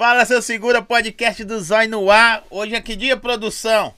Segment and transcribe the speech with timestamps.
[0.00, 2.42] Fala, seu segura podcast do Zói no ar.
[2.48, 3.94] Hoje é que dia, produção?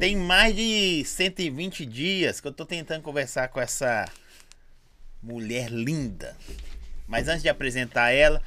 [0.00, 4.06] Tem mais de 120 dias que eu tô tentando conversar com essa
[5.22, 6.34] mulher linda.
[7.06, 8.40] Mas antes de apresentar ela,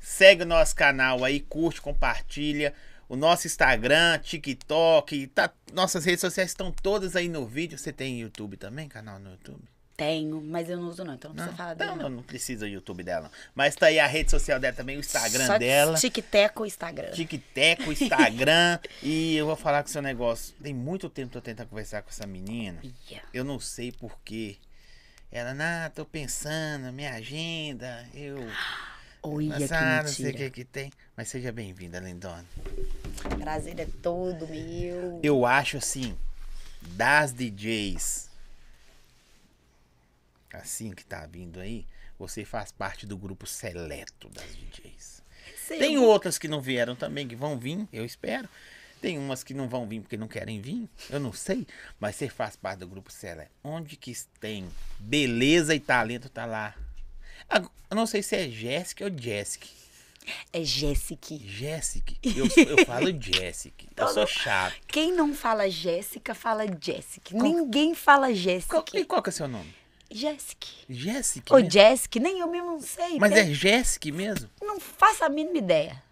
[0.00, 2.72] segue o nosso canal aí, curte, compartilha.
[3.06, 7.76] O nosso Instagram, TikTok, tá, nossas redes sociais estão todas aí no vídeo.
[7.76, 9.68] Você tem YouTube também, canal no YouTube?
[9.98, 11.90] Tenho, mas eu não uso não, então não, Não, precisa falar dele.
[11.90, 13.32] não, não, não precisa do YouTube dela.
[13.52, 15.98] Mas tá aí a rede social dela também, o Instagram Só dela.
[15.98, 17.10] Tic-teco Instagram.
[17.10, 18.78] TikTok, Instagram.
[19.02, 20.54] e eu vou falar com o seu negócio.
[20.62, 22.80] Tem muito tempo que eu tento conversar com essa menina.
[23.10, 23.22] Ia.
[23.34, 24.58] Eu não sei porquê.
[25.32, 28.38] Ela, nah, tô pensando, minha agenda, eu.
[29.20, 30.92] Olha Mas, que ah, não sei o que que tem.
[31.16, 32.44] Mas seja bem-vinda, Lindona.
[33.40, 35.18] Prazer é todo meu.
[35.24, 36.16] Eu acho assim,
[36.92, 38.27] das DJs,
[40.56, 41.86] assim que tá vindo aí,
[42.18, 45.22] você faz parte do grupo seleto das DJs.
[45.66, 48.48] Sei, Tem outras que não vieram também, que vão vir, eu espero.
[49.00, 51.66] Tem umas que não vão vir porque não querem vir, eu não sei.
[52.00, 53.52] Mas você faz parte do grupo Seleto.
[53.62, 56.74] Onde que tem beleza e talento, tá lá.
[57.90, 59.66] Eu não sei se é Jéssica ou Jessica.
[60.52, 61.38] É Jéssica.
[61.40, 62.14] Jéssica.
[62.22, 63.86] Eu, eu falo Jéssica.
[63.96, 64.76] Eu sou chato.
[64.86, 67.34] Quem não fala Jéssica, fala Jéssica.
[67.34, 68.82] Ninguém fala Jéssica.
[68.82, 69.74] Qual, e qual que é o seu nome?
[70.10, 70.66] Jéssica.
[70.88, 71.52] Jéssica?
[71.54, 71.70] Ou mesmo?
[71.70, 73.18] Jéssica, nem eu mesmo não sei.
[73.18, 74.48] Mas é Jéssica mesmo?
[74.62, 76.02] Não faço a mínima ideia.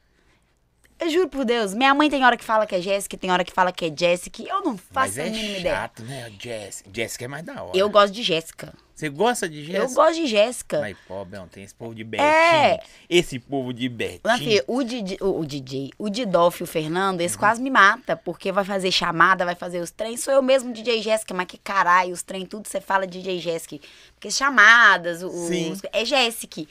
[0.98, 3.44] Eu juro por Deus, minha mãe tem hora que fala que é Jéssica, tem hora
[3.44, 4.42] que fala que é Jéssica.
[4.42, 5.74] Eu não faço Mas a é mínima ideia.
[5.74, 6.32] chato, né?
[6.40, 6.90] Jéssica.
[6.92, 7.76] Jéssica é mais da hora.
[7.76, 8.72] Eu gosto de Jéssica.
[8.96, 9.84] Você gosta de Jéssica?
[9.84, 10.80] Eu gosto de Jéssica.
[10.80, 12.26] Mas pobre, tem esse povo de Betinho.
[12.30, 12.80] É.
[13.10, 14.38] Esse povo de Betinho.
[14.38, 17.20] Filha, o, DJ, o, o DJ, o Didolfo e o Fernando, Uhum.
[17.20, 20.16] eles quase me matam, porque vai fazer chamada, vai fazer os trem.
[20.16, 23.78] Sou eu mesmo, DJ Jéssica, mas que caralho, os trem, tudo você fala DJ Jéssica.
[24.14, 25.72] Porque chamadas, o- Sim.
[25.72, 26.64] os, é Jéssica.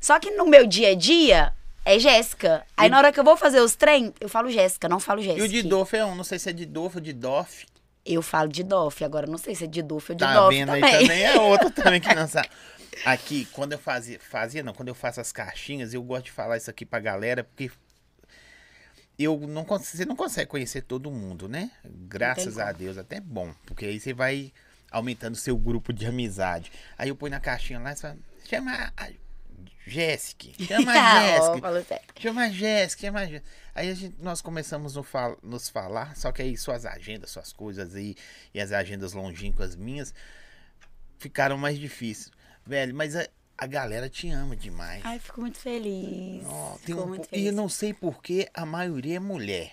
[0.00, 1.52] Só que no meu dia a dia,
[1.84, 2.64] é Jéssica.
[2.78, 5.20] Aí E- na hora que eu vou fazer os trem, eu falo Jéssica, não falo
[5.20, 5.44] E Jéssica.
[5.44, 7.66] o Didolfo é um, não sei se é Didolfo ou Didoff.
[8.10, 10.84] Eu falo Didolfo, agora eu não sei se é Didolfo ou Tá Didolfo vendo também.
[10.94, 11.22] aí também?
[11.24, 12.48] É outro também que não sabe.
[13.04, 16.56] Aqui, quando eu fazia, fazia não, quando eu faço as caixinhas, eu gosto de falar
[16.56, 17.70] isso aqui pra galera, porque
[19.18, 21.70] eu não você não consegue conhecer todo mundo, né?
[21.84, 24.52] Graças a Deus, até é bom, porque aí você vai
[24.90, 26.72] aumentando seu grupo de amizade.
[26.96, 28.16] Aí eu ponho na caixinha lá e fala,
[28.48, 29.08] chama a
[29.86, 32.02] Jéssica, chama a Jéssica.
[32.18, 33.50] Chama a Jéssica, chama a Jéssica.
[33.78, 37.52] Aí a gente, nós começamos no fal- nos falar, só que aí suas agendas, suas
[37.52, 38.14] coisas aí,
[38.52, 40.12] e as agendas longínquas minhas,
[41.18, 42.30] ficaram mais difíceis.
[42.66, 45.00] Velho, mas a, a galera te ama demais.
[45.04, 46.44] Ai, fico muito feliz.
[46.44, 47.44] Tem fico um muito feliz.
[47.44, 49.72] e eu não sei porquê, a maioria é mulher.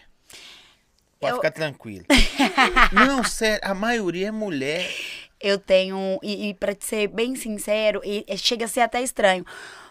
[1.20, 2.06] Pode Eu- ficar tranquilo.
[2.94, 4.90] não, sério, a maioria é mulher.
[5.42, 9.46] Eu tenho, e, e para ser bem sincero, e, e chega a ser até estranho,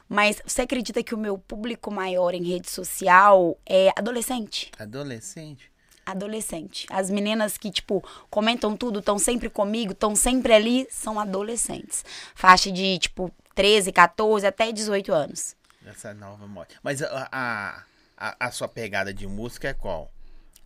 [0.09, 4.70] mas você acredita que o meu público maior em rede social é adolescente?
[4.78, 5.70] Adolescente.
[6.04, 6.87] Adolescente.
[6.91, 12.04] As meninas que, tipo, comentam tudo, estão sempre comigo, estão sempre ali, são adolescentes.
[12.34, 15.56] Faixa de, tipo, 13, 14 até 18 anos.
[15.87, 16.69] Essa nova moda.
[16.82, 17.82] Mas a, a,
[18.16, 20.10] a, a sua pegada de música é qual?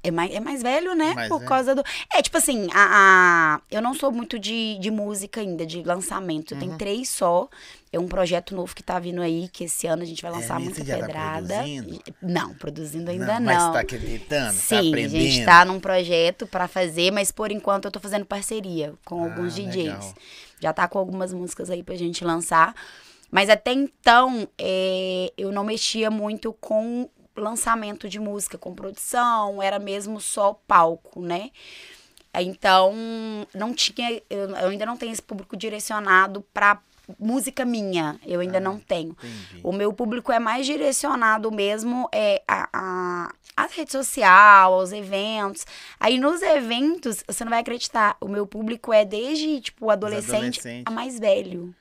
[0.00, 1.12] É mais, é mais velho, né?
[1.14, 1.82] Mais Por causa do.
[2.14, 6.52] É, tipo assim, a, a- eu não sou muito de, de música ainda, de lançamento.
[6.54, 6.60] Uhum.
[6.60, 7.48] Tem três só.
[7.92, 10.60] É um projeto novo que tá vindo aí, que esse ano a gente vai lançar
[10.60, 10.74] mesmo?
[10.76, 11.54] muita É, já tá pedrada.
[11.56, 12.00] produzindo?
[12.22, 13.46] Não, produzindo ainda não.
[13.54, 14.52] Mas tá acreditando?
[14.52, 15.16] tá Sim, aprendendo?
[15.16, 19.20] a gente tá num projeto pra fazer, mas por enquanto eu tô fazendo parceria com
[19.22, 19.74] Ah, alguns DJs.
[19.84, 20.14] legal.
[20.60, 22.74] Já tá com algumas músicas aí pra gente lançar.
[23.30, 27.08] Mas até então, é, eu não mexia muito com
[27.40, 31.50] lançamento de música, com produção, era mesmo só palco, né?
[32.34, 32.94] Então,
[33.54, 36.80] não tinha, eu, ainda não tenho esse público direcionado pra
[37.18, 39.16] música minha, eu ainda não tenho.
[39.18, 39.60] Entendi.
[39.62, 45.64] O meu público é mais direcionado mesmo é, a, a, a rede social, aos eventos.
[45.98, 50.82] Aí nos eventos, você não vai acreditar, o meu público é desde, tipo, adolescente adolescentes.
[50.84, 51.74] a mais velho.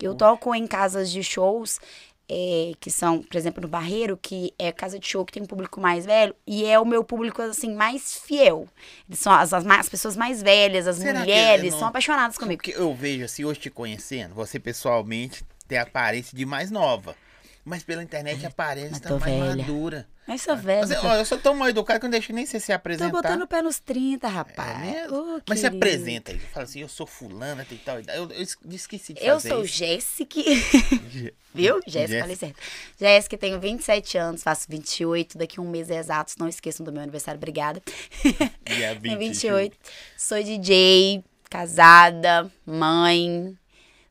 [0.00, 1.80] Eu toco em casas de shows,
[2.28, 5.46] é, que são, por exemplo, no Barreiro, que é casa de show que tem um
[5.46, 8.66] público mais velho, e é o meu público, assim, mais fiel.
[9.08, 12.38] Eles são as, as, as pessoas mais velhas, as Será que mulheres, não- são apaixonadas
[12.38, 12.62] comigo.
[12.62, 17.16] Porque eu vejo assim, hoje te conhecendo, você pessoalmente tem a aparência de mais nova.
[17.64, 19.56] Mas pela internet a aparência mas tá tô mais velha.
[19.56, 20.06] madura.
[20.26, 20.86] Mas sou velha.
[20.86, 22.66] Mas, tô- ó, eu sou tão mal educado que eu não deixo nem você se
[22.66, 23.10] Tô apresentar.
[23.10, 24.80] botando o pé nos 30, É rapaz.
[24.80, 25.36] mesmo?
[25.36, 26.38] Ô, Mas se apresenta aí.
[26.38, 28.18] Fala assim, eu sou fulana, tem tal idade.
[28.18, 29.74] Eu, eu es- esqueci de Eu fazer sou isso.
[29.78, 30.40] Jéssica.
[31.54, 31.80] Viu?
[31.86, 32.56] Jéssica, falei certo.
[33.00, 36.36] Jéssica, tenho 27 anos, faço 28, daqui um mês exatos.
[36.36, 37.82] Não esqueçam do meu aniversário, obrigada.
[38.66, 39.18] Dia Tenho 28.
[39.18, 39.76] 28.
[40.18, 43.56] Sou DJ, casada, mãe.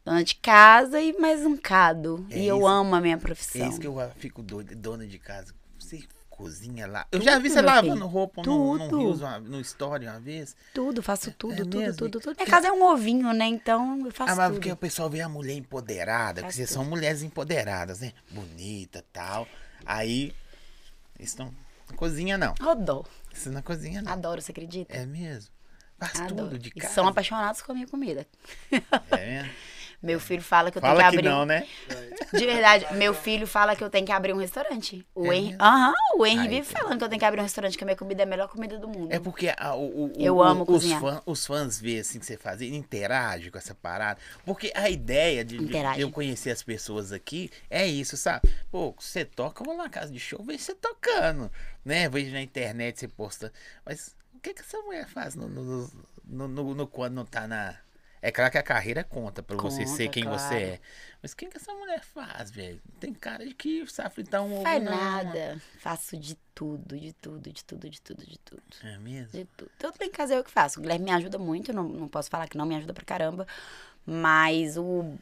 [0.06, 2.26] Dona de casa e mais um cado.
[2.30, 2.68] É e eu isso.
[2.68, 3.70] amo a minha É profissão.
[3.70, 5.54] isso que eu fico doido, dona de casa.
[5.80, 7.06] Você cozinha lá.
[7.12, 8.08] Eu já vi você lavando filho.
[8.08, 8.98] roupa no, no Tudo.
[9.00, 10.56] Rios, uma- no Story uma vez.
[10.74, 11.96] Tudo, faço tudo, é tudo, mesmo?
[11.98, 12.36] tudo, tudo.
[12.36, 13.46] Minha casa é um ovinho, né?
[13.46, 14.56] Então eu faço Ah, mas tudo.
[14.56, 16.82] porque o pessoal vê a mulher empoderada, Faz que vocês tudo.
[16.82, 18.12] são mulheres empoderadas, né?
[18.30, 19.48] Bonita tal.
[19.86, 20.34] Aí,
[21.38, 21.54] não.
[21.90, 22.56] Na cozinha não.
[22.60, 23.06] Rodou.
[23.34, 24.12] Isso na cozinha não.
[24.12, 24.94] Adoro, você acredita?
[24.94, 25.50] É mesmo?
[26.00, 26.36] Faz Adoro.
[26.50, 26.94] tudo de E casa.
[26.94, 28.28] são apaixonados com a minha comida.
[29.12, 29.50] É mesmo?
[30.04, 31.30] Meu filho fala que eu Fala tenho que que abrir.
[31.30, 31.66] não, né?
[32.34, 35.06] De verdade, meu filho fala que eu tenho que abrir um restaurante.
[35.16, 35.56] O É Henry.
[35.60, 37.84] Aham, o Henry Ai, vive que falando que eu tenho que abrir um restaurante, que
[37.84, 39.14] a minha comida é a melhor comida do mundo.
[39.14, 42.26] É porque a- o, o- Eu o- amo os, fã- os fãs vê assim que
[42.26, 44.20] você faz, interage com essa parada.
[44.46, 48.50] Porque a ideia de, de- de eu conhecer as pessoas aqui é isso, sabe?
[48.72, 51.50] Pô, você toca, eu vou lá na casa de show, vejo você tocando,
[51.86, 52.10] né?
[52.10, 53.54] Vejo na internet você posta.
[53.86, 55.90] Mas o que, que essa mulher faz no, no,
[56.26, 57.76] no- no- no- quando não tá na.
[58.24, 60.40] É claro que a carreira conta pra você Conta, ser quem claro.
[60.40, 60.80] você é.
[61.22, 62.82] Mas o que, essa mulher faz, velho?
[62.98, 64.64] Tem cara de que sabe fritar um ovo.
[64.64, 64.92] Faz não.
[64.92, 65.62] nada.
[65.80, 68.64] Faço de tudo, de tudo, de tudo, de tudo, de tudo.
[68.82, 69.38] É mesmo?
[69.38, 69.70] De tudo.
[69.78, 70.80] Tudo em casa é eu que faço.
[70.80, 73.46] O Guilherme me ajuda muito, não, não posso falar que não me ajuda pra caramba.
[74.06, 75.18] Mas o.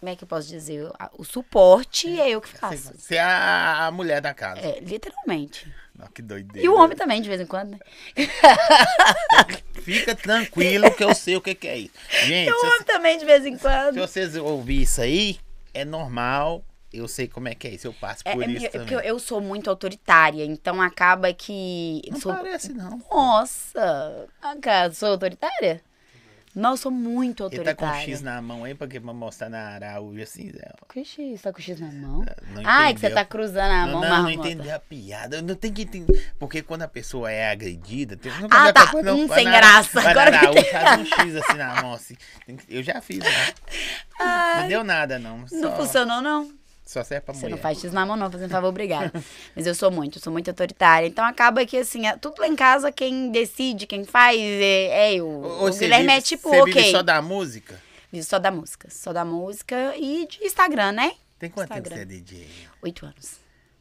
[0.00, 0.86] Como é que eu posso dizer?
[1.16, 2.92] O suporte é eu que faço.
[2.94, 4.60] Você é a mulher da casa.
[4.60, 5.66] É, literalmente.
[6.02, 6.64] Ó, que doideira.
[6.64, 7.78] E o homem também, de vez em quando, né?
[9.82, 11.94] Fica tranquilo que eu sei o que, que é isso.
[12.26, 13.96] Gente, E o se, homem também, de vez em se quando.
[13.98, 15.38] vocês ouvirem isso aí,
[15.72, 16.64] é normal.
[16.92, 17.86] Eu sei como é que é isso.
[17.86, 18.86] Eu passo É, por é isso é também.
[18.88, 22.02] porque eu, eu sou muito autoritária, então acaba que.
[22.10, 22.34] Não sou...
[22.34, 23.00] parece, não.
[23.10, 24.26] Nossa!
[24.42, 25.80] Ah, cara, sou autoritária?
[26.54, 27.94] Não, eu sou muito Ele tá com um.
[27.94, 28.98] X na mão aí pra, quê?
[29.00, 30.72] pra mostrar na Araújo assim, Zé.
[30.92, 31.42] Que X?
[31.42, 32.24] Tá com X na mão?
[32.52, 34.48] Não Ah, é que você tá cruzando a Não, mão, não, não marmota.
[34.50, 35.36] entendi a piada.
[35.36, 36.32] Eu não tenho que entender.
[36.40, 38.16] Porque quando a pessoa é agredida.
[38.16, 38.32] Tem...
[38.40, 38.90] não Ah, tá.
[39.02, 40.00] não, Hum, sem na- graça.
[40.02, 40.70] na Agora que Araújo, entendi.
[40.72, 42.16] faz um X assim na mão, assim.
[42.44, 43.30] Tem Eu já fiz, né?
[44.60, 45.46] Não deu nada, não.
[45.48, 46.52] Só, Não funcionou, não?
[46.84, 47.54] Só serve pra Você mulher.
[47.54, 49.12] não faz X na mão, não, fazendo favor, obrigada.
[49.54, 51.06] Mas eu sou muito, eu sou muito autoritária.
[51.06, 55.14] Então acaba que, assim, é- tudo lá em casa, quem decide, quem faz, é, é
[55.14, 55.26] eu.
[55.28, 56.72] Ou o você Guilherme vive- é tipo, você ok.
[56.74, 57.80] vive só da música?
[58.12, 58.88] Vivo só da música.
[58.90, 61.12] Só da música e de Instagram, né?
[61.38, 61.96] Tem quanto tempo Instagram.
[61.96, 62.48] você é DJ?
[62.82, 63.36] Oito anos.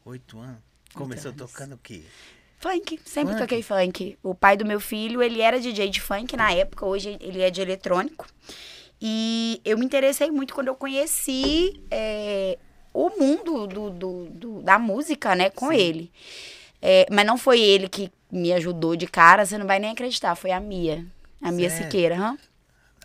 [0.05, 0.57] Oito anos?
[0.93, 1.51] Começou anos.
[1.51, 2.03] tocando o quê?
[2.59, 3.41] Funk, sempre Funk?
[3.41, 4.17] toquei funk.
[4.21, 7.49] O pai do meu filho, ele era DJ de funk na época, hoje ele é
[7.49, 8.27] de eletrônico.
[9.01, 12.57] E eu me interessei muito quando eu conheci é,
[12.93, 16.11] o mundo do, do- do- da música, né, com ele.
[16.81, 20.35] É, mas não foi ele que me ajudou de cara, você não vai nem acreditar,
[20.35, 21.05] foi a Mia.
[21.41, 21.85] A Mia Sério?
[21.85, 22.35] Siqueira.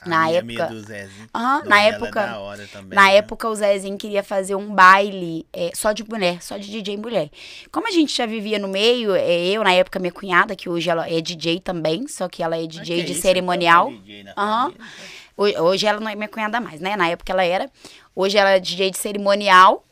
[0.02, 1.28] A Na minha, época- minha do Zezinho.
[1.34, 3.16] Aham, Novela na época- da hora também, Na né?
[3.16, 7.30] época, o Zezinho queria fazer um baile é, só de mulher, só de DJ mulher.
[7.72, 10.90] Como a gente já vivia no meio, é, eu, na época, minha cunhada, que hoje
[10.90, 13.90] ela é DJ também, só que ela é DJ de isso, cerimonial.
[13.90, 14.62] então, DJ Aham.
[14.72, 14.86] família?
[15.36, 16.96] Hoje, hoje ela não é minha cunhada mais, né?
[16.96, 17.70] Na época ela era.
[18.14, 19.84] Hoje ela é DJ de cerimonial.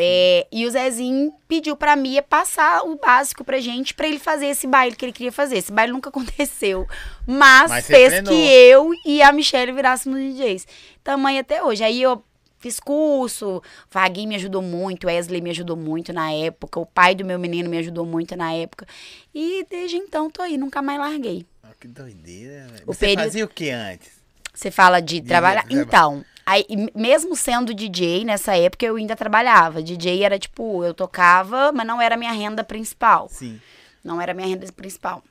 [0.00, 4.46] É, e o Zezinho pediu pra Mia passar o básico pra gente, pra ele fazer
[4.46, 5.56] esse baile que ele queria fazer.
[5.58, 6.86] Esse baile nunca aconteceu,
[7.26, 8.32] mas, Mas fez treinou.
[8.32, 10.66] que eu e a Michelle virássemos DJs.
[11.02, 11.82] Tamanho até hoje.
[11.82, 12.22] Aí eu
[12.58, 17.14] fiz curso, o Vaguinho me ajudou muito, Wesley me ajudou muito na época, o pai
[17.14, 18.86] do meu menino me ajudou muito na época.
[19.34, 21.46] E desde então tô aí, nunca mais larguei.
[21.62, 22.66] Ah, que doideira.
[22.86, 24.17] O Você período- fazia o que antes?
[24.58, 25.62] Você fala de trabalhar?
[25.62, 29.80] traba- Então, aí, mesmo sendo DJ, nessa época eu ainda trabalhava.
[29.80, 33.28] DJ era tipo, eu tocava, mas não era minha renda principal.
[33.30, 33.60] Sim.
[34.02, 35.22] Não era minha renda principal.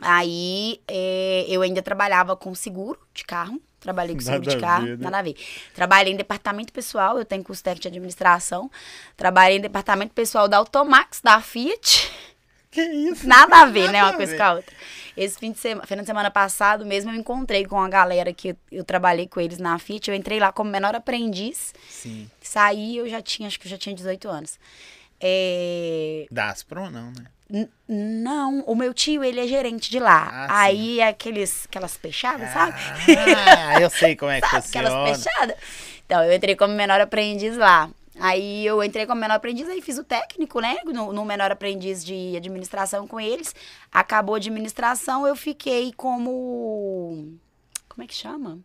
[0.00, 3.58] Aí é, eu ainda trabalhava com seguro de carro.
[3.80, 5.04] Trabalhei com seguro Nada de carro, ver, né?
[5.04, 5.36] nada a ver.
[5.74, 8.70] Trabalhei em departamento pessoal, eu tenho curso técnico de administração.
[9.16, 12.10] Trabalhei em departamento pessoal da Automax, da Fiat.
[12.70, 13.26] Que isso?
[13.26, 14.00] Nada a ver, né?
[14.02, 14.76] Nada Uma a coisa com a outra.
[15.20, 18.50] Esse fim de semana, final de semana passado mesmo, eu encontrei com a galera que
[18.50, 20.08] eu, eu trabalhei com eles na Fiat.
[20.08, 21.74] Eu entrei lá como menor aprendiz.
[21.90, 22.30] Sim.
[22.40, 24.58] Saí, eu já tinha, acho que eu já tinha 18 anos.
[25.20, 27.24] É, Da Aspron, não, né?
[27.50, 30.28] n- não, o meu tio, ele é gerente de lá.
[30.48, 30.60] Ah.
[30.60, 32.74] Aí, é aqueles, aquelas fechadas, sabe?
[33.16, 35.14] Ah, eu sei como é que Sabe aquelas funciona.
[35.16, 35.56] fechadas?
[36.06, 37.90] Então, eu entrei como menor aprendiz lá.
[38.20, 40.76] Aí eu entrei como menor aprendiz, aí fiz o técnico, né?
[40.84, 43.54] No, no menor aprendiz de administração com eles.
[43.92, 47.38] Acabou a administração, eu fiquei como.
[47.88, 48.58] Como é que chama?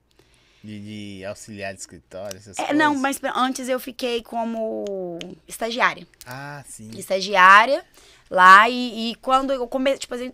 [0.64, 0.80] De,
[1.20, 2.78] de auxiliar de escritório, essas É, coisas.
[2.78, 6.08] não, mas antes eu fiquei como estagiária.
[6.26, 6.90] Ah, sim.
[6.98, 7.84] Estagiária
[8.30, 10.32] lá e, e quando eu comecei, tipo assim,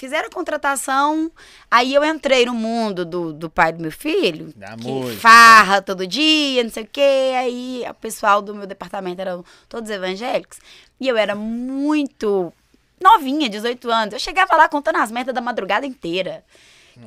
[0.00, 1.30] fizeram a contratação,
[1.70, 5.20] aí eu entrei no mundo do, do pai do meu filho, Da que música.
[5.20, 9.90] farra todo dia, não sei o quê, aí o pessoal do meu departamento eram todos
[9.90, 10.58] evangélicos,
[10.98, 12.52] e eu era muito
[13.00, 16.42] novinha, 18 anos, eu chegava lá contando as metas da madrugada inteira.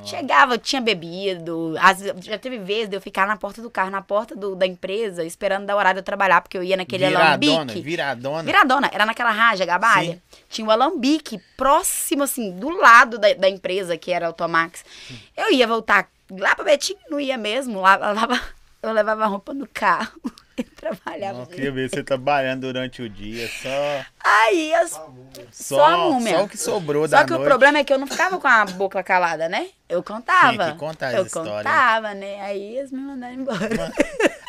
[0.03, 1.73] Chegava, tinha bebido.
[1.95, 4.65] Vezes- já teve vezes de eu ficar na porta do carro, na porta do- da
[4.67, 7.81] empresa, esperando dar horário de eu trabalhar, porque eu ia naquele Viradona, alambique.
[7.81, 8.43] viradona.
[8.43, 10.21] Viradona, era naquela raja, Gabalha.
[10.49, 14.83] Tinha o alambique próximo, assim, do lado da, da empresa, que era a Automax.
[15.37, 17.81] Eu ia voltar lá pra Betim, não ia mesmo.
[17.81, 18.41] Lá, lá- lava-
[18.81, 20.19] eu levava a roupa no carro
[20.57, 21.39] e trabalhava.
[21.39, 25.11] Não queria ver você trabalhando durante o dia, só, Aí as só,
[25.51, 26.37] Só a múmia.
[26.37, 27.41] só o que sobrou Só da que noite.
[27.43, 29.67] o problema é que eu não ficava com a boca calada, né?
[29.89, 30.51] Eu contava.
[30.53, 31.57] Tinha que contar as eu histórias.
[31.57, 32.41] contava, né?
[32.41, 33.91] Aí eles me mandaram embora.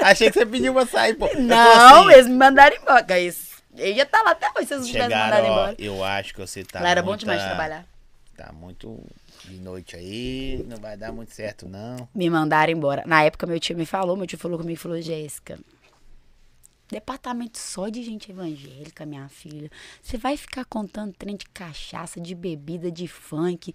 [0.01, 1.27] Achei que você pediu pra sair, pô.
[1.27, 3.05] Eu Não, assim, eles me mandaram embora.
[3.11, 3.33] Aí,
[3.77, 5.77] Eu ia estar lá até hoje eles não tivessem mandado ó, embora.
[5.79, 7.85] eu acho que você tá Lá era bom muita- demais de trabalhar.
[8.37, 9.01] Tá muito
[9.45, 12.09] de noite aí, não vai dar muito certo, não.
[12.15, 13.03] Me mandaram embora.
[13.07, 15.59] Na época, meu tio me falou, meu tio falou comigo, falou, Jéssica,
[16.95, 19.71] departamento só de gente evangélica, minha filha.
[20.01, 23.75] Você vai ficar contando trem de cachaça, de bebida, de funk.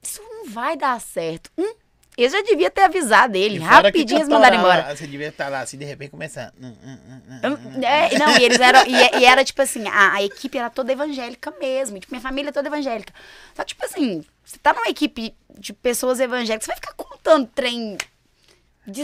[0.00, 1.50] Isso não vai dar certo.
[1.58, 1.74] Hum,
[2.16, 3.58] eu já devia ter avisado ele.
[3.58, 4.94] Rapidinho eles mandaram embora.
[4.94, 6.52] Você devia estar lá assim, de repente começando.
[6.60, 6.98] hum, hum,
[7.42, 8.86] hum, é, não, e eles eram.
[8.86, 11.98] E, e era tipo assim, a, a equipe era toda evangélica mesmo.
[11.98, 13.12] Tipo, minha família é toda evangélica.
[13.56, 17.98] Só tipo assim, você tá numa equipe de pessoas evangélicas, você vai ficar contando trem.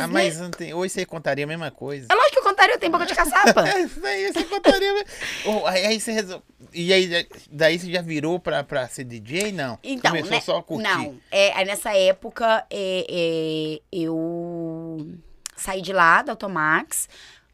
[0.01, 2.07] Ah, mas tem- hoje você contaria a mesma coisa.
[2.11, 3.65] É lógico que eu contaria, eu tenho boca de caçapa.
[3.71, 5.05] É, isso aí você contaria.
[5.47, 6.45] Oh, aí, você resolve.
[6.73, 9.53] E aí, daí você já virou pra, pra ser DJ?
[9.53, 9.79] Não.
[9.83, 10.83] Então, Começou né, só a curtir.
[10.89, 15.07] Não, é, aí nessa época é, é, eu
[15.57, 17.09] saí de lá da Automax,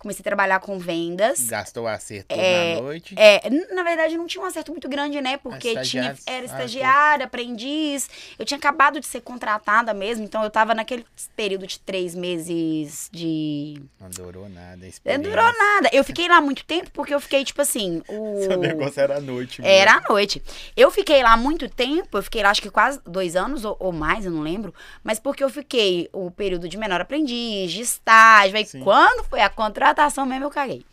[0.06, 1.48] comecei a trabalhar com vendas.
[1.48, 3.14] Gastou acerto É, na noite.
[3.18, 3.42] É,
[3.74, 5.36] na verdade, não tinha um acerto muito grande, né?
[5.36, 8.08] Porque tinha, era Ah, estagiária, aprendiz.
[8.38, 13.08] Eu tinha acabado de ser contratada mesmo, então eu tava naquele período de três meses
[13.12, 13.82] de.
[14.00, 14.86] Não durou nada.
[14.86, 15.90] a Não durou nada.
[15.92, 18.00] Eu fiquei lá muito tempo porque eu fiquei, tipo assim.
[18.08, 18.44] O...
[18.44, 19.60] Seu negócio era à noite.
[19.60, 19.74] mesmo.
[19.74, 20.40] Era à noite.
[20.76, 23.90] Eu fiquei lá muito tempo, eu fiquei lá acho que quase dois anos ou, ou
[23.92, 24.72] mais, eu não lembro.
[25.02, 28.56] Mas porque eu fiquei o período de menor aprendiz, de estágio.
[28.56, 28.80] Aí Sim.
[28.80, 29.95] quando foi a contratação
[30.26, 30.84] mesmo, eu caguei.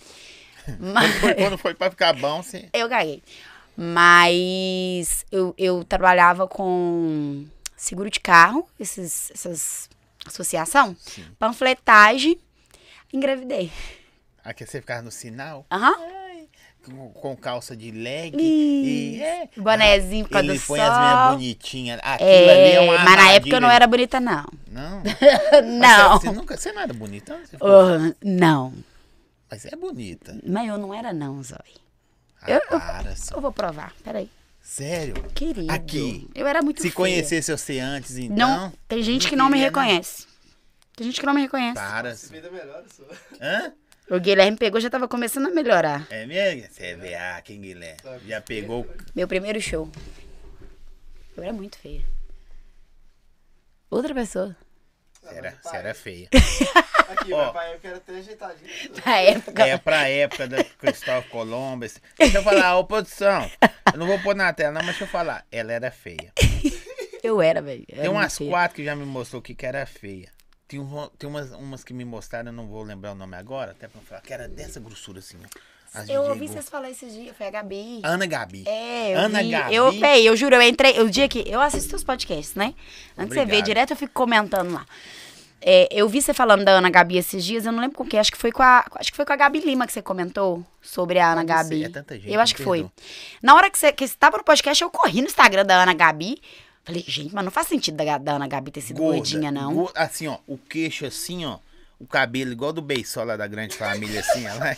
[0.80, 2.70] Mas, Quando foi, quando foi pra ficar bom, você.
[2.74, 3.22] eu caguei.
[3.76, 7.46] Mas eu, eu trabalhava com
[7.76, 9.90] seguro de carro, esses, essas
[10.26, 11.26] associação, Sim.
[11.38, 12.38] panfletagem,
[13.12, 13.72] engravidei.
[14.44, 15.66] Aqui você ficava no sinal.
[15.72, 15.96] Aham.
[16.86, 18.36] Com, com calça de leg.
[18.38, 20.92] Ih, E, é, bonezinho por causa ele do põe sol.
[20.92, 22.00] as minhas bonitinhas.
[22.04, 24.46] Aquilo ali é É, mas na época eu não era bonita, não.
[24.68, 25.02] Não.
[25.64, 26.20] não.
[26.20, 27.38] Você, você nunca, você não era bonita?
[27.40, 28.74] Você ficou- Ah, não.
[29.54, 30.36] Mas é bonita.
[30.44, 31.60] Mas eu não era, não, Zói.
[32.42, 33.36] Ah, Eu- eu- para, só.
[33.36, 33.94] Eu vou provar.
[34.04, 34.28] Peraí.
[34.60, 35.14] Sério?
[35.36, 35.72] Querido.
[35.72, 36.28] Aqui.
[36.34, 36.96] Eu era muito Se feia.
[36.96, 38.36] conhecesse você antes, então.
[38.36, 40.26] Não, tem gente que não me queria, reconhece.
[40.96, 41.76] Tem gente que não me reconhece.
[41.76, 42.16] Para.
[42.16, 42.84] Se vida melhor.
[43.40, 43.74] Hã?
[44.10, 46.08] O Guilherme pegou, já tava começando a melhorar.
[46.10, 46.68] É mesmo?
[46.68, 48.00] Você é VA, quem Guilherme?
[48.28, 48.88] Já pegou.
[49.14, 49.88] Meu primeiro show.
[51.38, 52.02] Eu era muito feia.
[53.92, 54.56] Outra pessoa.
[55.24, 56.30] Você era, você era feia.
[57.10, 57.44] Aqui, Ó.
[57.46, 58.70] meu pai, eu quero até ajeitadinho.
[59.06, 59.68] Na época.
[59.68, 61.86] É pra época da Cristóvão Colombo.
[61.86, 63.50] esse- Deixa eu falar, ô produção.
[63.92, 65.46] Eu não vou pôr na tela, não, mas deixa eu falar.
[65.52, 66.32] Ela era feia.
[67.24, 67.86] Eu era, velho.
[67.88, 68.50] era Tem umas feia.
[68.50, 70.30] quatro que já me mostrou que que era feia.
[70.68, 73.72] Tem, um- tem umas, umas que me mostraram, eu não vou lembrar o nome agora,
[73.72, 75.60] até pra não falar, que era dessa grossura assim, ó.
[75.94, 78.02] As Eu ouvi vocês falar esses dias, foi a Gabi.
[78.04, 78.64] Ana Gabi.
[78.68, 79.50] É, eu Ana vi.
[79.52, 79.76] Gabi.
[79.76, 81.00] Eu, véi, eu juro, eu entrei.
[81.02, 81.44] O dia que.
[81.48, 82.74] Eu assisto seus podcasts, né?
[83.18, 84.86] Antes de você ver direto, eu fico comentando lá.
[85.66, 88.20] É, eu vi você falando da Ana Gabi esses dias, eu não lembro com quem.
[88.20, 88.86] Acho que foi com a.
[88.96, 91.86] Acho que foi com a Gabi Lima que você comentou sobre a Ana Gabi.
[91.86, 92.86] é tanta gente, eu acho que foi.
[93.42, 95.94] Na hora que você, que você tava no podcast, eu corri no Instagram da Ana
[95.94, 96.42] Gabi.
[96.84, 99.74] Falei, gente, mas não faz sentido da, da Ana Gabi ter sido Gorda, gordinha, não.
[99.74, 101.60] go- Assim, ó, o queixo assim, ó.
[101.98, 104.76] O cabelo igual do Beisola da grande família, assim, ela.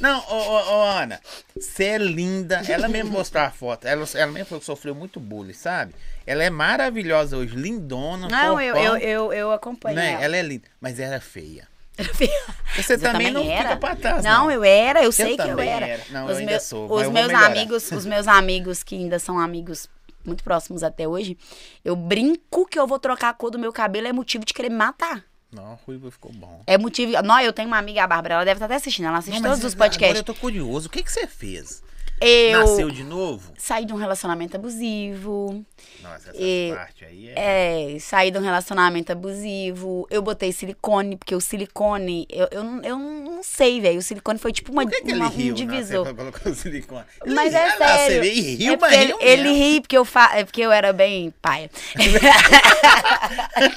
[0.00, 1.20] Não, ô, ô, ô, Ana,
[1.58, 2.62] você é linda.
[2.68, 3.86] Ela mesmo mostrou a foto.
[3.86, 5.94] Ela, ela mesmo falou que sofreu muito bullying, sabe?
[6.26, 8.28] Ela é maravilhosa hoje, lindona.
[8.28, 9.96] Não, eu, eu, eu, eu acompanho.
[9.96, 10.12] né?
[10.14, 10.24] ela.
[10.24, 11.68] Ela é linda, mas era feia.
[11.96, 12.44] Era feia.
[12.76, 13.62] Você eu também não era.
[13.68, 14.50] fica pra trás, Não, não.
[14.50, 15.86] eu era, eu sei que eu também era.
[15.86, 16.02] era.
[16.10, 18.96] Não, os eu ainda meus, sou, mas Os eu meus amigos, os meus amigos que
[18.96, 19.88] ainda são amigos
[20.24, 21.38] muito próximos até hoje,
[21.84, 24.70] eu brinco que eu vou trocar a cor do meu cabelo é motivo de querer
[24.70, 25.22] me matar.
[25.54, 26.62] Não, ruivo ficou bom.
[26.66, 27.12] É motivo.
[27.22, 29.50] Não, eu tenho uma amiga, a Bárbara, ela deve estar até assistindo, ela assiste Não,
[29.50, 30.18] todos os agora podcasts.
[30.18, 30.88] eu tô curioso.
[30.88, 31.82] O que, que você fez?
[32.20, 33.52] Eu Nasceu de novo?
[33.58, 35.64] saí de um relacionamento abusivo.
[36.02, 37.94] Nossa, essa E- parte aí é.
[37.94, 40.06] É, saí de um relacionamento abusivo.
[40.10, 43.98] Eu botei silicone, porque o silicone, eu, eu, não- eu não sei, velho.
[43.98, 45.52] O silicone foi tipo uma, Por que, que uma- ele riu?
[45.52, 46.06] um divisor.
[46.06, 47.04] Não, colocou silicone.
[47.24, 48.14] Ele Mas é sério.
[48.14, 49.58] Você vê, e riu, é mas ele, riu ele mesmo.
[49.58, 50.30] ri porque eu fa...
[50.38, 51.70] é porque eu era bem paia.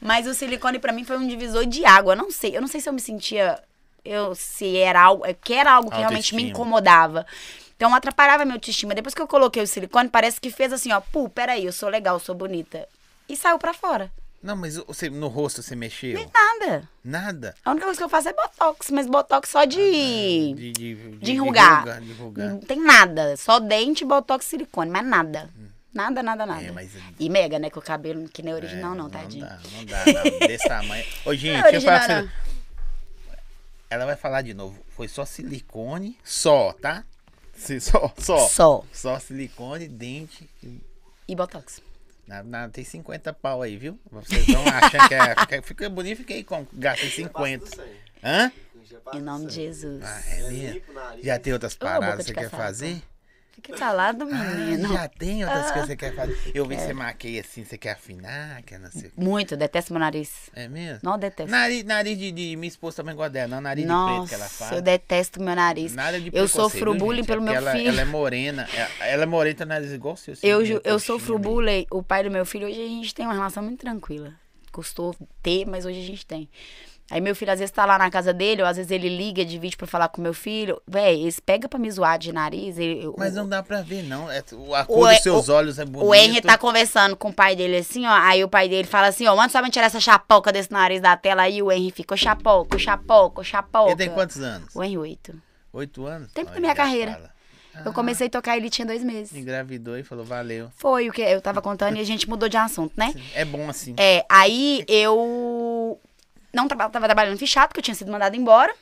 [0.00, 2.12] Mas o silicone pra mim foi um divisor de água.
[2.12, 3.58] Eu não sei, eu não sei se eu me sentia
[4.08, 7.26] eu, se era algo, que era algo que realmente me incomodava.
[7.76, 8.94] Então atrapalhava minha autoestima.
[8.94, 11.88] Depois que eu coloquei o silicone, parece que fez assim, ó, pô, peraí, eu sou
[11.88, 12.88] legal, eu sou bonita.
[13.28, 14.10] E saiu pra fora.
[14.42, 16.18] Não, mas você, no rosto você mexeu?
[16.32, 16.88] Nada.
[17.04, 17.54] Nada?
[17.64, 19.76] A única coisa que eu faço é botox, mas botox só de.
[20.54, 21.78] De, de, de, de enrugar.
[21.78, 22.48] enrugar, de enrugar.
[22.50, 23.36] Não tem nada.
[23.36, 25.50] Só dente, botox, silicone, mas nada.
[25.92, 26.62] Nada, nada, nada.
[26.62, 27.70] É, mas- E mega, né?
[27.70, 29.44] Com o cabelo que nem original, É, não, tadinho.
[29.44, 30.38] Não dá, não dá, não.
[30.46, 31.04] Desse tamanho.
[31.24, 32.28] Ô, gente, Não é eu original, pra você.
[33.90, 34.78] Ela vai falar de novo.
[34.90, 37.04] Foi só silicone, só, tá?
[37.56, 38.46] Se- Só, só.
[38.48, 38.84] Só.
[38.92, 40.48] Só silicone, dente.
[40.62, 40.80] e-
[41.26, 41.82] E botox.
[42.26, 43.98] Na, na- tem 50 pau aí, viu?
[44.10, 45.34] Vocês estão achando que é.
[45.60, 46.66] que Fica bonito, fiquei com.
[46.72, 47.66] Gastei 50.
[48.22, 48.52] Hã?
[49.14, 50.02] Em nome de Jesus.
[50.04, 50.82] Ah, é mesmo?
[51.22, 53.02] Já tem outras paradas que você quer fazer?
[53.60, 54.92] Fica calado, Ah, menino.
[54.92, 55.72] já tem outras Ah.
[55.72, 56.52] coisas que você quer fazer.
[56.54, 56.78] Eu vi É.
[56.78, 59.20] você maquei assim, você quer afinar, quer não sei o quê.
[59.20, 60.48] Muito, detesto meu nariz.
[60.54, 61.00] É mesmo?
[61.02, 61.50] Não detesto.
[61.50, 62.54] Nariz, nariz de, de.
[62.56, 64.72] Minha esposa também gosta dela, não nariz de preto que ela Nossa, faz.
[64.72, 65.92] eu detesto meu nariz.
[65.94, 67.26] Nada de Eu sofro viu, bullying gente?
[67.26, 67.88] pelo É meu ela, filho.
[67.88, 68.68] Ela é morena.
[68.72, 70.34] é- Ela é morena, tem nariz igual o seu.
[70.34, 71.86] assim, Eu, eu coxinha, sofro bullying.
[71.90, 74.32] O pai do meu filho, hoje a gente tem uma relação muito tranquila.
[74.70, 76.48] Custou ter, mas hoje a gente tem.
[77.10, 79.42] Aí meu filho às vezes tá lá na casa dele, ou às vezes ele liga
[79.44, 80.80] de vídeo pra falar com meu filho.
[80.86, 82.76] Véi, eles pegam pra me zoar de nariz.
[82.78, 84.30] ele- Mas o- não dá pra ver, não.
[84.30, 84.40] É,
[84.74, 86.04] a cor dos seus o- olhos é bonita.
[86.04, 88.10] O Henry tá conversando com o pai dele assim, ó.
[88.12, 91.00] Aí o pai dele fala assim, ó, manda sua mãe tirar essa chapoca desse nariz
[91.00, 91.42] da tela.
[91.42, 93.90] Aí o Henry fica, ô chapoca, ô chapoca, ô chapoca.
[93.90, 94.74] Ele tem quantos anos?
[94.76, 95.34] O Henry, oito.
[95.72, 96.30] Oito anos?
[96.32, 97.12] Tempo da Olha, minha já carreira.
[97.12, 97.38] fala.
[97.86, 99.32] Eu comecei a tocar ele tinha dois meses.
[99.36, 100.68] Engravidou e falou, valeu.
[100.76, 103.14] Foi o que eu tava contando e a gente mudou de assunto, né?
[103.34, 103.94] É bom assim.
[103.96, 105.98] É, aí eu
[106.52, 108.74] não traba- tava trabalhando fichado, porque eu tinha sido mandada embora.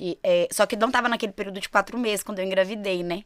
[0.00, 3.22] E, é, só que não tava naquele período de quatro meses, quando eu engravidei, né?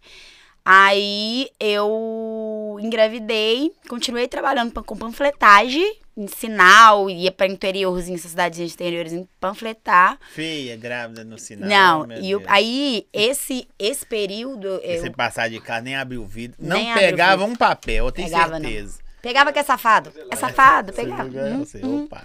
[0.65, 9.13] Aí eu engravidei, continuei trabalhando com panfletagem, em sinal, ia pra interiorzinho, essas cidadezinhas interiores,
[9.15, 10.19] em panfletar.
[10.35, 12.07] Feia, grávida no sinal.
[12.07, 14.67] não, e o- aí esse, esse período.
[14.83, 16.59] Eu Você passar de carro, nem abriu o vidro.
[16.61, 17.53] Nem Não pegava vidro.
[17.53, 18.69] um papel, eu tenho Pegava, não.
[18.69, 18.99] certeza.
[19.23, 20.13] pegava que é safado.
[20.31, 21.25] É safado, pegava.
[21.25, 21.51] viu, né?
[21.57, 22.05] Hum, hum.
[22.05, 22.23] Opa.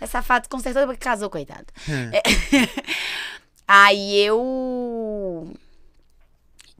[0.00, 1.66] É safado com certeza porque casou, coitado.
[2.12, 2.22] É.
[3.66, 5.52] Aí eu.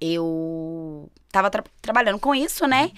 [0.00, 2.90] Eu tava tra- trabalhando com isso, né?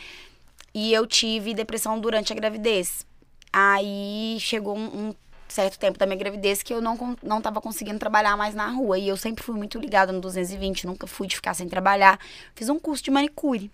[0.74, 3.07] E eu tive depressão durante a gravidez.
[3.52, 5.14] Aí chegou um, um
[5.48, 8.98] certo tempo da minha gravidez que eu não, não tava conseguindo trabalhar mais na rua.
[8.98, 12.18] E eu sempre fui muito ligada no 220, nunca fui de ficar sem trabalhar.
[12.54, 13.70] Fiz um curso de manicure.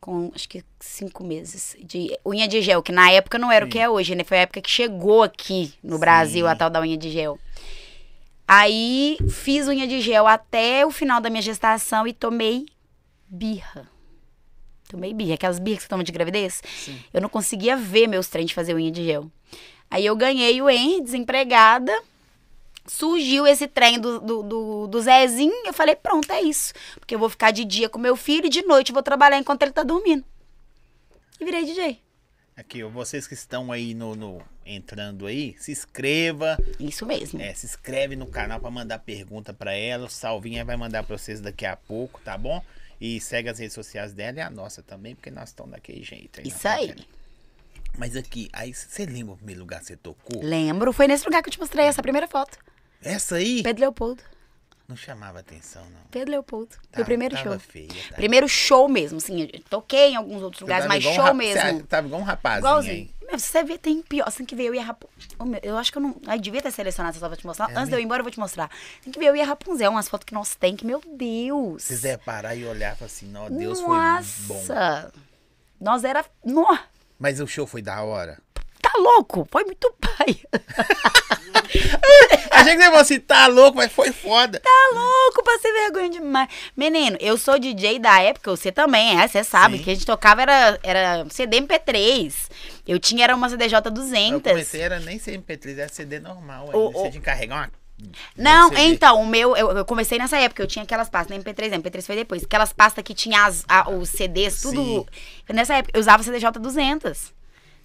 [0.00, 1.76] Com acho que cinco meses.
[1.82, 4.24] De unha de gel, que na época não era o que é hoje, né?
[4.24, 6.00] Foi a época que chegou aqui no Sim.
[6.00, 7.38] Brasil a tal da unha de gel.
[8.46, 12.66] Aí fiz unha de gel até o final da minha gestação e tomei
[13.28, 13.88] birra.
[14.88, 16.62] Tomei birra, aquelas birras que você toma de gravidez.
[16.64, 16.96] Sim.
[17.12, 19.28] Eu não conseguia ver meus treinos de fazer unha de gel.
[19.90, 21.92] Aí eu ganhei o Henry, desempregada.
[22.86, 25.52] Surgiu esse trem do, do, do, do Zezinho.
[25.66, 26.72] Eu falei, pronto, é isso.
[26.98, 29.38] Porque eu vou ficar de dia com meu filho e de noite eu vou trabalhar
[29.38, 30.24] enquanto ele tá dormindo.
[31.40, 32.00] E virei DJ.
[32.56, 36.56] Aqui, vocês que estão aí no, no- entrando aí, se inscreva.
[36.80, 37.40] Isso mesmo.
[37.40, 40.06] É, se inscreve no canal pra mandar pergunta pra ela.
[40.06, 42.62] O Salvinha vai mandar pra vocês daqui a pouco, tá bom?
[42.98, 46.40] E segue as redes sociais dela e a nossa também, porque nós estamos daquele jeito.
[46.40, 46.94] aí, Isso aí.
[47.98, 50.42] Mas aqui, aí você lembra o primeiro lugar que você tocou?
[50.42, 52.58] Lembro, foi nesse lugar que eu te mostrei essa primeira foto.
[53.02, 54.22] Essa aí Pedro Leopoldo.
[54.88, 56.00] não chamava atenção, não.
[56.10, 56.70] Pedro Leopoldo.
[56.74, 57.58] Foi Tava- o primeiro show.
[57.58, 58.16] Feia, tá?
[58.16, 59.46] Primeiro show mesmo, assim.
[59.70, 61.60] Toquei em alguns outros lugares, mas um show rap- mesmo.
[61.62, 62.92] Você tava igual um rapazinho Igualzinho.
[62.94, 63.16] aí.
[63.28, 64.30] Meu, você vê, tem pior.
[64.30, 65.18] Você tem que ver eu e a Rapunzel.
[65.40, 66.14] Oh, eu acho que eu não.
[66.28, 67.68] Ai, devia ter selecionado essa foto pra te mostrar.
[67.70, 68.70] É Antes de eu ir embora, eu vou te mostrar.
[69.02, 71.82] Tem que ver eu e a Rapunzel, umas fotos que nós tem, que, meu Deus.
[71.82, 74.54] Se quiser parar e olhar e falar assim, ó, Deus foi bom.
[74.54, 75.12] Nossa.
[75.80, 76.24] Nós era.
[76.44, 76.78] Nó,
[77.18, 78.38] Mas o show foi da hora.
[78.92, 79.46] Tá louco?
[79.50, 80.38] Foi muito pai.
[82.50, 84.60] Achei que você falou assim, tá louco, mas foi foda.
[84.60, 86.48] Tá louco, passei vergonha demais.
[86.76, 89.84] Menino, eu sou DJ da época, você também é, você sabe, Sim.
[89.84, 92.32] que a gente tocava era, era CD MP3.
[92.86, 94.42] Eu tinha era uma CDJ Eu 200.
[94.52, 96.70] comecei, era nem ser MP3, era CD normal.
[96.72, 97.70] O- você o- tinha que carregar uma.
[98.36, 98.82] Não, CD.
[98.82, 101.78] então, o meu, eu, eu comecei nessa época, eu tinha aquelas pastas, na MP3, a
[101.78, 104.82] MP3 foi depois, aquelas pastas que tinha as, a- os CDs, tudo.
[104.82, 105.06] Sim.
[105.54, 107.34] Nessa época, eu usava CDJ 200.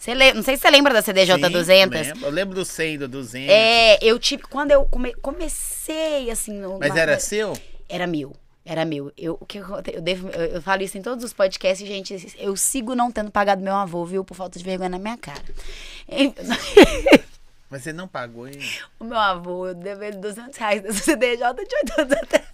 [0.02, 2.08] Você le- não sei se você lembra da CDJ Sim, 200.
[2.08, 2.26] lembro.
[2.26, 3.50] Eu lembro do 100, do 200.
[3.54, 6.54] É, eu tive, quando eu come- comecei, assim...
[6.60, 7.56] no- Mas era seu?
[7.88, 8.36] Era meu.
[8.66, 9.14] Era meu.
[9.16, 12.34] Eu, o que eu, eu, devo, eu, eu falo isso em todos os podcasts, gente.
[12.40, 14.24] Eu sigo não tendo pagado meu avô, viu?
[14.24, 15.44] Por falta de vergonha na minha cara.
[17.70, 18.58] Mas você não pagou hein?
[19.00, 22.46] o meu avô, eu devo ele 200 reais dessa CDJ de 8 anos atrás.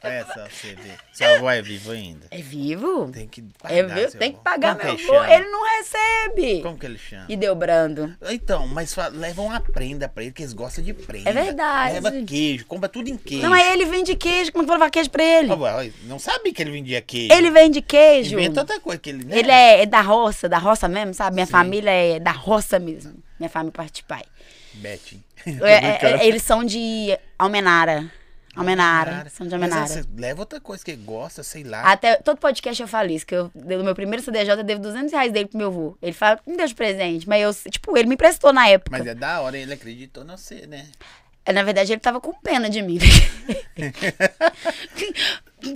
[0.00, 0.90] Só, você vê.
[1.12, 2.26] Seu avô é vivo ainda.
[2.30, 3.10] É vivo?
[3.12, 4.10] Tem que É pagar vivo?
[4.10, 5.06] seu Tem que pagar Como meu avô.
[5.06, 5.34] chama?
[5.34, 6.62] Ele não recebe.
[6.62, 7.26] Como que ele chama?
[7.28, 8.14] E deu brando.
[8.30, 11.30] Então, mas leva uma prenda pra ele, que eles gostam de prenda.
[11.30, 11.94] É verdade.
[11.94, 13.42] Leva queijo, compra tudo em queijo.
[13.42, 14.52] Não, aí ele vende queijo.
[14.52, 15.48] Como é que eu vou levar queijo pra ele?
[16.04, 17.32] Não sabia que ele vendia queijo.
[17.32, 18.34] Ele vende queijo.
[18.34, 19.24] Inventa outra coisa que ele...
[19.24, 19.38] né?
[19.38, 21.34] Ele é, é da roça, da roça mesmo, sabe?
[21.34, 21.52] Minha Sim.
[21.52, 23.14] família é da roça mesmo.
[23.38, 24.22] Minha família parte de pai.
[24.74, 25.22] Betinho.
[25.62, 28.10] É, é, é, eles são de Almenara.
[28.56, 29.26] Almenara.
[29.30, 29.86] São de Mas Almenara.
[29.86, 31.82] você leva outra coisa que gosta, sei lá.
[31.82, 35.12] Até todo podcast eu falo isso, que eu, no meu primeiro CDJ, eu devo 200
[35.12, 35.96] reais dele pro meu avô.
[36.02, 38.90] Ele fala, me deu de presente, mas eu, tipo, ele me emprestou na época.
[38.96, 40.86] Mas é da hora, ele acreditou no você, né?
[41.46, 42.98] É, Na verdade, ele tava com pena de mim.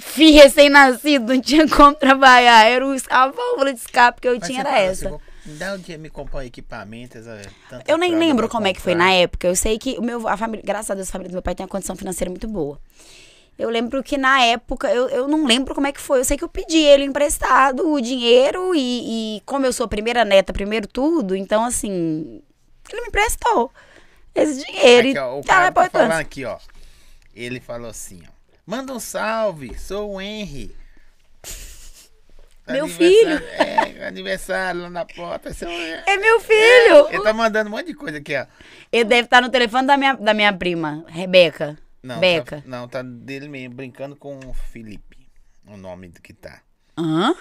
[0.01, 2.65] Filho recém-nascido, não tinha como trabalhar.
[2.67, 4.93] Era o, a válvula de escape que eu Mas tinha, era fala, essa.
[4.93, 7.19] assim, "Vou- Me dá um dia me comprar equipamento.
[7.19, 9.47] essa- tanta Eu nem lembro como é que foi comprar." na época.
[9.47, 11.55] Eu sei que o meu, a família, graças a Deus, a família do meu pai
[11.55, 12.79] tem uma condição financeira muito boa.
[13.59, 16.21] Eu lembro que na época, eu, eu não lembro como é que foi.
[16.21, 19.89] Eu sei que eu pedi ele emprestado o dinheiro e, e como eu sou a
[19.89, 22.41] primeira neta, primeiro tudo, então assim,
[22.91, 23.73] ele me emprestou
[24.35, 25.09] esse dinheiro.
[25.09, 26.57] Aqui, ó, o e cara tá falando aqui, ó.
[27.35, 28.31] Ele falou assim, ó.
[28.65, 30.73] Manda um salve, sou o Henry.
[32.73, 35.51] Meu Aniversário- É, aniversário lá na porta.
[35.51, 36.03] Henry.
[36.07, 37.09] É meu filho!
[37.11, 38.47] Ele tá mandando um monte de coisa aqui, ó.
[38.93, 41.79] Ele deve estar no telefone da minha, da minha prima, Rebeca.
[42.03, 42.63] Não, Beca.
[42.63, 45.29] Tá, não, tá dele mesmo, brincando com o Felipe.
[45.67, 46.63] O nome do que tá.
[46.97, 47.35] Hã?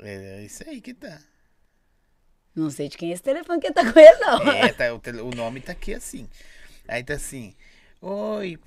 [0.00, 1.18] É isso aí que tá.
[2.54, 4.42] Não sei de quem é esse telefone que tá com ele, não.
[4.52, 6.28] É, tá, o, tele- o nome tá aqui assim.
[6.88, 7.54] Aí tá assim.
[8.02, 8.58] Oi.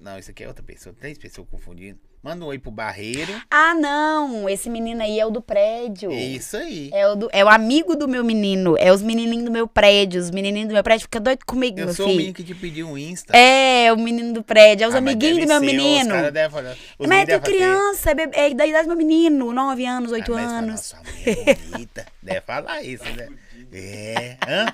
[0.00, 0.94] Não, isso aqui é outra pessoa.
[0.98, 1.98] Três pessoas confundindo.
[2.24, 3.34] Manda um oi pro Barreiro.
[3.50, 4.48] Ah, não!
[4.48, 6.10] Esse menino aí é o do prédio.
[6.10, 6.88] É isso aí.
[6.90, 8.76] É o, do- é o amigo do meu menino.
[8.78, 10.22] É os menininhos do meu prédio.
[10.22, 12.16] Os menininhos do meu prédio ficam doidos comigo, Eu meu sou o filho.
[12.16, 13.36] menino que te pediu um Insta.
[13.36, 14.84] É, o menino do prédio.
[14.84, 16.08] É os Ah, mas amiguinhos do deve meu ser, menino.
[16.14, 16.72] Caras devem os Mas
[17.08, 19.52] meninos é devem fazer, criança, é, bebê, é da idade do meu menino.
[19.52, 20.70] 9 anos, 8 Ah, mas fala, anos.
[20.70, 22.06] Nossa, a mulher é bonita.
[22.22, 23.28] Deve falar isso, né?
[23.76, 24.36] É.
[24.46, 24.66] Hã?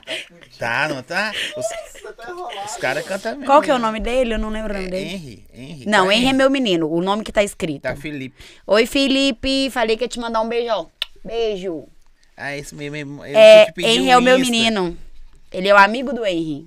[0.58, 1.32] Tá, não tá?
[1.56, 1.66] Os,
[2.16, 3.46] tá os caras cantam mesmo.
[3.46, 3.82] Qual que é o né?
[3.86, 4.34] nome dele?
[4.34, 5.08] Eu não lembro o nome É dele.
[5.14, 5.46] Henry.
[5.54, 5.86] Henry.
[5.86, 6.90] Não, tá Henry é meu menino.
[6.90, 7.82] O nome que tá escrito.
[7.82, 8.36] Tá Felipe.
[8.66, 9.70] Oi, Felipe.
[9.70, 10.90] Falei que ia te mandar um beijão.
[11.24, 11.86] Beijo.
[12.36, 13.24] Ah, esse mesmo.
[13.24, 14.50] ele É, Henry um é o meu Insta.
[14.50, 14.98] menino.
[15.52, 16.66] Ele é o amigo do Henry.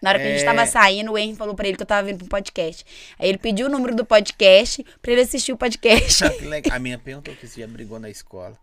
[0.00, 0.44] Na hora que a gente É.
[0.44, 2.84] tava saindo, o Henry falou pra ele que eu tava vindo pro podcast.
[3.18, 6.24] Aí ele pediu o número do podcast pra ele assistir o podcast.
[6.70, 8.56] A minha perguntou que você já brigou na escola.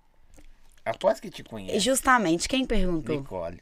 [0.86, 1.80] Aposto que te conhece.
[1.80, 3.16] Justamente, quem perguntou?
[3.18, 3.60] Nicole.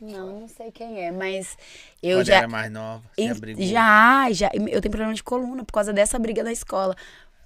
[0.00, 1.56] Não, não sei quem é, mas
[2.02, 2.36] eu Quando já.
[2.38, 3.64] era mais nova, você Em- brigou.
[3.64, 4.50] Já, já.
[4.52, 6.96] Eu tenho problema de coluna por causa dessa briga da escola.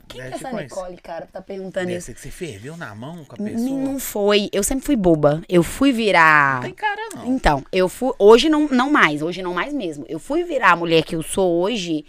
[0.08, 0.74] Quem Deve que é essa conhecer.
[0.74, 2.06] Nicole, cara, que tá perguntando Deve isso?
[2.06, 3.58] ser que você ferveu na mão com a pessoa.
[3.80, 4.48] Não foi.
[4.52, 5.42] Eu sempre fui boba.
[5.48, 6.54] Eu fui virar.
[6.56, 7.26] Não tem cara, não.
[7.26, 8.12] Então, eu fui.
[8.18, 10.06] Hoje não, não mais, hoje não mais mesmo.
[10.08, 12.04] Eu fui virar a mulher que eu sou hoje.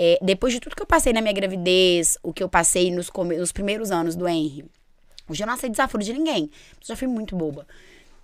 [0.00, 3.10] é, depois de tudo que eu passei na minha gravidez, o que eu passei nos,
[3.10, 4.64] come- nos primeiros anos do Henry.
[5.28, 6.44] Hoje eu não aceito desaforo de ninguém.
[6.80, 7.66] Eu já fui muito boba.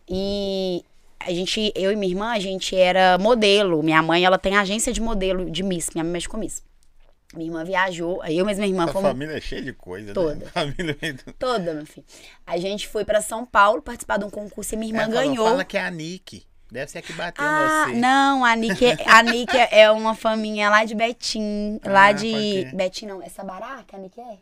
[0.08, 0.84] E
[1.20, 3.82] a gente, eu e minha irmã, a gente era modelo.
[3.82, 5.90] Minha mãe, ela tem agência de modelo de Miss.
[5.94, 6.62] Minha mãe mexe com Miss.
[7.34, 10.12] Minha irmã viajou, aí eu mesma minha irmã A fomos família é cheia de coisa,
[10.14, 10.36] Toda.
[10.44, 10.46] né?
[10.52, 12.06] Família é do- toda, meu filho.
[12.46, 15.28] A gente foi pra São Paulo participar de um concurso e minha irmã Ela falou,
[15.28, 15.46] ganhou.
[15.48, 16.44] Fala que é a Nick.
[16.70, 17.94] Deve ser a que bateu Ah, você.
[17.96, 21.80] não, a Nick, é- a Nick é- uma faminha lá de Betim.
[21.84, 22.30] lá Ah, de.
[22.30, 22.74] pode crer.
[22.74, 24.38] Betim não, é Sabará que a Nick é?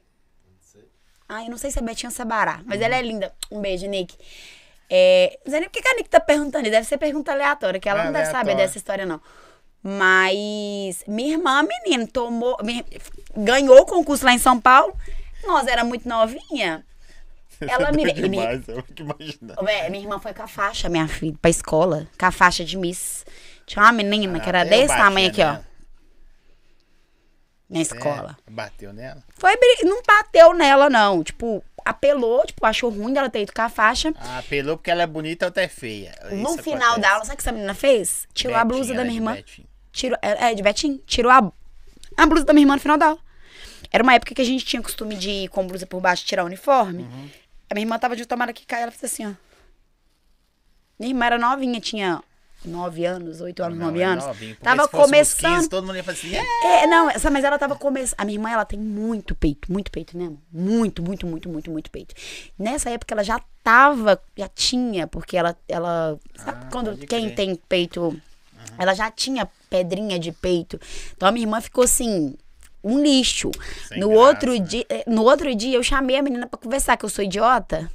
[1.28, 3.32] Ah, eu não sei se é Betim ou Sabará, mas ela é linda.
[3.50, 4.14] Um beijo, Nick.
[4.90, 7.88] É, não sei nem por que a Nick tá perguntando, deve ser pergunta aleatória, que
[7.88, 9.20] ela não deve saber dessa história, não.
[9.82, 12.56] Mas minha irmã, menino, tomou.
[12.62, 12.84] me-
[13.36, 14.94] ganhou o concurso lá em São Paulo.
[15.44, 16.84] Nós era muito novinha.
[17.60, 18.02] Ela me.
[18.02, 19.60] E me- demais, eu imaginando.
[19.60, 22.06] Ô, véi, minha irmã foi com a faixa, minha filha, pra escola.
[22.18, 23.24] Com a faixa de Miss.
[23.66, 25.56] Tinha uma menina que era Ah, eu desse tamanho aqui, ó.
[27.72, 28.36] Na escola.
[28.46, 29.24] É, bateu nela?
[29.36, 31.24] Foi Não bateu nela, não.
[31.24, 34.12] Tipo, apelou, tipo, achou ruim dela ter ido com a faixa.
[34.18, 36.14] Ah, apelou porque ela é bonita ou até feia.
[36.30, 37.00] no Isso final acontece.
[37.00, 38.28] da aula, sabe o que essa menina fez?
[38.34, 39.32] Tirou a Betinho, blusa da é minha irmã.
[39.34, 39.66] Betinho.
[39.90, 41.02] Tirou, é, é, de Betim.
[41.06, 41.52] Tirou a,
[42.16, 43.18] a blusa da minha irmã no final da aula.
[43.90, 46.42] Era uma época que a gente tinha costume de ir com blusa por baixo tirar
[46.44, 47.02] o uniforme.
[47.02, 47.30] Uhum.
[47.70, 49.32] A minha irmã tava de tomara que cai, ela fez assim, ó.
[50.98, 52.22] Minha irmã era novinha, tinha
[52.64, 54.24] 9 anos, 8 anos, Não, 9 é anos.
[54.26, 55.56] novinho, Tava começando.
[55.56, 56.86] 15, todo mundo ia falar assim, é.
[56.86, 58.14] Não, essa, mas ela tava começando.
[58.20, 60.40] A minha irmã, ela tem muito peito, muito peito mesmo.
[60.52, 62.14] Muito, muito, muito, muito, muito peito.
[62.58, 67.34] Nessa época ela já tava, já tinha, porque ela, ela sabe Ah, quando quem crer.
[67.34, 68.20] tem peito,
[68.78, 70.80] ela já tinha pedrinha de peito.
[71.16, 72.34] Então a minha irmã ficou assim,
[72.82, 73.50] um lixo.
[73.88, 74.58] Sem no graça, outro né?
[74.58, 77.90] dia, eh, no outro dia eu chamei a menina pra conversar que eu sou idiota.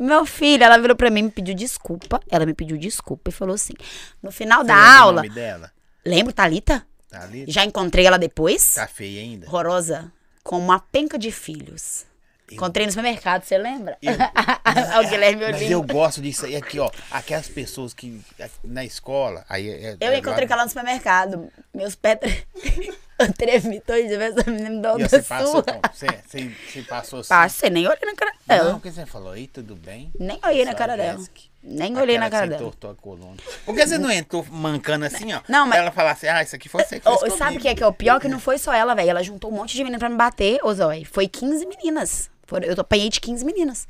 [0.00, 2.20] Meu filho, ela virou pra mim, me pediu desculpa.
[2.30, 3.74] Ela me pediu desculpa e falou assim:
[4.22, 5.70] no final Você da lembra o aula, nome dela?
[6.04, 6.86] lembro, Thalita?
[7.12, 7.44] Ali?
[7.48, 8.74] Já encontrei ela depois.
[8.74, 9.46] Tá feia ainda?
[9.46, 10.10] Horrorosa.
[10.42, 12.06] Com uma penca de filhos.
[12.48, 13.96] Eu- Encontrei no supermercado, você lembra?
[14.02, 14.12] Eu-
[15.04, 15.72] o Guilherme Mas Olinda.
[15.72, 16.90] eu gosto disso aí aqui, ó.
[17.10, 18.20] Aquelas pessoas que
[18.64, 19.44] na escola.
[19.48, 21.52] Aí é, Eu é encontrei lá- com ela no supermercado.
[21.74, 22.18] Meus pés.
[23.36, 25.64] tremi todo de vez, essa menina me deu uma você passou?
[25.92, 27.28] Você, você, você passou assim?
[27.28, 28.74] Passei, nem olhei na cara Não, dela.
[28.76, 29.36] o que você falou?
[29.36, 30.10] Ei, tudo bem?
[30.18, 31.24] Nem olhei na cara a dela.
[31.62, 32.62] Nem olhei na cara você dela.
[32.62, 33.36] entortou a coluna.
[33.66, 35.40] Por que você não entrou mancando assim, ó?
[35.48, 37.60] Não, mas- Pra ela falar assim, ah, isso aqui foi você que fez sabe o
[37.60, 38.18] que é que é o pior?
[38.20, 39.10] Que não foi só ela, velho.
[39.10, 41.04] Ela juntou um monte de menina pra me bater, ô Zói.
[41.04, 42.30] Foi 15 meninas.
[42.66, 43.86] Eu apanhei de 15 meninas.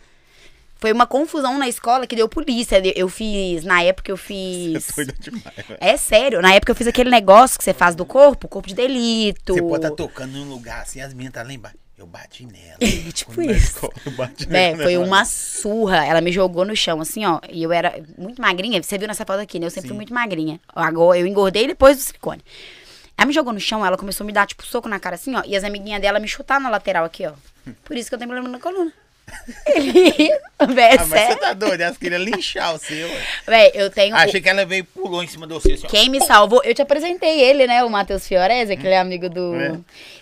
[0.81, 2.81] Foi uma confusão na escola que deu polícia.
[2.97, 4.85] Eu fiz, na época eu fiz.
[4.85, 5.45] Você é doida demais.
[5.79, 8.75] É sério, na época eu fiz aquele negócio que você faz do corpo, corpo de
[8.75, 9.53] delito.
[9.53, 11.77] Você pode estar tocando em um lugar assim, as meninas tá lá embaixo.
[11.99, 12.79] Eu bati nela.
[13.13, 13.67] Tipo Quando na isso.
[13.67, 14.85] escola, eu bati Véi, nela.
[14.85, 16.07] foi uma surra.
[16.07, 17.41] Ela me jogou no chão, assim, ó.
[17.51, 18.83] E eu era muito magrinha.
[18.83, 19.67] Você viu nessa foto aqui, né?
[19.67, 19.97] Eu sempre fui Sim.
[19.97, 20.59] muito magrinha.
[20.75, 22.41] Agora eu engordei depois do silicone.
[23.19, 25.35] Ela me jogou no chão, ela começou a me dar, tipo, soco na cara, assim,
[25.35, 25.43] ó.
[25.45, 27.33] E as amiguinhas dela me chutaram na lateral aqui, ó.
[27.85, 28.91] Por isso que eu tenho problema na coluna.
[29.67, 30.31] Ele.
[30.75, 33.09] Véi, Ah, mas você tá doido, elas queriam linchar o seu.
[33.47, 34.15] Véi, eu tenho.
[34.15, 35.73] Achei que ela veio e pulou em cima de você.
[35.73, 35.89] Assim, ó.
[35.89, 37.83] Quem me salvou, eu te apresentei ele, né?
[37.83, 39.55] O Matheus Fiorese, aquele amigo do.
[39.55, 39.79] É.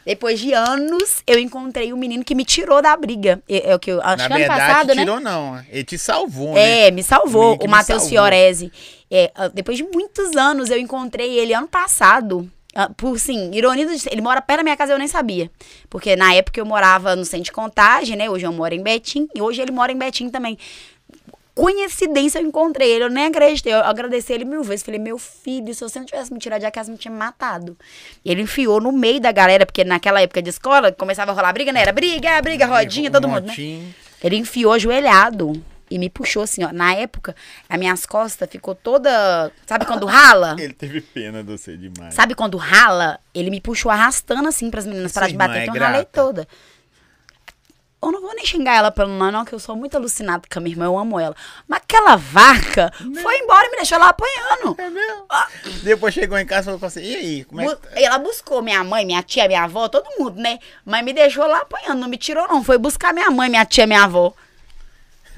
[0.07, 3.43] Depois de anos, eu encontrei um menino que me tirou da briga.
[3.49, 4.01] É, é o que eu.
[4.01, 5.03] Acho Na que ano verdade, passado, né?
[5.03, 5.61] tirou não.
[5.71, 6.87] Ele te salvou, né?
[6.87, 8.09] É, me salvou, o me Matheus.
[8.09, 8.73] Fiorese.
[9.11, 12.49] É, ah, depois de muitos anos, eu encontrei ele ano passado.
[12.81, 15.51] Ah, Por sim, ironia do ele mora perto da minha casa, eu nem sabia.
[15.91, 18.31] Porque na época eu morava no centro de contagem, né?
[18.31, 20.57] Hoje eu moro em Betim, e hoje ele mora em Betim também.
[21.57, 23.75] Coincidência, eu encontrei ele, eu nem acreditei.
[23.75, 24.85] Eu agradeci ele mil vezes.
[24.85, 27.77] Falei, meu filho, se você não tivesse me tirado de casa, me tinha matado.
[28.25, 31.53] E ele enfiou no meio da galera, porque naquela época de escola, começava a rolar
[31.53, 31.81] briga, né?
[31.83, 33.55] Era briga, briga, rodinha, todo mundo, né?
[34.23, 35.61] Ele enfiou ajoelhado
[35.91, 36.73] e me puxou assim, ó.
[36.73, 37.35] Na época,
[37.69, 39.53] as minhas costas ficou toda.
[39.67, 40.57] Sabe quando rala?
[40.61, 42.15] Ele teve pena de você demais.
[42.15, 43.19] Sabe quando rala?
[43.35, 45.59] Ele me puxou arrastando assim pras meninas Sua parar de bater.
[45.59, 46.49] é então eu ralei toda.
[48.01, 50.59] Eu não vou nem xingar ela pelo nome, não, que eu sou muito alucinada com
[50.61, 51.35] a minha irmã, eu amo ela.
[51.67, 54.77] Mas aquela vaca foi embora e me deixou lá apanhando.
[54.79, 55.27] É mesmo?
[55.29, 55.49] Ah.
[55.83, 58.01] Depois chegou em casa e falou você, e aí, como é que tá?
[58.01, 60.61] Ela buscou minha mãe, minha tia, minha avó, todo mundo, né?
[60.85, 62.63] Mas me deixou lá apanhando, não me tirou não.
[62.63, 64.33] Foi buscar minha mãe, minha tia, minha avó.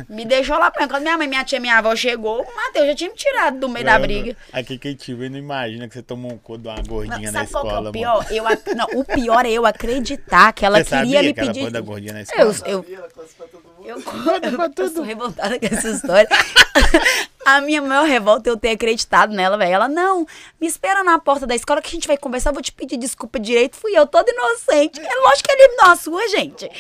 [0.09, 0.91] Me deixou lá apanhando.
[0.91, 3.69] Quando minha mãe, minha tia, minha avó chegou, o Matheus já tinha me tirado do
[3.69, 4.37] meio da briga.
[4.53, 7.41] Aqui quem te vê não imagina que você tomou um couro de uma gordinha Não,
[7.41, 8.27] na sabe qual que é escola, o pior?
[8.31, 11.41] Eu, ac- não, o pior é eu acreditar que ela Você queria sabia me que
[11.41, 11.61] ela pedir.
[11.63, 12.55] foi da gordinha na escola?
[12.67, 13.89] Eu, eu, ela pra todo mundo.
[13.89, 14.91] eu, Conta pra eu, tudo.
[14.95, 16.29] sou revoltada com essa história.
[17.46, 19.72] A minha maior revolta é eu ter acreditado nela, velho.
[19.72, 20.26] Ela, não,
[20.61, 22.96] me espera na porta da escola que a gente vai conversar, eu vou te pedir
[22.98, 23.76] desculpa direito.
[23.76, 25.00] Fui eu, toda inocente.
[25.00, 26.70] É lógico que ele me deu uma sua, gente.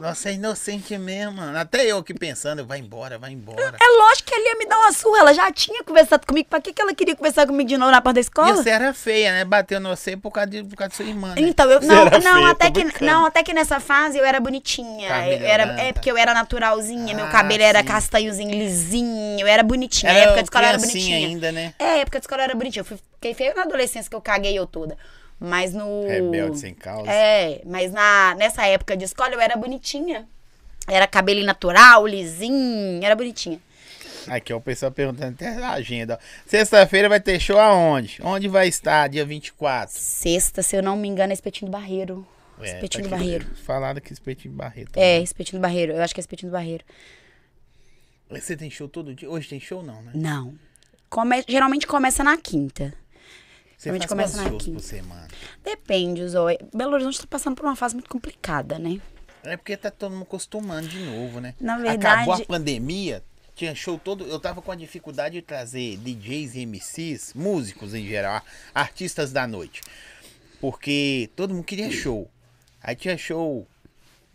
[0.00, 1.58] Nossa, é inocente mesmo, mano.
[1.58, 3.76] Até eu aqui pensando, vai embora, vai embora.
[3.80, 5.18] É lógico que ele ia me dar uma surra.
[5.20, 6.48] Ela já tinha conversado comigo.
[6.48, 8.56] Pra que, que ela queria conversar comigo de novo na porta da E escola?
[8.56, 9.44] você era feia, né?
[9.44, 11.34] Bateu no você por causa de, por causa de sua irmã, né?
[11.38, 13.04] Então, eu Você não, era não, feia, até que, brincando.
[13.10, 15.08] não, até que nessa fase eu era bonitinha.
[15.08, 17.84] Tá Eu era, é porque eu era naturalzinha, meu Ah, cabelo era sim.
[17.86, 19.97] castanhozinho, lisinho, eu era bonitinha.
[20.06, 21.16] Era a época de escola era bonitinha.
[21.16, 21.74] ainda, né?
[21.78, 22.80] É, a época de escola era bonitinha.
[22.80, 24.96] Eu fiquei feia na adolescência que eu caguei eu toda.
[25.40, 26.06] Mas no.
[26.06, 27.10] Rebelde sem causa.
[27.10, 30.26] É, mas na, nessa época de escola eu era bonitinha.
[30.88, 33.60] Era cabelinho natural, lisinho, era bonitinha.
[34.26, 36.18] Aqui, o pessoal perguntando até a agenda.
[36.46, 38.18] Sexta-feira vai ter show aonde?
[38.22, 39.08] Onde vai estar?
[39.08, 39.94] Dia 24.
[39.96, 42.26] Sexta, se eu não me engano, é Espetinho do Barreiro.
[42.60, 43.46] É, Espetinho tá do Barreiro.
[43.64, 44.90] Falaram que Espetinho do Barreiro.
[44.90, 45.22] É, também.
[45.22, 45.92] Espetinho do Barreiro.
[45.92, 46.84] Eu acho que é Espetinho do Barreiro.
[48.30, 49.28] Você tem show todo dia?
[49.30, 50.12] Hoje tem show não, né?
[50.14, 50.54] Não.
[51.08, 52.94] Come- Geralmente começa na quinta.
[53.76, 54.78] Você Geralmente faz começa na shows quinta.
[54.78, 55.28] por semana?
[55.64, 56.58] Depende, Zoe.
[56.74, 59.00] Belo Horizonte tá passando por uma fase muito complicada, né?
[59.44, 61.54] É porque tá todo mundo acostumando de novo, né?
[61.60, 63.22] Na Acabou a verdade- pandemia,
[63.54, 64.24] tinha show todo.
[64.26, 68.42] Eu tava com a dificuldade de trazer DJs e MCs, músicos em geral,
[68.74, 69.80] artistas da noite.
[70.60, 72.28] Porque todo mundo queria show.
[72.82, 73.66] Aí tinha show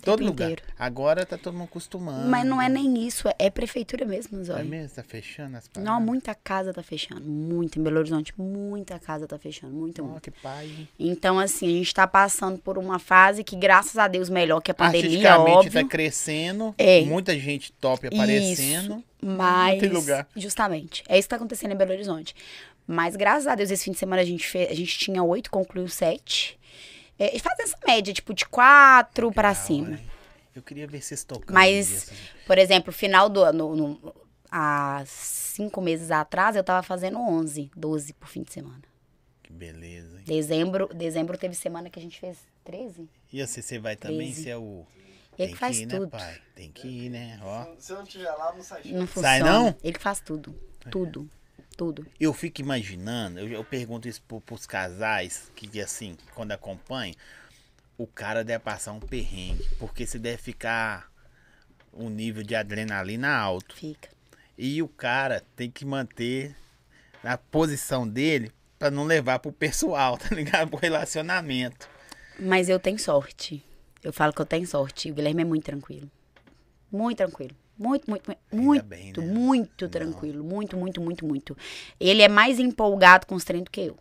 [0.05, 0.51] todo lugar.
[0.51, 0.63] inteiro.
[0.77, 2.27] Agora tá todo mundo acostumando.
[2.29, 4.63] Mas não é nem isso, é- é prefeitura mesmo, É Zoe.
[4.63, 4.95] mesmo?
[4.95, 5.93] Tá fechando as paradas?
[5.93, 7.21] Não, muita casa tá fechando.
[7.21, 8.33] Muito em Belo Horizonte.
[8.37, 9.73] Muita casa tá fechando.
[9.73, 10.21] Muito, Ó, muito.
[10.21, 10.87] que pai.
[10.99, 14.71] Então, assim, a gente tá passando por uma fase que, graças a Deus, melhor que
[14.71, 15.71] a pandemia, Artisticamente óbvio.
[15.71, 16.75] tá crescendo.
[16.77, 17.01] É.
[17.01, 18.95] Muita gente top aparecendo.
[18.97, 19.73] Isso, mas...
[19.73, 20.27] Não tem lugar.
[20.35, 21.03] Justamente.
[21.07, 22.35] É isso que tá acontecendo em Belo Horizonte.
[22.85, 25.49] Mas, graças a Deus, esse fim de semana a gente, fez, a gente tinha oito,
[25.49, 26.59] concluiu sete.
[27.19, 29.87] É, e faz essa média, tipo, de quatro pra Legal, cima.
[29.89, 29.99] né?
[30.55, 31.53] Eu queria ver vocês tocando.
[31.53, 34.15] Mas, essas- por exemplo, final do ano, no-
[34.51, 38.81] há cinco meses atrás, eu tava fazendo 11, 12 por fim de semana.
[39.41, 40.23] Que beleza, hein?
[40.25, 43.09] Dezembro, dezembro teve semana que a gente fez 13.
[43.31, 44.27] E você, você vai também?
[44.31, 44.43] Treze.
[44.43, 44.85] Você é o.
[45.37, 46.01] Ele Tem faz que ir, tudo.
[46.03, 46.41] né, pai?
[46.55, 47.39] Tem que ir, né?
[47.41, 47.65] Ó.
[47.79, 49.27] Se eu não tiver lá, não sai Não funciona.
[49.27, 49.75] Sai não?
[49.83, 50.55] Ele faz tudo.
[50.91, 51.27] Tudo.
[51.75, 52.05] Tudo.
[52.19, 57.15] Eu fico imaginando, eu, eu pergunto isso pro, pros casais que, assim, quando acompanham,
[57.97, 61.11] o cara deve passar um perrengue, porque você deve ficar
[61.91, 63.75] um nível de adrenalina alto.
[63.75, 64.09] Fica.
[64.57, 66.55] E o cara tem que manter
[67.23, 70.69] na posição dele pra não levar pro pessoal, tá ligado?
[70.69, 71.87] Pro relacionamento.
[72.39, 73.63] Mas eu tenho sorte.
[74.03, 75.09] Eu falo que eu tenho sorte.
[75.09, 76.09] O Guilherme é muito tranquilo.
[76.91, 77.55] Muito tranquilo.
[77.77, 79.25] Muito, muito, muito, muito, bem, né?
[79.25, 80.43] muito tranquilo.
[80.43, 81.57] Muito, muito, muito, muito.
[81.99, 83.97] Ele é mais empolgado com os treinos do que eu.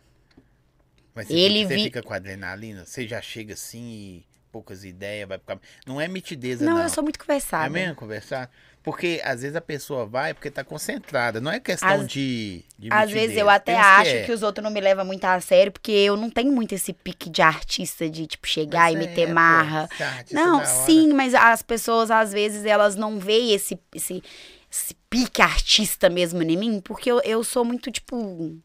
[1.15, 2.85] Mas você, Ele fica, você vi- fica com adrenalina?
[2.85, 5.59] Você já chega assim e poucas ideias, vai ficar.
[5.87, 6.83] Não é mitideza, Não, não.
[6.83, 7.65] eu sou muito conversada.
[7.65, 8.51] É mesmo conversar?
[8.83, 11.39] Porque às vezes a pessoa vai porque tá concentrada.
[11.41, 14.23] Não é questão Às- de, de Às vezes eu até acho é.
[14.25, 16.91] que, os outros não me levam muito a sério, porque eu não tenho muito esse
[16.93, 19.89] pique de artista, de, tipo, chegar Mas e é, meter pô, marra.
[19.99, 24.21] é artista Não, sim, mas as pessoas, às vezes, elas não veem esse, esse,
[24.69, 28.59] esse pique artista mesmo em mim, porque eu, eu sou muito, tipo...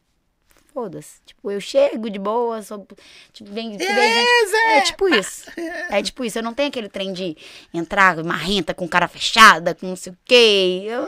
[0.73, 1.19] Foda-se.
[1.25, 2.87] Tipo, eu chego de boa, sou...
[3.33, 4.55] Tipo, vem, vem gente...
[4.55, 5.49] É tipo isso.
[5.89, 6.37] É tipo isso.
[6.37, 7.35] Eu não tenho aquele trem de
[7.73, 10.83] entrar marrenta com cara fechada, com não sei o quê.
[10.85, 11.07] Eu...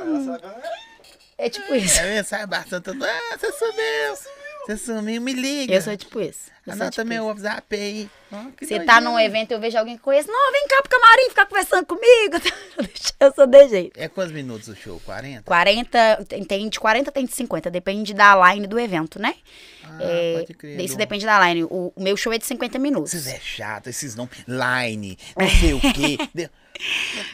[1.37, 1.99] É tipo isso.
[1.99, 2.89] É mensagem bastante.
[2.89, 4.40] Ah, você sumiu.
[4.77, 5.73] Você sumiu, me liga.
[5.73, 6.51] Eu sou tipo isso.
[6.67, 7.25] Anota tipo meu.
[7.25, 8.09] WhatsApp aí.
[8.29, 8.39] Você
[8.79, 9.01] tá doideira.
[9.01, 10.27] num evento, eu vejo alguém que conheço.
[10.31, 12.37] Não, vem cá pro camarim ficar conversando comigo.
[13.19, 13.99] Eu sou de jeito.
[13.99, 14.99] É quantos minutos o show?
[15.05, 15.43] 40?
[15.43, 17.69] 40, tem- de 40, tem de 50.
[17.69, 19.35] Depende da line do evento, né?
[19.83, 20.79] Ah, É, pode crer.
[20.81, 21.63] isso depende da line.
[21.65, 23.13] O, o meu show é de 50 minutos.
[23.13, 24.27] Esses é chato, esses não.
[24.47, 26.17] Line, não sei o quê.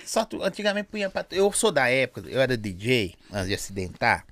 [0.06, 1.26] Só tu, antigamente punha pra.
[1.32, 4.26] Eu sou da época, eu era DJ, antes de acidentar.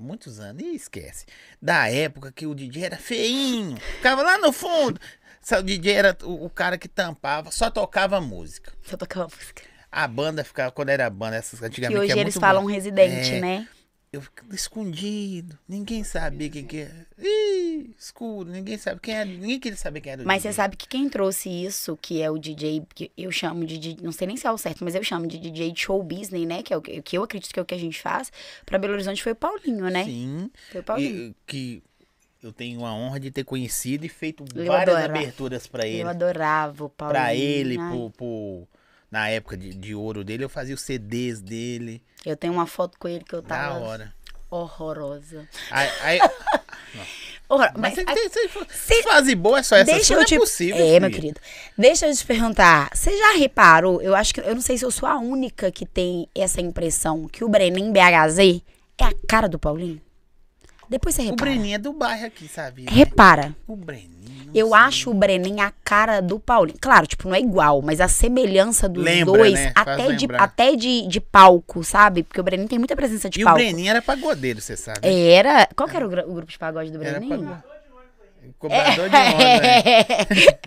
[0.00, 1.26] Muitos anos, e esquece.
[1.60, 5.00] Da época que o DJ era feinho, ficava lá no fundo.
[5.58, 8.72] O DJ era o, o cara que tampava, só tocava música.
[8.98, 9.62] Tocar uma música.
[9.90, 12.68] A banda ficava, quando era banda, essas Que antigamente hoje é eles falam bom.
[12.68, 13.68] residente, É, né?
[14.12, 14.20] Eu
[14.52, 17.06] escondido, ninguém sabia quem que era.
[17.16, 20.50] Ih, escuro, ninguém sabe quem era, ninguém queria saber quem era o Mas DJ.
[20.50, 24.02] você sabe que quem trouxe isso, que é o DJ, que eu chamo de, DJ,
[24.02, 26.44] não sei nem se é o certo, mas eu chamo de DJ de show business,
[26.44, 26.60] né?
[26.60, 28.32] Que é o que que eu acredito que é o que a gente faz.
[28.66, 30.04] Pra Belo Horizonte foi o Paulinho, né?
[30.04, 30.50] Sim.
[30.72, 31.28] Foi o Paulinho.
[31.28, 31.80] E, que
[32.42, 35.16] eu tenho a honra de ter conhecido e feito Eu várias adoro.
[35.16, 36.00] aberturas pra ele.
[36.02, 37.14] Eu adorava o Paulinho.
[37.20, 38.68] Pra ele, Ai, pro, pro-
[39.10, 42.02] na época de, de ouro dele, eu fazia os CDs dele.
[42.24, 44.14] Eu tenho uma foto com ele que eu Da tava hora.
[44.50, 45.48] horrorosa.
[45.70, 46.20] Aí, aí-
[47.48, 50.24] Horror- mas Mas, você você, se- fase boa é só essa deixa sua, eu não
[50.26, 50.34] te...
[50.36, 50.86] é possível.
[50.86, 51.40] É, meu querido.
[51.76, 52.88] Deixa eu te perguntar.
[52.94, 54.00] Você já reparou?
[54.00, 57.26] Eu acho que eu não sei se eu sou a única que tem essa impressão
[57.26, 58.38] que o Brenin BHZ
[58.98, 60.00] é a cara do Paulinho.
[60.90, 61.50] Depois você O repara.
[61.52, 62.84] Breninho é do bairro aqui, sabe?
[62.88, 63.54] Repara.
[63.66, 64.50] O Breninho.
[64.52, 64.76] Eu sei.
[64.78, 66.76] acho o Brenin a cara do Paulinho.
[66.80, 69.72] Claro, tipo, não é igual, mas a semelhança dos Lembra, dois, né?
[69.74, 72.24] Até, de, até de, de palco, sabe?
[72.24, 73.60] Porque o Brenin tem muita presença de E o palco.
[73.60, 74.98] Breninho era pagodeiro, você sabe?
[75.02, 75.68] Era.
[75.76, 77.28] Qual que era o, o grupo de pagode do Era Brenin?
[77.28, 77.62] pagodeiro.
[78.58, 79.84] Cobrador de onda, né?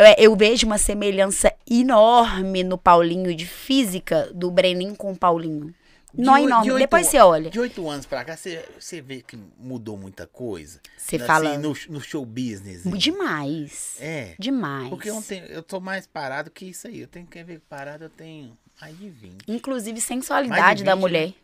[0.00, 5.74] É, Eu vejo uma semelhança enorme no Paulinho de física do Brenin com o Paulinho.
[6.14, 6.72] De Não oi- enorme.
[6.72, 7.50] de Depois você olha.
[7.50, 10.80] De oito anos pra cá, você, você vê que mudou muita coisa.
[10.96, 12.82] Você Assim, fala- No, no show business.
[12.84, 13.96] Demais.
[14.00, 14.34] É.
[14.38, 14.88] Demais.
[14.88, 17.00] Porque tenho, eu tô mais parado que isso aí.
[17.00, 19.44] Eu tenho que ver parado, eu tenho mais de 20.
[19.48, 21.34] Inclusive sensualidade de da 20, mulher.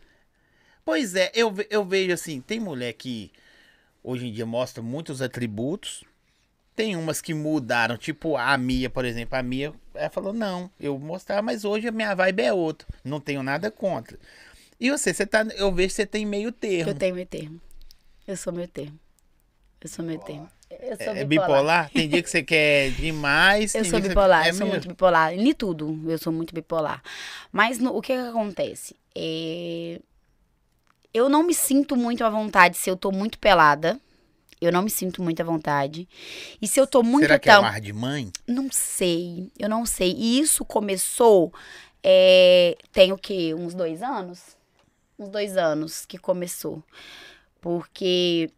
[0.85, 3.31] Pois é, eu, eu vejo assim, tem mulher que
[4.03, 6.05] hoje em dia mostra muitos atributos.
[6.77, 9.39] Tem umas que mudaram, tipo a Mia, por exemplo.
[9.39, 12.87] A Mia, ela falou, não, eu vou mostrar, mas hoje a minha vibe é outra.
[13.05, 14.19] Não tenho nada contra.
[14.85, 16.91] E você, você tá, eu vejo que você tem meio termo.
[16.91, 17.59] Eu tenho meu termo.
[18.29, 19.01] Eu sou meu termo.
[19.81, 20.47] Eu sou meu termo.
[20.71, 21.91] Eu sou É bipolar?
[21.91, 23.75] Tem dia que você quer demais.
[23.75, 25.33] Eu sou dia que bipolar, é eu sou muito bipolar.
[25.33, 27.03] Em tudo, eu sou muito bipolar.
[27.51, 28.95] Mas no- o que, que acontece?
[29.15, 30.01] É,
[31.15, 33.99] Eu não me sinto muito à vontade se eu tô muito pelada.
[34.61, 36.07] Eu não me sinto muito à vontade.
[36.61, 38.31] E se eu tô muito Será que é um ar de mãe?
[38.47, 40.13] Não sei, eu não sei.
[40.13, 41.53] E isso começou.
[42.03, 43.55] é, tem o quê?
[43.55, 44.57] Uns dois anos?
[45.19, 46.83] Uns dois anos que começou.
[47.61, 48.51] Porque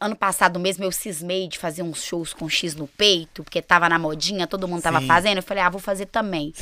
[0.00, 3.88] ano passado mesmo eu cismei de fazer uns shows com X no peito, porque tava
[3.88, 5.06] na modinha, todo mundo tava Sim.
[5.06, 5.36] fazendo.
[5.38, 6.52] Eu falei, ah, vou fazer também.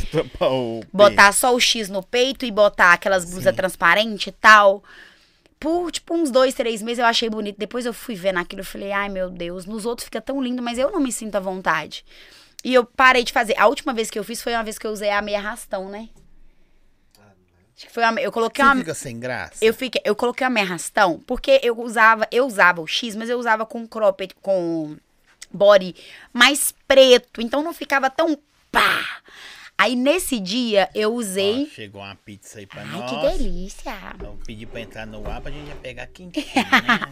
[0.92, 4.83] Botar só o X no peito e botar aquelas blusas transparentes e tal.
[5.59, 7.57] Por, tipo, uns dois, três meses eu achei bonito.
[7.59, 10.62] Depois eu fui vendo aquilo e falei, ai meu Deus, nos outros fica tão lindo,
[10.62, 12.05] mas eu não me sinto à vontade.
[12.62, 13.57] E eu parei de fazer.
[13.59, 15.88] A última vez que eu fiz foi uma vez que eu usei a meia rastão,
[15.88, 16.09] né?
[17.76, 19.62] Acho que foi uma, eu coloquei Você uma, fica sem graça?
[19.64, 23.29] eu fiquei, eu coloquei a meia rastão porque eu usava, eu usava o X, mas
[23.29, 24.96] eu usava com cropped, com
[25.52, 25.94] body
[26.33, 28.38] mais preto, então não ficava tão
[28.72, 29.04] pá.
[29.79, 31.66] Aí nesse dia eu Ó, usei.
[31.66, 33.10] chegou uma pizza aí pra Ai, nós.
[33.10, 33.94] que delícia!
[34.20, 36.62] Eu pedi pra entrar no ar pra gente já pegar quentinho, né?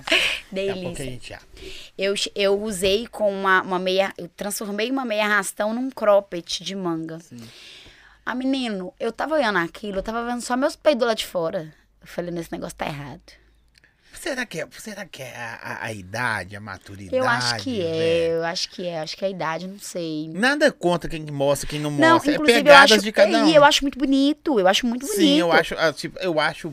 [0.50, 1.04] Daqui a a Delícia.
[1.04, 1.74] gente abre.
[1.98, 4.14] Eu, eu usei com uma, uma meia.
[4.16, 7.18] Eu transformei uma meia arrastão num cropped de manga.
[8.26, 11.72] Ah, menino, eu tava olhando aquilo, eu tava vendo só meus peidos lá de fora.
[12.00, 13.20] Eu falei, nesse negócio tá errado.
[14.14, 17.16] Será que é, será que é a, a- a idade, a maturidade?
[17.16, 18.32] Eu acho que é, velho?
[18.36, 20.28] eu acho que é, acho que é a idade, não sei.
[20.32, 22.32] Nada contra quem mostra, quem não Não, mostra.
[22.32, 23.48] é eu pegadas acho, de cada um.
[23.48, 25.20] e eu acho muito bonito, eu acho muito bonito.
[25.20, 26.72] Sim, eu acho, ah, tipo, eu acho.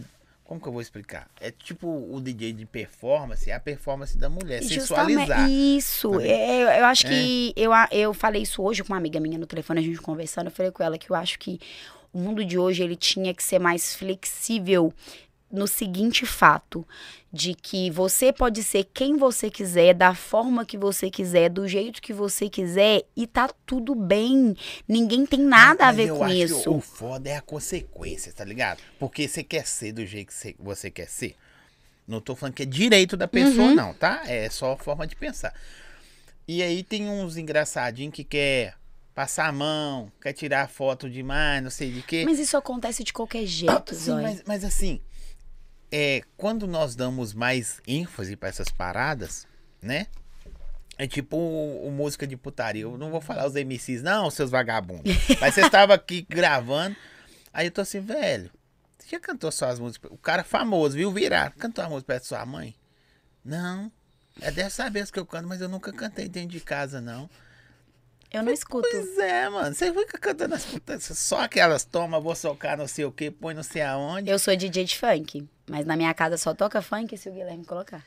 [0.51, 1.29] Como que eu vou explicar?
[1.39, 5.25] É tipo o DJ de performance, é a performance da mulher, sensualizar.
[5.25, 6.11] Justamente, isso.
[6.11, 9.37] Tá É, eu, eu acho que eu, eu falei isso hoje com uma amiga minha
[9.37, 11.57] no telefone, a gente conversando, eu falei com ela que eu acho que
[12.11, 14.93] o mundo de hoje ele tinha que ser mais flexível
[15.51, 16.87] no seguinte fato,
[17.31, 22.01] de que você pode ser quem você quiser, da forma que você quiser, do jeito
[22.01, 24.55] que você quiser e tá tudo bem.
[24.87, 26.71] Ninguém tem nada a Mas ver eu com acho que isso.
[26.71, 28.81] O foda é a consequência, tá ligado?
[28.99, 31.35] Porque você quer ser do jeito que você- quer ser.
[32.07, 33.75] Não tô falando que é direito da pessoa, Uhum.
[33.75, 34.23] não, tá?
[34.25, 35.53] É só forma de pensar.
[36.47, 38.73] E aí tem uns engraçadinhos que quer
[39.13, 42.23] passar a mão, quer tirar foto demais, não sei de quê.
[42.25, 44.99] Mas isso acontece de qualquer jeito, Ah, Sim, mas, mas assim,
[45.91, 49.45] é, quando nós damos mais ênfase pra essas paradas,
[49.81, 50.07] né?
[50.97, 52.83] É tipo o, o música de putaria.
[52.83, 55.11] Eu não vou falar os MCs, não, seus vagabundos.
[55.39, 56.95] Mas você estava aqui gravando.
[57.51, 58.51] Aí eu tô assim, velho.
[58.97, 60.11] Você já cantou suas músicas?
[60.11, 61.11] O cara famoso, viu?
[61.11, 61.53] Virar.
[61.55, 62.75] Cantou a música perto da sua mãe?
[63.43, 63.91] Não.
[64.39, 67.29] É dessa vez que eu canto, mas eu nunca cantei dentro de casa, não.
[68.31, 68.87] Eu não escuto.
[68.89, 69.75] Pois é, mano.
[69.75, 73.53] Você fica cantando as putas, só aquelas toma, vou socar não sei o que, põe
[73.53, 74.29] não sei aonde.
[74.29, 77.63] Eu sou DJ de funk, mas na minha casa só toca funk se o Guilherme
[77.63, 78.03] colocar.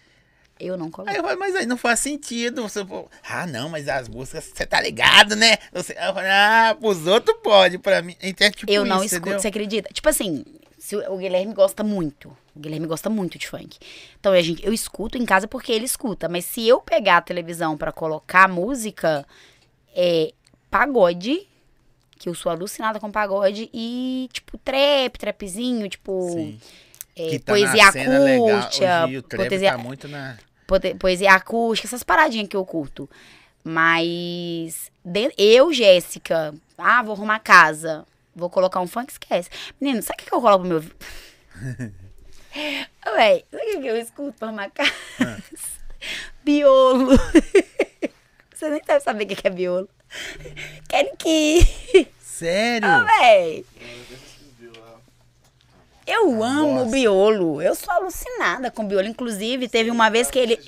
[0.60, 1.10] Eu não coloco.
[1.10, 2.62] Aí eu falo, mas aí não faz sentido.
[2.62, 2.80] Você,
[3.28, 5.56] ah, não, mas as músicas, você tá ligado, né?
[5.72, 8.14] Você, eu ah, pros outros pode, pra mim.
[8.22, 9.40] Então, é tipo eu não isso, escuto, entendeu?
[9.40, 9.88] você acredita?
[9.92, 10.44] Tipo assim,
[10.78, 12.28] se o Guilherme gosta muito.
[12.54, 13.78] O Guilherme gosta muito de funk.
[14.20, 16.28] Então, a gente, eu escuto em casa porque ele escuta.
[16.28, 19.26] Mas se eu pegar a televisão pra colocar música,
[19.92, 20.32] é
[20.70, 21.48] pagode,
[22.16, 26.60] que eu sou alucinada com pagode, e tipo trap, trapzinho, tipo Sim.
[27.16, 28.48] É, Que tá poesia legal.
[28.48, 30.36] acústica, Hoje trap poesia, tá muito na...
[30.98, 33.08] poesia acústica, essas paradinhas que eu curto.
[33.62, 38.04] Mas de- eu, Jéssica, ah, vou arrumar casa,
[38.34, 39.48] vou colocar um funk, esquece.
[39.80, 40.84] Menino, sabe o que eu coloco no meu...
[43.16, 44.92] Ué, sabe o que eu escuto pra arrumar casa?
[46.44, 47.16] Biolo.
[48.54, 49.88] Você nem deve saber o que que é biolo.
[50.88, 51.66] Quero que...
[52.20, 52.88] Sério?
[52.88, 53.64] Ah, véi.
[56.06, 56.90] Eu amo gosto.
[56.90, 57.62] biolo.
[57.62, 59.06] Eu sou alucinada com biolo.
[59.06, 60.58] Inclusive, teve uma vez que ele,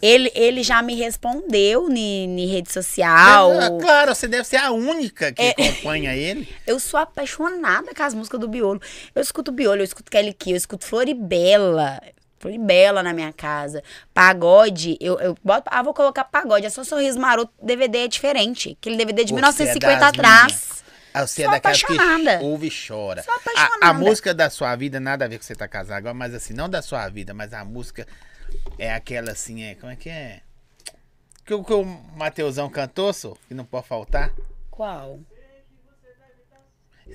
[0.00, 3.50] ele, ele já me respondeu em rede social.
[3.52, 5.50] Ah, claro, você deve ser a única que É.
[5.50, 6.48] acompanha ele.
[6.66, 8.80] Eu sou apaixonada com as músicas do biolo.
[9.14, 12.00] Eu escuto biolo, eu escuto Kelly Key, eu escuto Floribela.
[12.38, 13.82] Floribela na minha casa.
[14.14, 15.64] Pagode, eu, eu boto.
[15.66, 16.66] Ah, vou colocar pagode.
[16.66, 17.50] É só sorriso maroto.
[17.60, 18.76] DVD é diferente.
[18.80, 20.68] Aquele DVD de Você é 1950 das atrás.
[20.70, 20.87] Ah,
[21.26, 22.40] Você Sou é daquelas que apaixonada.
[22.44, 23.22] ouve e chora.
[23.22, 23.92] Sou A, a apaixonada.
[23.98, 26.68] música da sua vida, nada a ver com você tá casado agora, mas assim, não
[26.68, 28.06] da sua vida, mas a música
[28.78, 30.40] é aquela assim, é, como é que é?
[31.44, 31.84] Que, o- que o
[32.16, 34.30] Mateusão cantou, só, que não pode faltar.
[34.70, 35.18] Qual?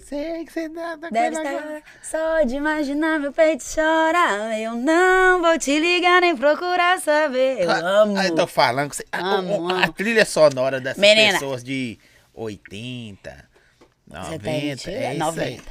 [0.06, 1.84] Sei que você dá da Deve estar agora.
[2.02, 4.60] só de imaginar meu peito chorar.
[4.60, 7.62] Eu não vou te ligar nem procurar saber.
[7.62, 8.18] Eu amo.
[8.18, 9.94] Ah, eu tô falando que você, a- Amo, o- a, amo.
[9.94, 11.34] trilha sonora dessas Menina.
[11.34, 12.00] pessoas de
[12.34, 13.48] 80,
[14.08, 14.92] Você tá 90, mentira?
[14.98, 15.44] é isso 90.
[15.44, 15.62] aí.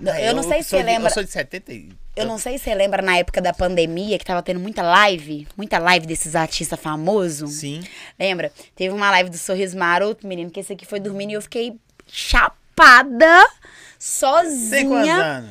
[0.00, 1.08] Não, eu não sei se você de- lembra.
[1.08, 1.88] Eu sou de 70 e...
[2.14, 5.46] Eu não sei se você lembra na época da pandemia que tava tendo muita live,
[5.56, 7.52] muita live desses artistas famosos.
[7.54, 7.82] Sim.
[8.18, 8.52] Lembra?
[8.76, 11.76] Teve uma live do Sorriso Maroto, menino, que esse aqui foi dormindo e eu fiquei
[12.06, 15.14] chapada, Tem quantos sozinha.
[15.16, 15.50] anos?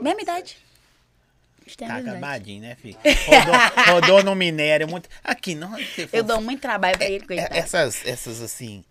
[0.00, 0.56] Mesma idade.
[1.76, 2.96] Tem Tá acabadinho, né, filho?
[3.26, 3.54] Rodou,
[3.94, 5.08] rodou no minério muito.
[5.22, 5.72] Aqui, não.
[6.12, 7.54] Eu dou muito trabalho pra ele, é- coitado.
[7.56, 8.82] essas, essas assim.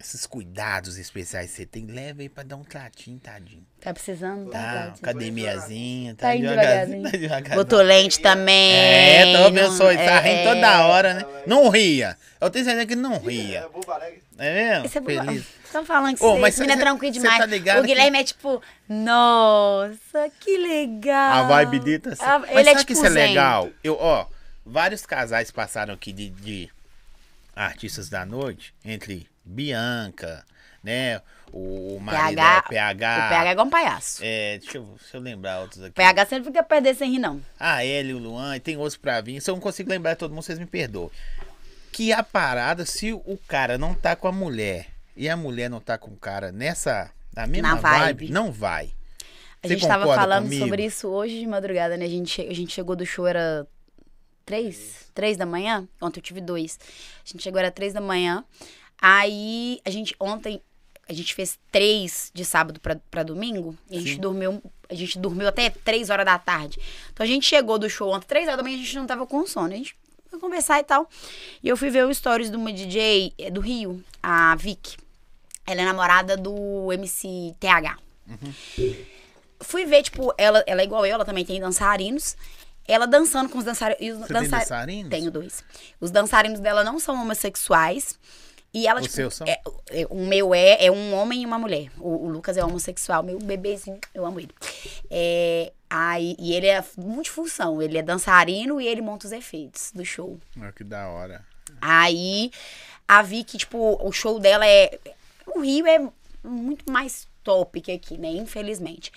[0.00, 3.66] Esses cuidados especiais que você tem, leva aí pra dar um tratinho, tadinho.
[3.80, 4.48] Tá precisando?
[4.48, 4.94] Tá, Tá, tadinho.
[5.02, 6.76] academiazinha, tá, Tá indo devagarzinho.
[6.76, 7.10] devagarzinho.
[7.10, 7.56] Tá devagarzinho.
[7.56, 8.72] Botou lente também.
[8.74, 11.24] É, tô só, não- tá rindo é, toda hora, né?
[11.48, 12.16] Não ria.
[12.40, 13.68] Eu tenho certeza que não ria.
[14.38, 14.46] É.
[14.46, 14.86] É mesmo?
[14.86, 15.46] É Feliz.
[15.72, 17.38] Tô falando que Ô, você, menino é tranquilo demais.
[17.38, 21.32] tá ligado o Guilherme é tipo, nossa, que legal.
[21.32, 22.22] A vibe dele tá assim.
[22.24, 23.68] Ah, Mas ele é sabe tipo que isso é legal?
[23.82, 24.26] Eu, ó,
[24.64, 26.70] vários casais passaram aqui de, de
[27.54, 30.44] artistas da noite, entre Bianca,
[30.82, 31.20] né?
[31.50, 33.16] O marido PH, é PH.
[33.16, 34.20] O PH é igual um palhaço.
[34.22, 35.90] É, deixa eu, deixa eu lembrar outros aqui.
[35.90, 37.40] O PH sempre fica perder sem rir, não.
[37.58, 39.40] A Ellie, o Luan, e tem outros pra vir.
[39.40, 41.10] Se eu não consigo lembrar todo mundo, vocês me perdoem.
[41.90, 45.80] Que a parada, se o cara não tá com a mulher e a mulher não
[45.80, 47.10] tá com o cara nessa.
[47.34, 48.32] Na mesma Na vibe, vibe.
[48.32, 48.90] não vai.
[49.62, 50.64] A gente tava concorda falando comigo?
[50.64, 52.04] sobre isso hoje de madrugada, né?
[52.04, 53.66] A gente, a gente chegou do show, era
[54.44, 55.10] três?
[55.14, 55.88] Três da manhã?
[56.00, 56.78] Ontem eu tive dois.
[57.24, 58.44] A gente chegou, era três da manhã.
[59.00, 60.60] Aí, a gente, ontem,
[61.08, 63.76] a gente fez três de sábado pra, pra domingo.
[63.90, 64.20] E a gente Sim.
[64.20, 66.78] dormiu, a gente dormiu até três horas da tarde.
[67.12, 69.26] Então, a gente chegou do show ontem, três horas da manhã, a gente não tava
[69.26, 69.72] com sono.
[69.72, 69.96] A gente
[70.28, 71.08] foi conversar e tal.
[71.62, 74.96] E eu fui ver o stories de uma DJ eh, do Rio, a Vic.
[75.66, 77.98] Ela é namorada do MC TH
[79.60, 82.36] fui ver, tipo, ela, ela é igual eu, ela também tem dançarinos.
[82.86, 84.00] Ela dançando com os dançarinos.
[84.02, 85.10] E os Você tem dança- dançarinos?
[85.10, 85.64] Tenho dois.
[86.00, 88.18] Os dançarinos dela não são homossexuais.
[88.72, 89.60] E ela, Os tipo, é-
[89.90, 91.90] é- o meu é, é um homem e uma mulher.
[91.98, 94.50] O, o Lucas é homossexual, meu bebezinho, eu amo ele.
[95.10, 100.04] É, aí, e ele é multifunção, ele é dançarino e ele monta os efeitos do
[100.04, 100.38] show.
[100.60, 101.44] Ah, que da hora.
[101.80, 102.50] Aí
[103.06, 104.98] a Vicky, tipo, o show dela é.
[105.46, 105.98] O Rio é
[106.44, 108.28] muito mais top que aqui, né?
[108.28, 109.10] Infelizmente.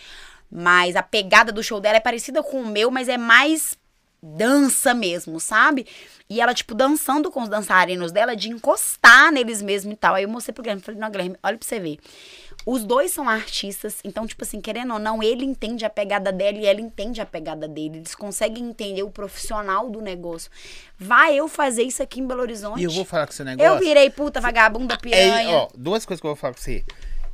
[0.50, 3.78] Mas a pegada do show dela é parecida com o meu, mas é mais
[4.22, 5.88] dança mesmo, sabe?
[6.30, 10.16] E ela, tipo, dançando com os dançarinos dela, de encostar neles mesmo e tal.
[10.16, 11.98] Aí eu mostrei pro Guilherme, falei, não, Guilherme, olha pra você ver.
[12.66, 16.58] Os dois são artistas, então, tipo assim, querendo ou não, ele entende a pegada dela
[16.60, 17.98] e ela entende a pegada dele.
[17.98, 20.52] Eles conseguem entender o profissional do negócio.
[20.98, 22.80] Vai eu fazer isso aqui em Belo Horizonte?
[22.80, 23.74] E eu vou falar com esse negócio.
[23.74, 25.42] Eu virei puta, vagabunda, piranha.
[25.42, 26.86] É, ó, duas coisas que eu vou falar pra você.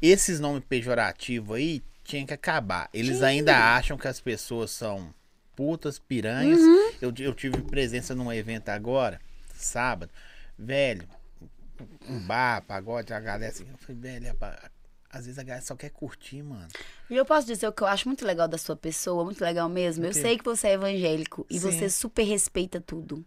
[0.02, 2.90] Esses nomes pejorativos aí tinha que acabar.
[2.94, 5.14] Eles ainda acham que as pessoas são
[5.58, 6.60] putas, piranhas.
[6.60, 6.92] Uhum.
[7.02, 9.20] Eu, eu tive presença num evento agora,
[9.56, 10.12] sábado.
[10.58, 11.08] Velho,
[12.08, 13.66] um bar, pagode, a galera assim.
[13.70, 14.56] Eu falei, velho, rapaz,
[15.10, 16.68] às vezes a galera só quer curtir, mano.
[17.10, 19.68] E eu posso dizer o que eu acho muito legal da sua pessoa, muito legal
[19.68, 20.06] mesmo.
[20.06, 21.72] Eu sei que você é evangélico e Sim.
[21.72, 23.26] você super respeita tudo.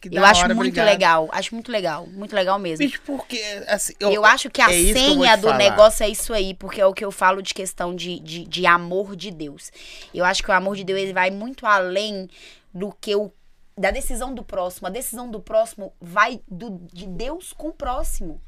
[0.00, 0.86] Que Eu acho hora, muito obrigado.
[0.86, 2.86] legal, acho muito legal, muito legal mesmo.
[2.86, 3.92] Bicho, porque, assim...
[3.98, 5.58] Eu, acho que a é eu senha do falar.
[5.58, 8.66] negócio é isso aí, porque é o que eu falo de questão de, de, de
[8.66, 9.72] amor de Deus.
[10.14, 12.28] Eu acho que o amor de Deus ele vai muito além
[12.72, 13.32] do que o
[13.76, 14.86] da decisão do próximo.
[14.86, 18.40] A decisão do próximo vai do, de Deus com o próximo.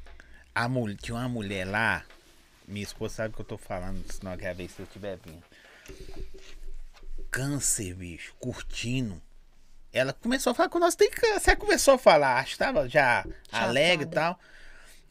[0.54, 2.04] A mulher, tinha uma mulher lá,
[2.68, 5.42] minha esposa sabe que eu tô falando, senão ela quer ver se eu estiver vindo.
[7.30, 9.20] Câncer, bicho, curtindo.
[9.94, 11.50] Ela começou a falar com nós, tem câncer.
[11.52, 14.38] Ela começou a falar, acho que tava já alegre e tal.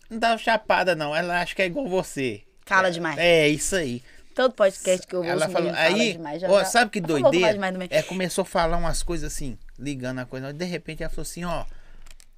[0.10, 1.16] Não tava chapada, não.
[1.16, 2.44] Ela acha que é igual você.
[2.66, 3.18] Fala é, demais.
[3.18, 4.04] É, isso aí.
[4.36, 7.58] Todo podcast que eu vou Ela falou, aí, demais, já- ó, já- sabe que doideira?
[7.90, 10.52] É, começou a falar umas coisas assim, ligando a coisa.
[10.52, 11.66] De repente ela falou assim, ó.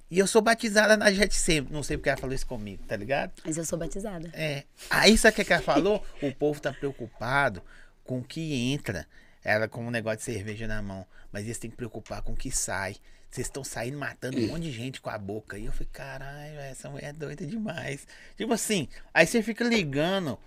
[0.08, 1.72] E eu sou batizada na Jet sempre.
[1.74, 3.32] Não sei porque ela falou isso comigo, tá ligado?
[3.44, 4.30] Mas eu sou batizada.
[4.34, 4.62] É.
[4.88, 6.04] Aí sabe o que que ela falou?
[6.22, 7.60] O povo tá preocupado
[8.04, 9.04] com o que entra.
[9.42, 11.04] Ela com um negócio de cerveja na mão.
[11.36, 12.96] Mas eles têm que preocupar com o que sai.
[13.30, 15.58] Vocês estão saindo matando um monte de gente com a boca.
[15.58, 18.06] E eu falei, caralho, essa mulher é doida demais.
[18.38, 20.38] Tipo assim, aí você fica ligando.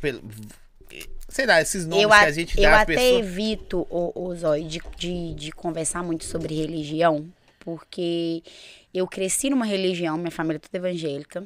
[0.00, 0.22] Pelo,
[1.28, 3.26] sei lá, esses nomes eu que a- gente eu dá às até pessoas.
[3.26, 7.28] evito, o, o Zói, de, de, de conversar muito sobre religião,
[7.58, 8.40] porque
[8.94, 11.42] eu cresci numa religião, minha família é toda evangélica,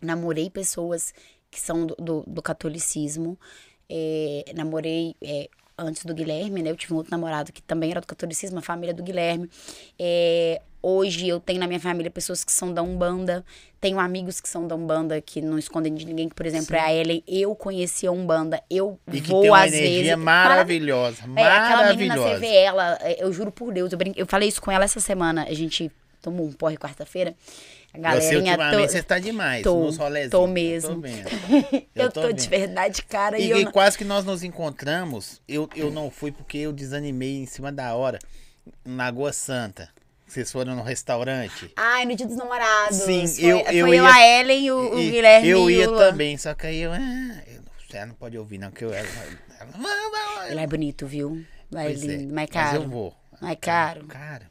[0.00, 1.12] namorei pessoas
[1.50, 3.36] que são do, do, do catolicismo,
[3.88, 5.50] é, namorei é,
[5.80, 6.70] antes do Guilherme, né?
[6.70, 9.48] Eu tive um outro namorado que também era do catolicismo, a família do Guilherme.
[9.98, 13.44] É, hoje eu tenho na minha família pessoas que são da Umbanda,
[13.80, 16.80] tenho amigos que são da Umbanda que não escondem de ninguém, que, por exemplo, é
[16.80, 17.22] a Ellen.
[17.26, 20.16] Eu conheci a Umbanda, eu E vou tem uma às energia vezes.
[20.16, 21.22] maravilhosa.
[21.36, 22.28] É, aquela menina, Maravilhosa.
[22.34, 24.12] você vê ela, é, eu juro por Deus, eu, brin...
[24.16, 25.90] eu falei isso com ela essa semana, a gente
[26.22, 27.34] tomou um porre quarta-feira.
[27.92, 30.30] A Você galerinha ultimamente to- você tá demais tô- nos rolezinhos.
[30.30, 31.00] tô Eu mesmo.
[31.00, 31.28] vendo.
[31.94, 32.60] Eu, tô, de vendo.
[32.60, 36.10] verdade, cara, e, E, eu e não- quase que nós nos encontramos, eu, eu não
[36.10, 38.18] fui porque eu desanimei em cima da hora.
[38.84, 39.88] Na Lagoa Santa.
[40.26, 41.72] Vocês foram no restaurante.
[41.76, 42.98] Ai, no dia dos namorados.
[42.98, 45.68] Sim, foi, eu- foi eu eu, ia- a Ellen, e o, o E- Guilherme Eu
[45.68, 46.92] ia o também, só que aí eu.
[46.92, 47.60] Ah, eu
[47.92, 48.94] ela não pode ouvir, não, que eu.
[48.94, 49.08] Ela,
[49.58, 51.44] ela, Ele é bonito, viu?
[51.74, 52.82] É, lindo, mais Mas caro.
[52.82, 53.14] eu vou.
[53.40, 54.04] Mais caro.
[54.06, 54.46] Cara,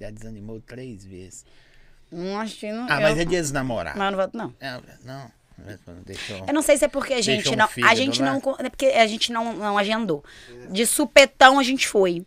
[0.00, 1.44] já desanimou três vezes.
[2.12, 2.86] Não acho que não.
[2.90, 3.98] Ah, eu, mas é dia dos namorados.
[3.98, 4.54] Mas eu não volto, não.
[4.60, 5.32] É, não,
[6.04, 6.52] deixa eu.
[6.52, 7.68] Não sei se é porque a gente Deixou um não.
[7.88, 8.32] A gente lá?
[8.32, 8.56] não.
[8.58, 10.24] É porque a gente não, não agendou.
[10.70, 12.24] De supetão a gente foi.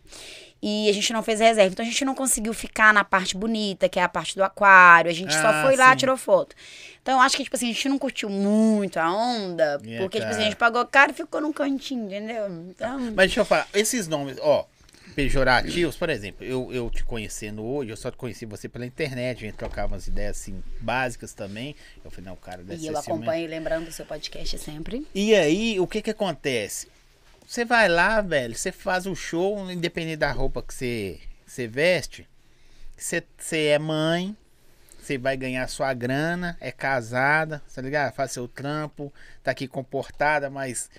[0.62, 1.70] E a gente não fez reserva.
[1.72, 5.10] Então a gente não conseguiu ficar na parte bonita, que é a parte do aquário.
[5.10, 5.96] A gente só Ah, foi lá, sim.
[5.98, 6.56] tirou foto.
[7.02, 9.78] Então eu acho que, tipo assim, a gente não curtiu muito a onda.
[9.84, 12.48] E é porque, tipo assim, a gente pagou caro e ficou num cantinho, entendeu?
[12.70, 12.98] Então.
[12.98, 14.64] Mas deixa eu falar, esses nomes, ó,
[15.16, 19.46] pejorativos, por exemplo, eu, eu te conhecendo hoje, eu só conheci você pela internet, a
[19.46, 21.74] gente trocava umas ideias assim, básicas também.
[22.04, 25.06] Eu falei, não, o cara deve E eu acompanho, lembrando o seu podcast sempre.
[25.14, 26.88] E aí, o que que acontece?
[27.46, 32.28] Você vai lá, velho, você faz o show, independente da roupa que você, você veste,
[32.94, 34.36] você, você é mãe,
[35.00, 38.12] você vai ganhar sua grana, é casada, tá ligado?
[38.12, 39.10] Faz seu trampo,
[39.42, 40.90] tá aqui comportada, mas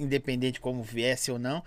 [0.00, 1.62] independente como viesse ou não.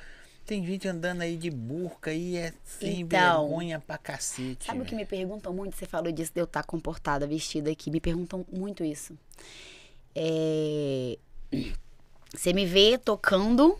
[0.45, 4.65] Tem gente andando aí de burca e é sem Então, vergonha pra cacete.
[4.65, 4.97] Sabe o que velho.
[5.01, 5.75] me perguntam muito?
[5.75, 7.89] Você falou disso de eu estar comportada, vestida aqui.
[7.89, 9.17] Me perguntam muito isso.
[10.13, 11.17] É,
[12.35, 13.77] Você me vê tocando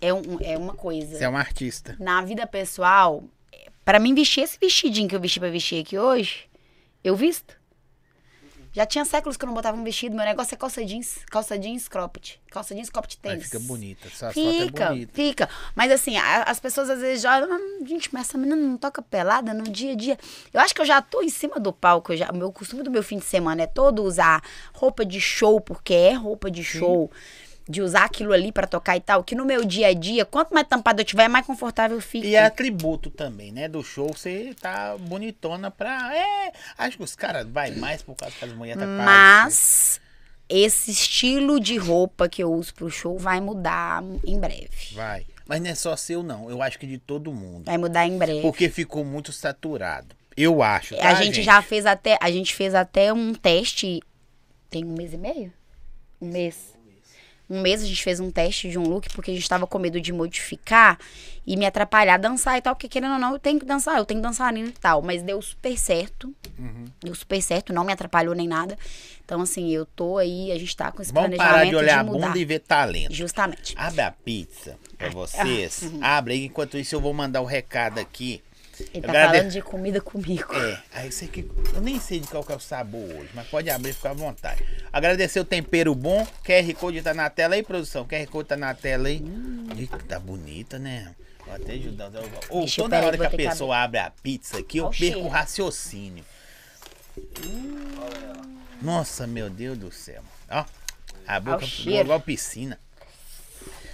[0.00, 1.16] é, um- é uma coisa.
[1.18, 1.94] Você é um artista.
[2.00, 3.22] Na vida pessoal,
[3.84, 6.48] pra mim vestir esse vestidinho que eu vesti pra vestir aqui hoje,
[7.04, 7.59] eu visto.
[8.72, 10.14] Já tinha séculos que eu não botava um vestido.
[10.14, 12.40] Meu negócio é calça jeans, calça jeans, cropped.
[12.50, 13.44] Calça jeans, cropped tênis.
[13.44, 14.08] fica bonita.
[14.10, 15.12] Foto Fica, é bonita.
[15.14, 15.48] fica.
[15.74, 19.02] Mas assim, a- as pessoas às vezes já "Ah, gente, mas essa menina não toca
[19.02, 20.18] pelada no dia a dia.
[20.52, 22.14] Eu acho que eu já tô em cima do palco.
[22.16, 24.42] Já, o meu costume do meu fim de semana é todo usar
[24.72, 27.10] roupa de show, porque é roupa de show.
[27.68, 29.22] De usar aquilo ali pra tocar e tal.
[29.22, 32.26] Que no meu dia a dia, quanto mais tampado eu tiver, mais confortável fica.
[32.26, 33.68] E é atributo também, né?
[33.68, 36.16] Do show, você tá bonitona pra.
[36.16, 36.52] É.
[36.76, 40.00] Acho que os caras vai mais por causa que as mulheres tá quase- Mas
[40.48, 44.94] esse estilo de roupa que eu uso pro show vai mudar em breve.
[44.94, 45.26] Vai.
[45.46, 46.50] Mas não é só seu, não.
[46.50, 47.66] Eu acho que de todo mundo.
[47.66, 48.40] Vai mudar em breve.
[48.42, 50.14] Porque ficou muito saturado.
[50.36, 50.94] Eu acho.
[50.94, 54.00] É, a tá, gente, já fez até, a gente fez até um teste
[54.70, 55.52] tem um mês e meio?
[56.20, 56.78] Um mês.
[57.50, 59.76] Um mês a gente fez um teste de um look porque a gente tava com
[59.76, 60.96] medo de modificar
[61.44, 63.98] e me atrapalhar a dançar e tal, porque querendo ou não, eu tenho que dançar,
[63.98, 66.32] eu tenho dançarina e tal, mas deu super certo.
[66.56, 66.84] Uhum.
[67.02, 68.78] Deu super certo, não me atrapalhou nem nada.
[69.24, 71.98] Então assim, eu tô aí, a gente tá com esse Vamos planejamento parar de olhar
[72.00, 72.26] a mudar.
[72.28, 73.12] bunda e ver talento.
[73.12, 73.74] Justamente.
[73.76, 75.82] Abre a pizza pra Ah, vocês.
[75.82, 75.98] uhum.
[76.02, 76.44] Abre aí.
[76.44, 78.40] Enquanto isso, eu vou mandar o recado aqui.
[78.92, 80.54] Ele tá Agrade- falando de comida comigo.
[80.54, 81.48] É, aí você que.
[81.74, 84.10] Eu nem sei de qual que é o sabor hoje, mas pode abrir e ficar
[84.10, 84.64] à vontade.
[84.92, 86.26] Agradecer o tempero bom.
[86.44, 88.04] QR Code tá na tela aí, produção.
[88.06, 89.22] QR Code tá na tela aí.
[89.76, 91.14] Ih, tá bonita, né?
[91.46, 92.10] Vou até ajudar.
[92.48, 95.20] Ou eu- toda hora que a que pessoa abre a pizza aqui, eu Olha perco
[95.20, 96.24] o raciocínio.
[98.80, 100.22] Nossa, meu Deus do céu.
[100.50, 100.64] Ó,
[101.26, 102.78] a boca igual piscina.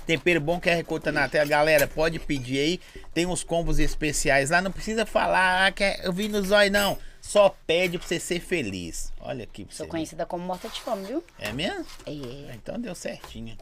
[0.06, 1.44] Tempero bom, QR Code tá na tela.
[1.46, 2.80] Galera, pode pedir aí.
[3.12, 4.60] Tem uns combos especiais lá.
[4.62, 6.96] Não precisa falar ah, que é- eu vim no zóio, não.
[7.20, 9.12] Só pede pra você ser feliz.
[9.20, 9.78] Olha aqui pra você.
[9.78, 9.90] Sou ver.
[9.90, 11.24] conhecida como morta de fome, viu?
[11.40, 11.84] É mesmo?
[12.06, 12.54] É.
[12.54, 13.56] Então deu certinho.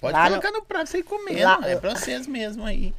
[0.00, 1.44] Pode Lá colocar no, prato sem comer.
[1.44, 2.94] Lá- É pra vocês mesmo aí.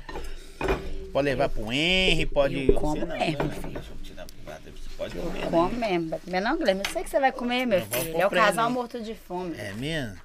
[1.11, 2.67] Pode levar pro Henry, pode.
[2.69, 3.77] Eu como você não, mesmo, não, filho.
[3.77, 3.83] Eu.
[3.83, 5.39] Você pode comer.
[5.39, 5.47] né?
[5.49, 6.09] Come mesmo.
[6.09, 6.81] Vai comer não, Guilherme?
[6.85, 8.21] Eu sei que você vai comer, meu Eu filho.
[8.21, 9.55] É o casal morto de fome.
[9.57, 10.17] É mesmo?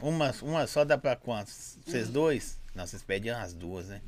[0.00, 1.78] Uma, uma só dá pra quantos?
[1.84, 2.58] Vocês dois?
[2.74, 4.00] Não, vocês pedem umas duas, né?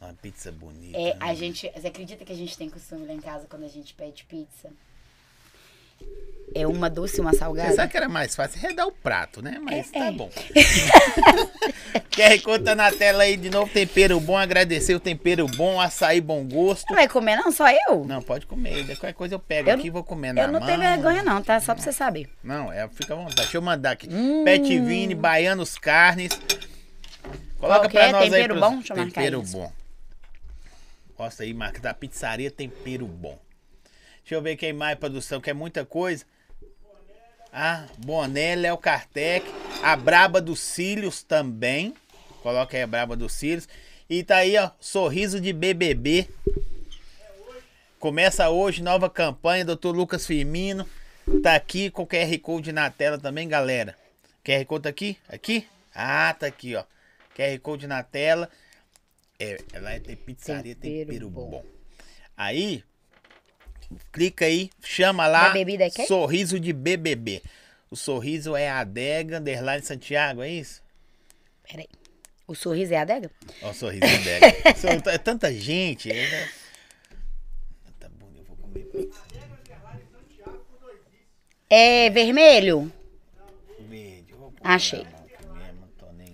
[0.00, 0.98] Uma pizza bonita.
[0.98, 1.16] É, né?
[1.20, 1.70] a gente.
[1.74, 4.70] Você acredita que a gente tem costume lá em casa quando a gente pede pizza?
[6.54, 7.74] É uma doce e uma Você salgada?
[7.74, 9.58] sabe que era mais fácil redar o prato, né?
[9.58, 10.12] Mas É, tá é.
[10.12, 10.30] bom.
[12.10, 13.72] QR Code tá na tela aí de novo.
[13.72, 16.84] Tempero bom, agradecer o tempero bom, açaí bom gosto.
[16.90, 17.50] Não vai comer, não?
[17.50, 18.04] Só eu?
[18.04, 18.84] Não, pode comer.
[18.84, 20.66] Qualquer coisa eu pego Eu aqui e vou comer na eu não mão.
[20.68, 21.58] tenho vergonha, não, tá?
[21.58, 22.28] Só pra você saber.
[22.44, 23.36] Não, é, fica à vontade.
[23.36, 24.08] Deixa eu mandar aqui.
[24.10, 24.42] Hum.
[24.44, 26.38] Pet Vini, Baianos Carnes.
[27.58, 28.12] Coloca Qual que pra é?
[28.12, 28.60] nós Tempero aí.
[28.60, 28.66] bom?
[28.72, 29.52] pros- Deixa eu marcar Tempero isso.
[29.56, 29.72] bom.
[31.18, 33.38] Mostra aí, marca da pizzaria Tempero Bom.
[34.22, 36.24] Deixa eu ver quem mais, produção, que é muita coisa.
[37.52, 39.46] Ah, Boné, Léo Kartek.
[39.82, 41.94] A Braba dos Cílios também.
[42.42, 43.68] Coloca aí a Braba dos Cílios.
[44.08, 46.28] E tá aí, ó, Sorriso de BBB.
[47.98, 49.88] Começa hoje, nova campanha, Dr.
[49.88, 50.88] Lucas Firmino.
[51.42, 53.96] Tá aqui com o QR Code na tela também, galera.
[54.44, 55.18] QR Code tá aqui?
[55.28, 55.68] Aqui?
[55.94, 56.84] Ah, tá aqui, ó.
[57.36, 58.48] QR Code na tela.
[59.38, 61.50] É, ela é tem pizzaria, tempero, Tempero bom.
[61.50, 61.64] bom.
[62.36, 62.82] Aí,
[64.12, 65.48] clica aí, chama lá.
[65.48, 66.06] Da bebida é quem?
[66.06, 67.42] Sorriso de BBB.
[67.90, 70.82] O sorriso é a adega, underline Santiago, é isso?
[71.68, 71.88] Peraí.
[72.46, 73.30] O sorriso é a adega?
[73.62, 74.74] Ó, o sorriso de adega.
[74.76, 76.10] So- É tanta gente.
[76.10, 76.48] é?
[78.00, 78.88] Tá bom, eu vou comer.
[81.70, 82.92] É vermelho?
[83.88, 85.06] Verde, Achei.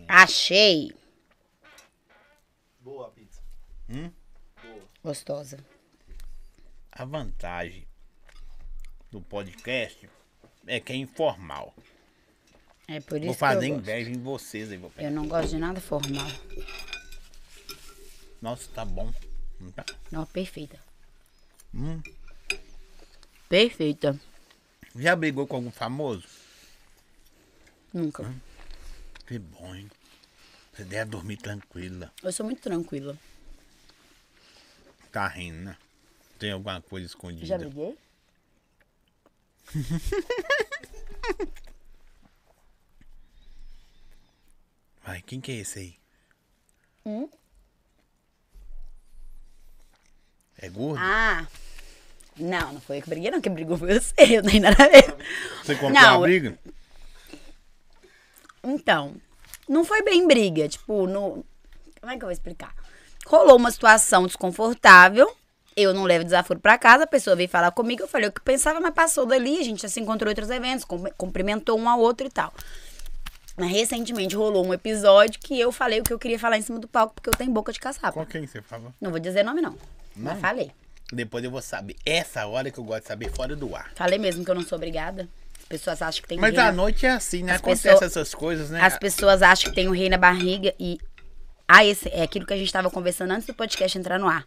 [0.08, 0.92] Achei.
[2.80, 3.40] Boa a pizza.
[3.90, 4.10] Hum?
[4.62, 4.82] Boa.
[5.04, 5.58] Gostosa.
[6.98, 7.86] A vantagem
[9.08, 10.10] do podcast
[10.66, 11.72] é que é informal.
[12.88, 13.82] É por isso Vou que fazer eu gosto.
[13.82, 14.78] inveja em vocês aí.
[14.78, 15.08] Vou pegar.
[15.08, 16.26] Eu não gosto de nada formal.
[18.42, 19.14] Nossa, tá bom.
[19.60, 19.84] Não tá?
[20.10, 20.76] Não, perfeita.
[21.72, 22.02] Hum.
[23.48, 24.20] Perfeita.
[24.96, 26.26] Já brigou com algum famoso?
[27.94, 28.34] Nunca.
[29.24, 29.88] Que bom, hein?
[30.72, 32.12] Você deve dormir tranquila.
[32.24, 33.16] Eu sou muito tranquila.
[35.12, 35.76] Tá rindo, né?
[36.38, 37.46] Tem alguma coisa escondida?
[37.46, 37.96] Já briguei?
[45.04, 45.94] Vai, quem que é esse aí?
[47.06, 47.28] Hum?
[50.58, 50.98] É gordo?
[51.00, 51.46] Ah,
[52.36, 53.40] Não, não foi eu que briguei, não.
[53.40, 54.12] Quem brigou foi você.
[54.36, 55.16] Eu não tenho nada a ver.
[55.62, 56.58] Você comprou Não, a briga?
[58.62, 59.16] Então,
[59.68, 60.68] não foi bem briga.
[60.68, 61.44] Tipo, no.
[62.00, 62.74] Como é que eu vou explicar?
[63.26, 65.34] Rolou uma situação desconfortável.
[65.80, 68.40] Eu não levo desaforo pra casa, a pessoa veio falar comigo, eu falei o que
[68.40, 71.88] pensava, mas passou dali, a gente já se encontrou em outros eventos, cum- cumprimentou um
[71.88, 72.52] ao outro e tal.
[73.56, 76.78] Mas recentemente rolou um episódio que eu falei o que eu queria falar em cima
[76.78, 78.12] do palco, porque eu tenho boca de caçapa.
[78.12, 78.92] Com quem você falou?
[79.00, 79.76] Não vou dizer nome, não.
[80.16, 80.40] Mas Não?
[80.40, 80.70] falei.
[81.12, 81.96] Depois eu vou saber.
[82.04, 83.90] Essa hora que eu gosto de saber fora do ar.
[83.94, 85.28] Falei mesmo que eu não sou obrigada.
[85.60, 87.52] As pessoas acham que tem Mas rei à na- noite é assim, né?
[87.52, 88.80] As Acontece pessoas- essas coisas, né?
[88.80, 90.98] As pessoas acham que tem o rei na barriga e.
[91.66, 94.46] Ah, esse é aquilo que a gente estava conversando antes do podcast entrar no ar.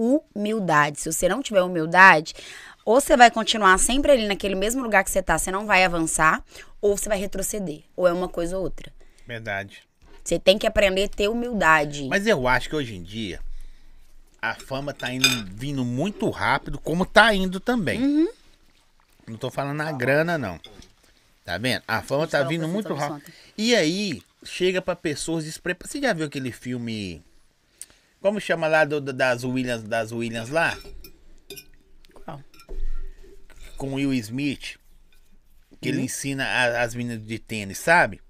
[0.00, 1.00] Humildade.
[1.00, 2.34] Se você não tiver humildade,
[2.84, 5.84] ou você vai continuar sempre ali naquele mesmo lugar que você tá, você não vai
[5.84, 6.42] avançar,
[6.80, 7.82] ou você vai retroceder.
[7.94, 8.90] Ou é uma coisa ou outra.
[9.26, 9.82] Verdade.
[10.24, 12.08] Você tem que aprender a ter humildade.
[12.08, 13.40] Mas eu acho que hoje em dia
[14.40, 18.02] a fama tá indo, vindo muito rápido, como tá indo também.
[18.02, 18.28] Uhum.
[19.26, 20.58] Não tô falando a grana, não.
[21.44, 21.82] Tá vendo?
[21.86, 23.30] A fama tá vindo muito rápido.
[23.56, 25.92] E aí, chega pra pessoas despreparadas.
[25.92, 27.22] Você já viu aquele filme.
[28.20, 30.76] Como chama lá do- do- das Williams, das Williams lá?
[32.14, 32.42] Qual?
[33.76, 34.78] Com o Will Smith.
[35.80, 35.94] Que Uhum.
[35.94, 38.20] ele ensina a- as meninas de tênis, sabe?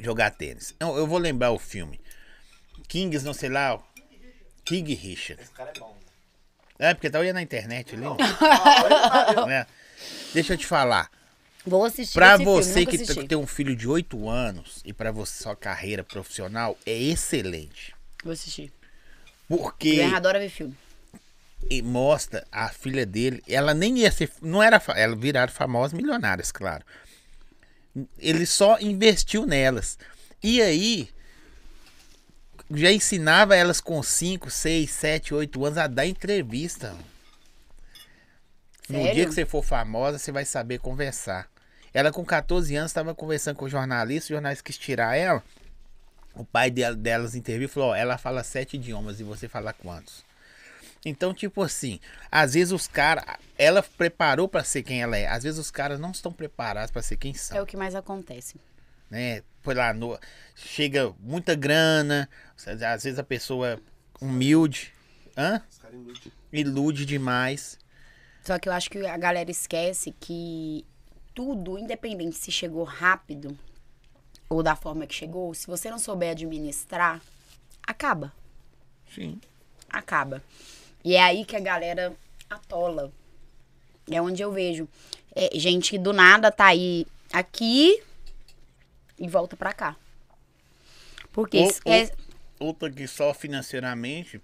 [0.00, 0.74] Jogar tênis.
[0.80, 2.00] Eu, eu vou lembrar o filme.
[2.88, 3.80] Kings, não sei lá.
[4.64, 5.40] King Richard.
[5.42, 5.96] Esse cara é bom.
[6.78, 8.04] É, porque tá olhando na internet ali.
[9.46, 9.66] né?
[10.34, 11.10] Deixa eu te falar.
[11.66, 14.92] Vou assistir Pra esse filme, você nunca que tem um filho de 8 anos e
[14.92, 17.94] pra você sua carreira profissional é excelente.
[18.24, 18.72] Vou assistir.
[19.48, 20.76] Porque Eu adoro ver filme.
[21.70, 26.52] e mostra a filha dele, ela nem ia ser, não era, ela viraram famosas milionárias,
[26.52, 26.84] claro.
[28.18, 29.98] Ele só investiu nelas.
[30.42, 31.08] E aí
[32.70, 36.94] já ensinava elas com 5, 6, 7, 8 anos a dar entrevista.
[38.88, 39.14] No Sério?
[39.14, 41.50] dia que você for famosa, você vai saber conversar.
[41.92, 45.42] Ela com 14 anos estava conversando com o jornalista, o jornalista quis tirar ela.
[46.38, 49.72] O pai dela, delas interviu e falou: ó, ela fala sete idiomas e você fala
[49.72, 50.24] quantos?
[51.04, 51.98] Então, tipo assim,
[52.30, 53.24] às vezes os caras.
[53.56, 55.26] Ela preparou pra ser quem ela é.
[55.26, 57.56] Às vezes os caras não estão preparados pra ser quem são.
[57.56, 58.56] É o que mais acontece.
[59.10, 59.42] Né?
[59.62, 60.18] Foi lá, no,
[60.54, 62.28] chega muita grana.
[62.56, 63.78] Às vezes a pessoa é
[64.20, 64.92] humilde.
[65.36, 65.60] Hã?
[65.68, 66.32] Os caras iludem.
[66.52, 67.78] Ilude demais.
[68.44, 70.86] Só que eu acho que a galera esquece que
[71.34, 73.56] tudo, independente se chegou rápido
[74.48, 77.20] ou da forma que chegou, se você não souber administrar,
[77.86, 78.32] acaba.
[79.14, 79.40] Sim.
[79.88, 80.42] Acaba.
[81.04, 82.14] E é aí que a galera
[82.48, 83.12] atola.
[84.10, 84.88] É onde eu vejo
[85.34, 88.02] é, gente que do nada tá aí aqui
[89.18, 89.96] e volta pra cá.
[91.32, 92.12] Porque Ou- esquece.
[92.58, 94.40] Outra que só financeiramente,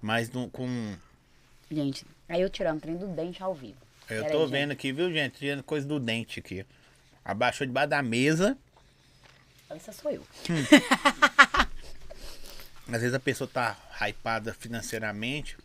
[0.00, 0.96] mas não, com.
[1.70, 3.78] Gente, aí eu tirando o trem do dente ao vivo.
[4.10, 4.72] Eu Pera tô aí, vendo gente.
[4.72, 5.38] aqui, viu, gente?
[5.38, 6.66] Tirando coisa do dente aqui.
[7.24, 8.58] Abaixou debaixo da mesa.
[9.74, 10.22] Essa sou eu.
[12.88, 15.56] Às vezes a pessoa tá hypada financeiramente,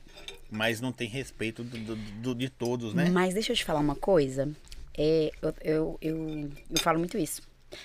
[0.50, 3.10] mas não tem respeito do, do- do- de todos, né?
[3.10, 4.50] Mas deixa eu te falar uma coisa.
[4.98, 7.42] É, eu, eu, eu, eu falo muito isso.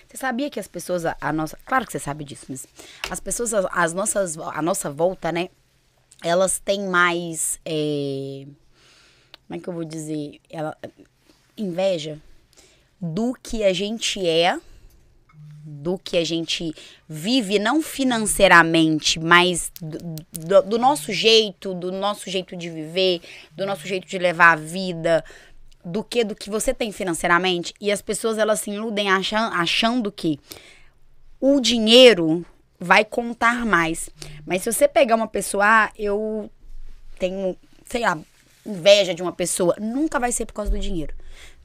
[0.09, 1.59] Você sabia que as pessoas, a, a nossa.
[1.67, 2.67] Claro que você sabe disso, mas
[3.11, 5.49] as pessoas, as, as nossas, a nossa volta, né?
[6.23, 7.59] Elas têm mais.
[7.65, 8.47] é,
[9.49, 10.41] como é que eu vou dizer?
[10.49, 10.77] Ela,
[11.57, 12.19] inveja
[13.01, 14.57] do que a gente é,
[15.65, 16.75] do que a gente
[17.09, 23.21] vive, não financeiramente, mas do, do- nosso jeito, do nosso jeito de viver,
[23.53, 25.25] do nosso jeito de levar a vida,
[25.85, 27.73] do que do que você tem financeiramente.
[27.81, 30.39] E as pessoas elas se iludem achando, achando que
[31.41, 32.45] o dinheiro
[32.79, 34.11] vai contar mais.
[34.47, 36.51] Mas se você pegar uma pessoa, ah, eu
[37.19, 37.57] tenho,
[37.87, 38.19] sei lá,
[38.67, 41.15] inveja de uma pessoa, nunca vai ser por causa do dinheiro.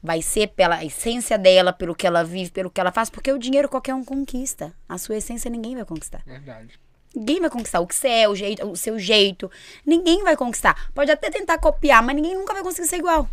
[0.02, 3.38] Vai ser pela essência dela, pelo que ela vive, pelo que ela faz, porque o
[3.38, 4.72] dinheiro qualquer um conquista.
[4.88, 6.22] A sua essência ninguém vai conquistar.
[6.24, 6.78] Verdade.
[7.14, 9.50] Ninguém vai conquistar o que você é, o, jeito, o seu jeito.
[9.84, 10.90] Ninguém vai conquistar.
[10.94, 13.28] Pode até tentar copiar, mas ninguém nunca vai conseguir ser igual.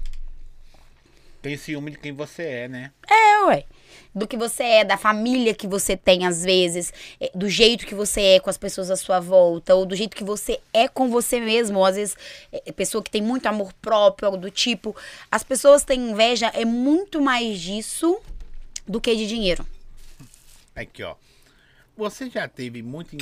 [1.41, 2.91] Tem ciúme de quem você é, né?
[3.07, 3.66] É, ué.
[4.16, 7.93] Do que você é, da família que você tem, às vezes, é, do jeito que
[7.93, 11.09] você é com as pessoas à sua volta, ou do jeito que você é com
[11.09, 12.16] você mesmo, ou às vezes,
[12.51, 14.95] é, pessoa que tem muito amor próprio, algo do tipo.
[15.30, 18.18] As pessoas têm inveja, é muito mais disso
[18.88, 19.66] do que de dinheiro.
[20.74, 21.16] Aqui, ó.
[21.97, 23.18] Você já teve muito.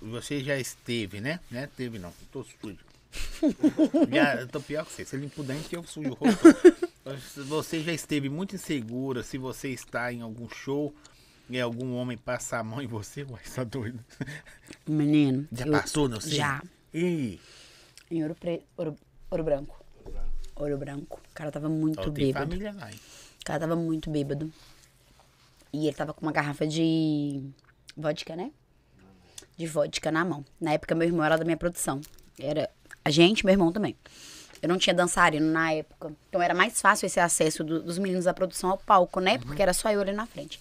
[0.00, 1.40] Você já esteve, né?
[1.50, 1.68] Né?
[1.76, 2.12] Teve não.
[2.30, 2.78] Tô sujo.
[4.10, 5.04] já, eu tô pior que você.
[5.04, 6.91] Se ele limpa o dente, eu sujo o rosto.
[7.48, 10.94] Você já esteve muito insegura se você está em algum show
[11.50, 13.24] e algum homem passa a mão em você?
[13.24, 13.98] Ué, tá doido.
[14.86, 15.48] Menino.
[15.50, 16.32] Já eu- passou, não sei?
[16.34, 16.62] Já.
[16.94, 17.40] Ih,
[18.10, 18.96] Em ouro, preto, ouro,
[19.30, 19.84] ouro branco.
[20.54, 21.20] olho branco.
[21.30, 22.46] O cara tava muito Ó, tem bêbado.
[22.50, 23.00] família lá, hein?
[23.40, 24.52] O cara tava muito bêbado.
[25.72, 27.42] E ele tava com uma garrafa de
[27.96, 28.52] vodka, né?
[29.56, 30.44] De vodka na mão.
[30.60, 32.00] Na época, meu irmão era da minha produção.
[32.38, 32.70] Era
[33.04, 33.96] a gente, meu irmão também.
[34.62, 36.14] Eu não tinha dançarino na época.
[36.28, 39.38] Então era mais fácil esse acesso do- dos meninos da produção ao palco, né?
[39.38, 40.60] Porque era só eu ali na frente.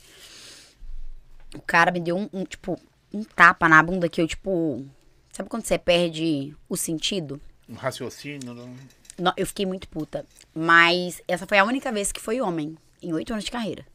[1.56, 2.80] O cara me deu um, um, tipo,
[3.14, 4.86] um tapa na bunda que eu, tipo.
[5.32, 7.40] Sabe quando você perde o sentido?
[7.70, 8.54] Um raciocínio.
[8.54, 8.76] não-
[9.20, 10.26] Não, eu fiquei muito puta.
[10.54, 13.86] Mas essa foi a única vez que foi homem, em oito anos de carreira.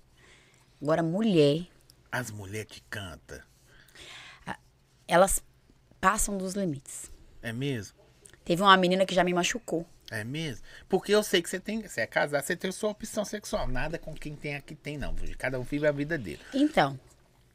[0.81, 1.67] Agora, mulher,
[2.13, 3.41] As mulheres que cantam.
[5.09, 5.43] elas
[6.01, 7.11] passam dos limites.
[7.43, 7.97] É mesmo?
[8.45, 9.85] Teve uma menina que já me machucou.
[10.11, 10.63] É mesmo?
[10.89, 11.83] Porque eu sei que você tem.
[11.83, 13.67] Você é casado, você tem sua opção sexual.
[13.67, 15.15] Nada com quem tem aqui tem, não.
[15.39, 16.41] Cada um vive a vida dele.
[16.55, 16.99] Então,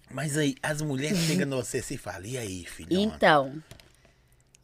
[0.10, 3.02] Mas aí, as mulheres chegam no você e falam, e aí, filhão?
[3.02, 3.64] então,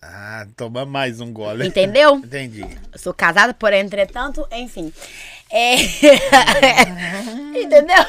[0.02, 1.66] Ah, toma mais um gole.
[1.66, 2.18] entendeu?
[2.24, 2.62] Entendi.
[2.92, 4.92] Eu sou casada, porém, entretanto, enfim.
[5.50, 5.76] É...
[7.58, 8.04] entendeu?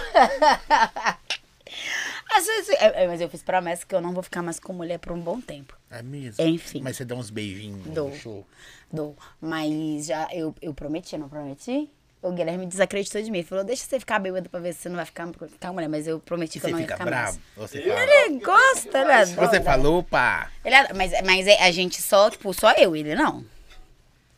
[2.30, 4.72] Às vezes, é, é, mas eu fiz promessa que eu não vou ficar mais com
[4.72, 5.76] mulher por um bom tempo.
[5.90, 6.44] É mesmo?
[6.44, 6.80] Enfim.
[6.82, 8.10] Mas você dá uns beijinhos Dou.
[8.10, 8.46] no show.
[8.92, 9.16] Dou.
[9.40, 11.90] Mas já eu, eu prometi, não prometi?
[12.20, 13.42] O Guilherme desacreditou de mim.
[13.42, 15.88] Falou, deixa você ficar bêbado pra ver se você não vai ficar, ficar mulher.
[15.88, 17.38] Mas eu prometi E que eu não ia fica ficar bravo?
[17.56, 17.70] mais.
[17.70, 18.00] Você fala.
[18.02, 19.26] Ele gosta, adora.
[19.26, 20.50] Você falou, pá.
[20.64, 23.44] Ele adora, mas, mas é- a gente só, tipo, só eu, ele não.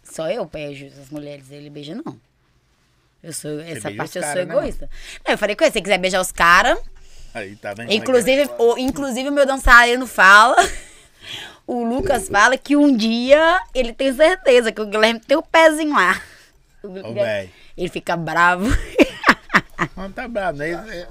[0.05, 2.20] Só eu beijo as mulheres, ele beija não.
[3.22, 4.91] Eu sou, essa parte eu cara, sou né, egoísta.
[5.24, 6.78] Não, eu falei com ele, se você quiser beijar os caras,
[7.32, 7.94] Aí, tá como é é?
[7.96, 10.56] inclusive, o, inclusive o meu dançarino fala,
[11.66, 15.94] o Lucas fala que um dia ele tem certeza que o Guilherme tem o pezinho
[15.94, 16.20] lá.
[16.82, 18.66] O Guilherme- ele fica bravo.
[19.96, 20.70] Não tá bravo, né?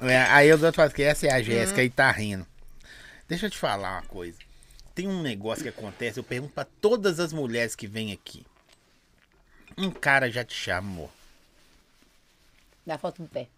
[0.00, 0.12] É.
[0.12, 2.46] É, Aí os outros falam que essa é a Jéssica e tá rindo.
[3.28, 4.38] Deixa eu te falar uma coisa.
[4.94, 8.44] Tem um negócio que acontece, eu pergunto pra todas as mulheres que vêm aqui.
[9.76, 11.10] Um cara já te chamou.
[12.86, 13.48] Dá foto do pé.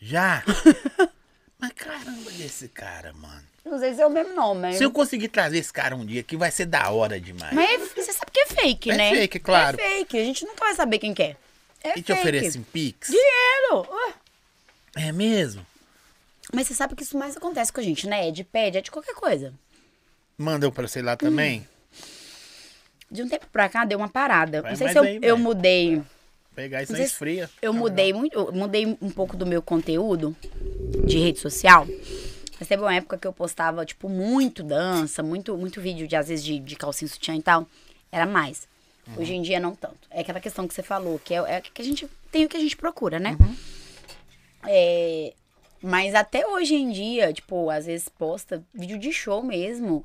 [0.00, 0.42] Já?
[1.58, 3.42] Mas caramba desse cara, mano.
[3.64, 4.72] Não sei se é o mesmo nome.
[4.74, 7.52] Se eu conseguir trazer esse cara um dia aqui, vai ser da hora demais.
[7.52, 9.10] Mas é- você sabe que é fake, É né?
[9.10, 9.80] fake, claro.
[9.80, 11.36] É fake, a gente nunca vai saber quem que é.
[11.82, 12.12] É e te fake.
[12.12, 13.08] oferece em Pix?
[13.08, 13.88] Dinheiro!
[13.90, 14.14] Ué.
[14.96, 15.66] É mesmo?
[16.52, 18.28] Mas você sabe que isso mais acontece com a gente, né?
[18.28, 19.52] É de pede, é de qualquer coisa.
[20.38, 21.66] Manda eu pra você lá também?
[23.10, 24.62] De um tempo pra cá deu uma parada.
[24.62, 26.02] Vai não sei se eu, aí, eu mudei.
[26.56, 27.50] Pegar isso aí esfria.
[27.60, 28.34] Eu mudei muito.
[28.34, 30.34] Eu mudei um pouco do meu conteúdo
[31.04, 31.86] de rede social.
[32.58, 36.28] Mas teve uma época que eu postava, tipo, muito dança, muito, muito vídeo de, às
[36.28, 37.68] vezes, de, de calcinha sutiã e tal.
[38.10, 38.66] Era mais.
[39.18, 40.08] Hoje em dia, não tanto.
[40.10, 42.56] É aquela questão que você falou, que é, é que a gente tem o que
[42.56, 43.36] a gente procura, né?
[44.66, 45.34] É,
[45.82, 50.04] mas até hoje em dia, tipo, às vezes posta vídeo de show mesmo.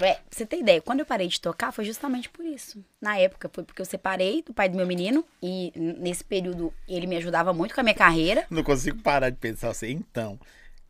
[0.00, 2.84] É, pra você ter ideia, quando eu parei de tocar foi justamente por isso.
[3.00, 7.06] Na época, foi porque eu separei do pai do meu menino e nesse período ele
[7.06, 8.44] me ajudava muito com a minha carreira.
[8.50, 10.38] Não consigo parar de pensar assim, então.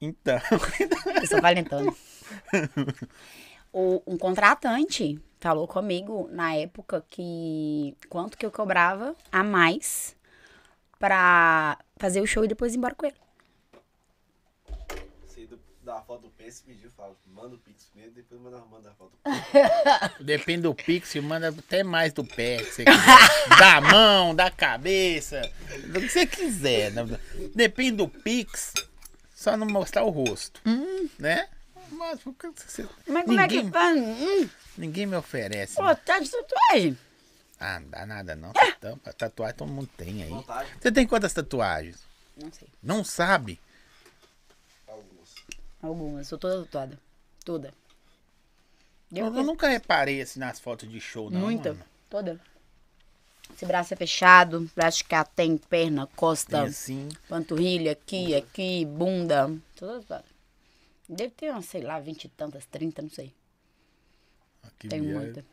[0.01, 0.39] Então.
[1.21, 1.93] Eu sou valentona.
[3.77, 10.17] O, um contratante falou comigo na época que quanto que eu cobrava a mais
[10.99, 13.17] pra fazer o show e depois ir embora com ele.
[15.85, 18.41] Você do- dá a foto do pé, se pediu, fala, manda o pix primeiro, depois
[18.41, 19.21] manda, manda a foto do.
[20.25, 23.59] Depende do pix, manda até mais do pé que você quiser.
[23.59, 25.41] da mão, da cabeça,
[25.93, 26.91] do que você quiser.
[26.93, 27.03] né?
[27.55, 28.73] Depende do pix,
[29.35, 30.61] só não mostrar o rosto.
[31.19, 31.49] Né?
[31.91, 33.99] Mas, porque você- Mas como ninguém, é que faz?
[34.01, 35.77] Hum, ninguém me oferece.
[35.77, 36.99] pô, tá de tatuagem.
[37.61, 38.53] Ah, não dá nada não.
[38.81, 39.13] Tampa.
[39.13, 40.29] Tatuagem todo mundo tem aí.
[40.31, 41.99] Vontade, Você tem quantas tatuagens?
[42.37, 42.69] Não sei.
[42.83, 43.61] Não sabe?
[45.89, 46.27] Algumas.
[46.29, 46.99] Sou toda tatuada.
[47.45, 47.73] Toda.
[49.15, 51.41] Eu, eu nunca reparei assim nas fotos de show, não.
[51.41, 51.73] Muita.
[51.75, 51.85] mano.
[52.11, 52.41] Toda.
[53.55, 57.09] Esse braço é fechado, braço de cá tem perna, costa, Tem assim.
[57.29, 59.55] panturrilha, aqui, aqui, bunda.
[59.77, 60.25] Toda tatuada.
[61.09, 63.33] Deve ter umas, sei lá, vinte e tantas, trinta, não sei.
[64.63, 65.21] Aqui, Tenho viado.
[65.23, 65.45] muita.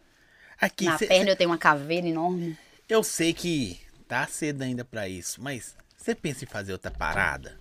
[0.59, 2.57] Aqui, Na cê- perna eu tenho uma caveira enorme.
[2.87, 7.59] Eu sei que tá cedo ainda pra isso, mas você pensa em fazer outra parada?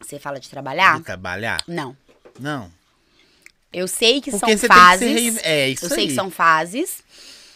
[0.00, 0.98] Você fala de trabalhar?
[0.98, 1.62] De trabalhar?
[1.66, 1.96] Não.
[2.38, 2.70] Não.
[3.72, 5.38] Eu sei que Porque são fases.
[5.42, 6.08] é, isso eu sei aí.
[6.08, 7.02] que são fases.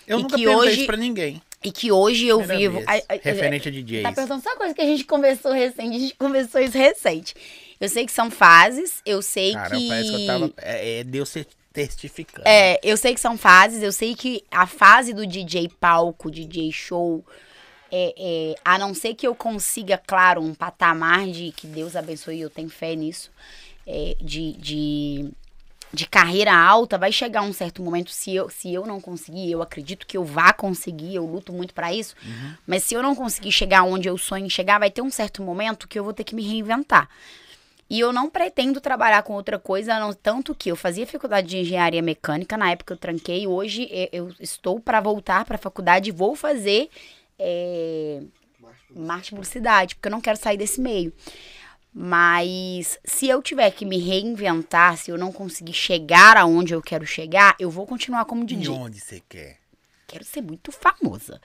[0.06, 1.40] Eu nunca que perguntei hoje- isso pra ninguém.
[1.62, 2.74] E que hoje eu Primeira vivo.
[2.86, 2.88] vez.
[2.88, 4.14] a- a- Referente a Tá DJs.
[4.14, 5.96] perguntando só coisa que a gente conversou recente.
[5.96, 7.34] A gente conversou isso recente.
[7.78, 9.00] Eu sei que são fases.
[9.06, 9.88] Eu sei Cara, que.
[9.88, 10.52] parece que eu tava.
[10.58, 12.48] É, é Deus cer- testificando.
[12.48, 16.72] É, eu sei que são fases, eu sei que a fase do DJ palco, DJ
[16.72, 17.24] show,
[17.90, 22.40] é, é, a não ser que eu consiga, claro, um patamar de que Deus abençoe,
[22.40, 23.30] eu tenho fé nisso,
[23.86, 25.30] é, de, de
[25.92, 29.60] de carreira alta, vai chegar um certo momento, se eu, se eu não conseguir, eu
[29.60, 32.14] acredito que eu vá conseguir, eu luto muito pra isso,
[32.66, 35.42] mas se eu não conseguir chegar onde eu sonho em chegar, vai ter um certo
[35.42, 37.08] momento que eu vou ter que me reinventar.
[37.88, 41.58] E eu não pretendo trabalhar com outra coisa, não, tanto que eu fazia faculdade de
[41.58, 46.08] engenharia mecânica, na época eu tranquei, hoje eh, eu estou para voltar para a faculdade
[46.08, 46.88] e vou fazer
[48.94, 51.12] marketing e publicidade, porque eu não quero sair desse meio.
[51.92, 57.04] Mas se eu tiver que me reinventar, se eu não conseguir chegar aonde eu quero
[57.04, 58.70] chegar, eu vou continuar como De DJ.
[58.74, 59.58] onde você quer?
[60.06, 61.40] Quero ser muito famosa.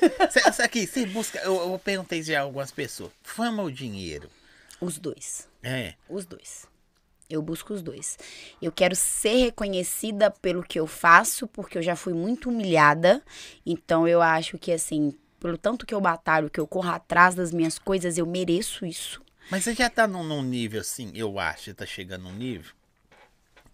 [0.30, 1.38] Cê, cê aqui, você busca.
[1.40, 3.10] Eu, eu perguntei já a algumas pessoas.
[3.22, 4.28] Fama ou dinheiro?
[4.80, 5.48] Os dois.
[5.62, 5.94] É.
[6.08, 6.66] Os dois.
[7.30, 8.18] Eu busco os dois.
[8.60, 13.22] Eu quero ser reconhecida pelo que eu faço, porque eu já fui muito humilhada.
[13.64, 15.12] Então eu acho que, assim,
[15.44, 19.20] pelo tanto que eu batalho, que eu corro atrás das minhas coisas, eu mereço isso.
[19.50, 22.72] Mas você já tá num, num nível assim, eu acho, você tá chegando num nível.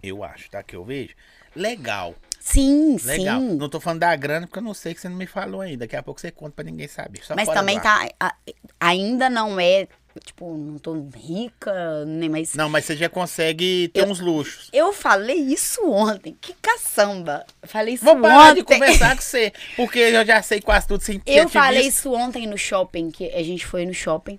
[0.02, 0.64] Eu acho, tá?
[0.64, 1.14] Que eu vejo.
[1.54, 3.38] Legal, Sim, legal.
[3.40, 3.54] sim.
[3.56, 5.78] Não tô falando da grana porque eu não sei que você não me falou ainda.
[5.84, 7.24] Daqui a pouco você conta pra ninguém saber.
[7.24, 8.08] Só Mas também tá.
[8.18, 8.34] a-
[8.80, 9.86] ainda não é.
[10.24, 12.54] Tipo, não tô rica, nem mais.
[12.54, 14.68] Não, mas você já consegue ter uns luxos.
[14.72, 16.36] Eu falei isso ontem.
[16.40, 17.44] Que caçamba.
[17.62, 18.74] Eu Falei isso Vou parar de ontem.
[18.74, 21.98] conversar com você, porque eu já sei quase tudo sem ter Eu falei visto.
[21.98, 24.38] isso ontem no shopping, que a gente foi no shopping.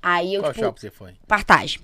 [0.00, 1.14] Aí eu, Qual tipo, shopping você foi?
[1.26, 1.80] Partagem.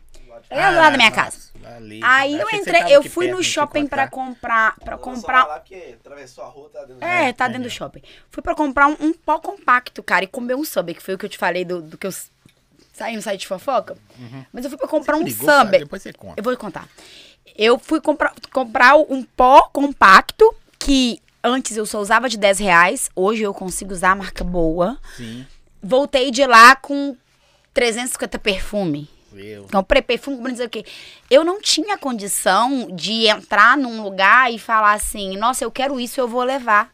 [0.49, 1.39] É lá da minha nossa, casa.
[1.77, 2.01] ali.
[2.05, 4.73] Aí eu entrei, eu fui no shopping pra encontrar.
[4.75, 5.43] comprar, para comprar.
[5.43, 8.03] falar porque atravessou a rua, tá dentro do É, tá é, dentro do shopping.
[8.31, 11.19] Fui pra comprar um, um pó compacto, cara, e comer um sub, que foi o
[11.19, 12.13] que eu te falei do, do que eu
[12.97, 13.97] s- saí no site de fofoca.
[14.53, 15.71] Mas eu fui pra comprar um Brigou, sabe?
[15.71, 15.79] sub.
[15.81, 16.35] Depois você conta.
[16.37, 16.89] Eu vou contar.
[17.57, 23.11] Eu fui comprar, comprar um pó compacto, que antes eu só usava de 10 reais,
[23.15, 24.99] hoje eu consigo usar a marca boa.
[25.17, 25.47] Sim,
[25.83, 27.17] Voltei de lá com
[27.73, 29.09] 350 perfume.
[29.33, 29.67] eu.
[29.71, 30.85] Comprei perfume, não sei o quê.
[31.31, 36.19] Eu não tinha condição de entrar num lugar e falar assim, nossa, eu quero isso,
[36.21, 36.91] eu vou levar.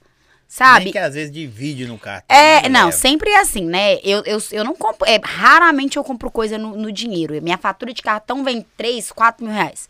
[0.53, 0.85] Sabe?
[0.85, 2.37] Nem que às vezes divide no cartão.
[2.37, 2.93] É, né, não, leva.
[2.93, 3.95] sempre é assim, né?
[4.05, 5.09] Eu, eu, eu não compro.
[5.09, 7.41] É, raramente eu compro coisa no, no dinheiro.
[7.41, 9.89] Minha fatura de cartão vem 3, 4 mil reais.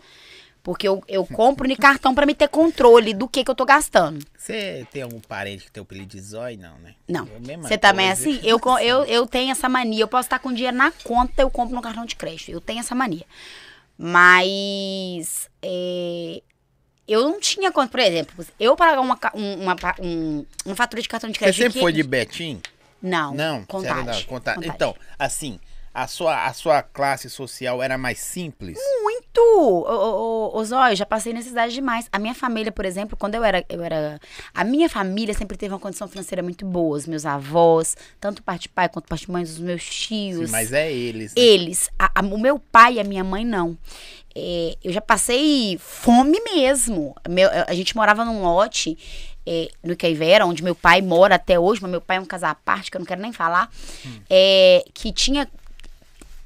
[0.63, 3.65] Porque eu, eu compro no cartão pra me ter controle do que, que eu tô
[3.65, 4.25] gastando.
[4.39, 6.57] Você tem algum parente que tem o apelido de zóio?
[6.57, 6.95] Não, né?
[7.09, 7.25] Não.
[7.25, 8.31] É Você também é coisa.
[8.31, 8.41] assim?
[8.45, 10.05] Eu, eu, eu tenho essa mania.
[10.05, 12.53] Eu posso estar com dinheiro na conta, eu compro no cartão de crédito.
[12.53, 13.27] Eu tenho essa mania.
[13.99, 15.51] Mas.
[15.61, 16.41] é,
[17.09, 17.89] eu não tinha conta.
[17.91, 21.59] Por exemplo, eu pagar uma, um- uma, um- uma fatura de cartão de Você crédito.
[21.63, 22.61] sempre que- foi de Betim?
[23.03, 23.35] Não.
[23.35, 24.05] Não, você Contagem.
[24.05, 24.71] da- conta- contagem.
[24.75, 25.59] Então, assim,
[25.95, 28.79] a sua, a sua classe social era mais simples?
[29.03, 29.41] Muito!
[29.45, 32.07] Ô, ô, Zóio, já passei necessidade demais.
[32.13, 34.21] A minha família, por exemplo, quando eu era, eu era.
[34.55, 36.97] A minha família sempre teve uma condição financeira muito boa.
[36.97, 40.47] Os meus avós, tanto parte de pai quanto parte de mãe, os meus tios.
[40.47, 41.35] Sim, mas é eles.
[41.35, 41.43] Né?
[41.43, 41.91] Eles.
[41.99, 43.77] A- a- o meu pai e a minha mãe, não.
[44.35, 47.15] É, eu já passei fome mesmo.
[47.29, 48.97] Meu- a gente morava num lote
[49.47, 52.51] é, no Caivera, onde meu pai mora até hoje, mas meu pai é um casal
[52.53, 53.69] à parte, que eu não quero nem falar.
[54.31, 55.49] é, que tinha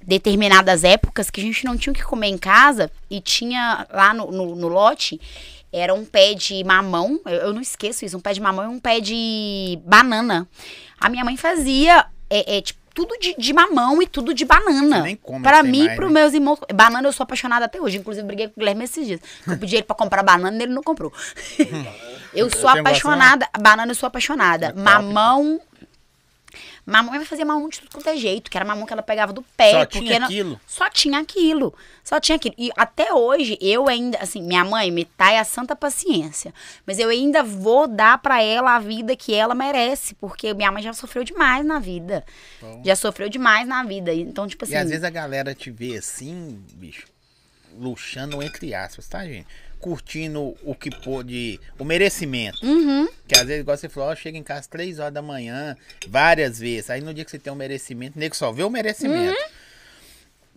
[0.07, 4.15] determinadas épocas que a gente não tinha o que comer em casa e tinha lá
[4.15, 5.21] no, no, no lote
[5.73, 8.69] era um pé de mamão, eu, eu não esqueço isso, um pé de mamão e
[8.69, 10.49] um pé de banana.
[10.99, 15.05] A minha mãe fazia é, é, tipo, tudo de, de mamão e tudo de banana.
[15.61, 16.21] Assim mim, mais, pros né?
[16.21, 16.59] meus irmãos.
[16.73, 17.99] Banana eu sou apaixonada até hoje.
[17.99, 19.21] Inclusive, briguei com o Guilherme esses dias.
[19.47, 21.13] Eu pedi ele pra comprar banana e ele não comprou.
[22.33, 23.47] eu sou gosta, apaixonada.
[23.61, 24.69] Banana eu sou apaixonada.
[24.69, 25.61] É mamão.
[26.87, 29.33] Mamão vai fazer mamão de tudo quanto é jeito, que era mamão que ela pegava
[29.33, 29.73] do pé.
[29.73, 30.61] Só tinha não- aquilo?
[30.65, 31.75] Só tinha aquilo.
[32.05, 32.55] Só tinha aquilo.
[32.57, 36.55] E até hoje, eu ainda, assim, minha mãe me tá a santa paciência.
[36.87, 40.15] Mas eu ainda vou dar pra ela a vida que ela merece.
[40.15, 42.25] Porque minha mãe já sofreu demais na vida.
[42.61, 42.81] Bom.
[42.85, 44.15] Já sofreu demais na vida.
[44.15, 44.75] Então, tipo assim.
[44.75, 47.09] E às vezes a galera te vê assim, bicho,
[47.77, 49.49] luxando entre aspas, tá, gente?
[49.87, 52.59] Curtindo o que pôde, o merecimento.
[52.67, 53.09] Uhum.
[53.29, 55.77] Que às vezes, igual você falou, ó, chega em casa três horas da manhã,
[56.09, 56.91] várias vezes.
[56.91, 59.39] Aí no dia que você tem um merecimento, o nego só vê o merecimento.
[59.39, 59.49] Uhum.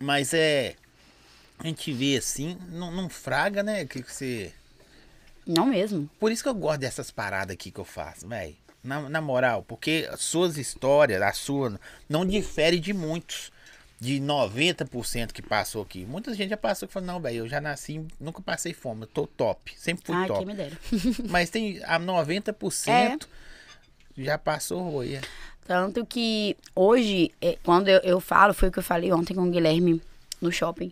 [0.00, 0.74] Mas é.
[1.60, 3.84] A gente vê assim, não, não fraga, né?
[3.84, 4.52] Que, que você.
[5.46, 6.10] Não mesmo.
[6.18, 8.56] Por isso que eu gosto dessas paradas aqui que eu faço, velho.
[8.82, 11.78] Na, na moral, porque as suas histórias, a sua,
[12.08, 13.52] não difere de muitos.
[14.00, 16.06] De 90% que passou aqui.
[16.06, 19.06] Muita gente já passou que falou, não, velho, eu já nasci, nunca passei fome, eu
[19.06, 19.72] tô top.
[19.76, 20.38] Sempre fui Ai, top.
[20.38, 20.78] quem me dera.
[21.28, 23.18] Mas tem a 90% É.
[24.16, 25.20] já passou roia.
[25.66, 29.42] Tanto que hoje, é, quando eu, eu falo, foi o que eu falei ontem com
[29.42, 30.00] o Guilherme
[30.40, 30.90] no shopping.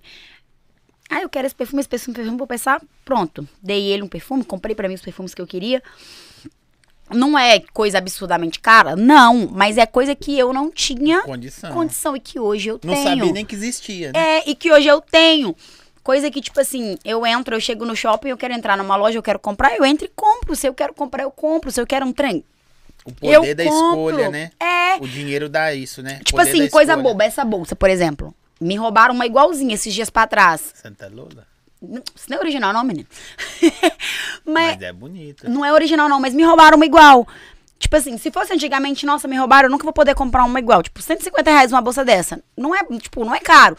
[1.10, 3.48] Ah, eu quero esse perfume, esse perfume, perfume, vou pensar, pronto.
[3.62, 5.82] Dei ele um perfume, comprei pra mim os perfumes que eu queria.
[7.10, 8.94] Não é coisa absurdamente cara?
[8.96, 11.72] Não, mas é coisa que eu não tinha Condição.
[11.72, 13.08] condição e que hoje eu Não tenho.
[13.18, 14.38] sabia nem que existia, né?
[14.38, 15.54] É, e que hoje eu tenho.
[16.02, 19.18] Coisa que, tipo assim, eu entro, eu chego no shopping, eu quero entrar numa loja,
[19.18, 20.56] eu quero comprar, eu entro e compro.
[20.56, 21.70] Se eu quero comprar, eu compro.
[21.70, 22.42] Se eu quero um trem,
[23.04, 24.10] O poder eu da compro.
[24.12, 24.50] escolha, né?
[24.58, 24.96] É.
[25.02, 26.20] O dinheiro dá isso, né?
[26.24, 27.24] Tipo assim, coisa boba.
[27.24, 28.34] Essa bolsa, por exemplo.
[28.60, 30.72] Me roubaram uma igualzinha esses dias pra trás.
[30.74, 31.46] Santa Lula?
[32.14, 33.06] Isso não é original, não, menino.
[34.44, 35.48] mas, Mas é bonito.
[35.48, 37.26] não é original, não, mas me roubaram uma igual.
[37.78, 40.82] Tipo assim, se fosse antigamente, nossa, me roubaram, eu nunca vou poder comprar uma igual.
[40.82, 42.42] Tipo, 150 reais uma bolsa dessa.
[42.56, 43.76] Não é, tipo, não é caro.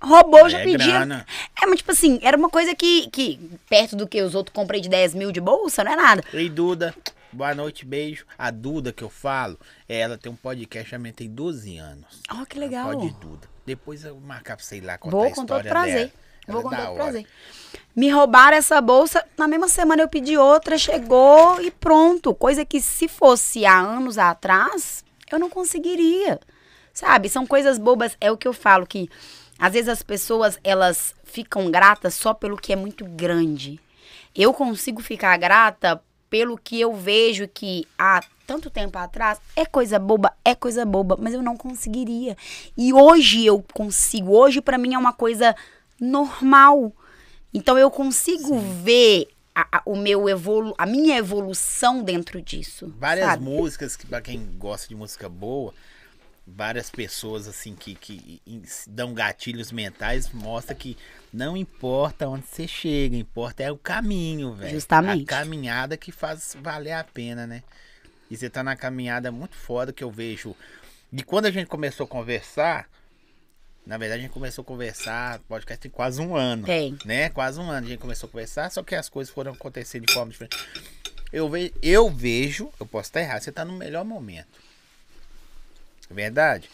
[0.00, 0.86] Roubou, já É pedia.
[0.86, 1.26] grana.
[1.60, 4.80] É, mas tipo assim, era uma coisa que, que perto do que os outros comprei
[4.80, 6.22] de 10 mil de bolsa, não é nada.
[6.32, 6.94] Ei, Duda.
[7.32, 8.24] Boa noite, beijo.
[8.38, 9.58] A Duda que eu falo,
[9.88, 12.20] ela tem um podcast, também tem 12 anos.
[12.30, 12.92] Ó, que legal.
[12.92, 13.48] Pode Duda.
[13.64, 15.94] Depois eu vou marcar pra você ir lá contar Vou a com história todo prazer.
[15.96, 16.12] dela.
[16.46, 16.94] Ela Vou com todo hora.
[16.94, 17.26] prazer.
[17.94, 22.34] Me roubaram essa bolsa, na mesma semana eu pedi outra, chegou e pronto.
[22.34, 26.38] Coisa que se fosse há anos atrás, eu não conseguiria.
[26.92, 27.28] Sabe?
[27.28, 29.08] São coisas bobas, é o que eu falo que
[29.58, 33.80] às vezes as pessoas elas ficam gratas só pelo que é muito grande.
[34.34, 39.98] Eu consigo ficar grata pelo que eu vejo que há tanto tempo atrás é coisa
[39.98, 42.36] boba, é coisa boba, mas eu não conseguiria.
[42.76, 44.36] E hoje eu consigo.
[44.36, 45.54] Hoje pra mim é uma coisa
[46.00, 46.92] normal.
[47.52, 52.92] Então eu consigo ver a, a- o meu evolu a minha evolução dentro disso.
[52.98, 53.44] Várias sabe?
[53.44, 55.72] músicas que, pra quem gosta de música boa,
[56.46, 58.40] várias pessoas assim que, que
[58.86, 60.96] dão gatilhos mentais, mostra que
[61.32, 64.74] não importa onde você chega, importa é o caminho, velho.
[64.74, 65.24] Justamente.
[65.24, 67.62] A caminhada que faz valer a pena, né?
[68.30, 70.54] E você tá na caminhada muito foda que eu vejo.
[71.12, 72.88] E quando a gente começou a conversar,
[73.86, 76.66] na verdade a gente começou a conversar, podcast tem quase um ano.
[76.66, 76.98] Tem.
[77.04, 77.30] Né?
[77.30, 80.12] Quase um ano a gente começou a conversar, só que as coisas foram acontecer de
[80.12, 80.56] forma diferente.
[81.32, 84.48] Eu, ve eu vejo, eu posso estar errado, você tá no melhor momento.
[86.10, 86.68] É Verdade?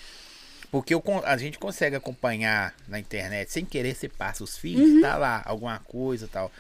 [0.70, 5.16] Porque eu a gente consegue acompanhar na internet, sem querer, você passa os feeds, tá
[5.18, 6.50] lá, alguma coisa e tal.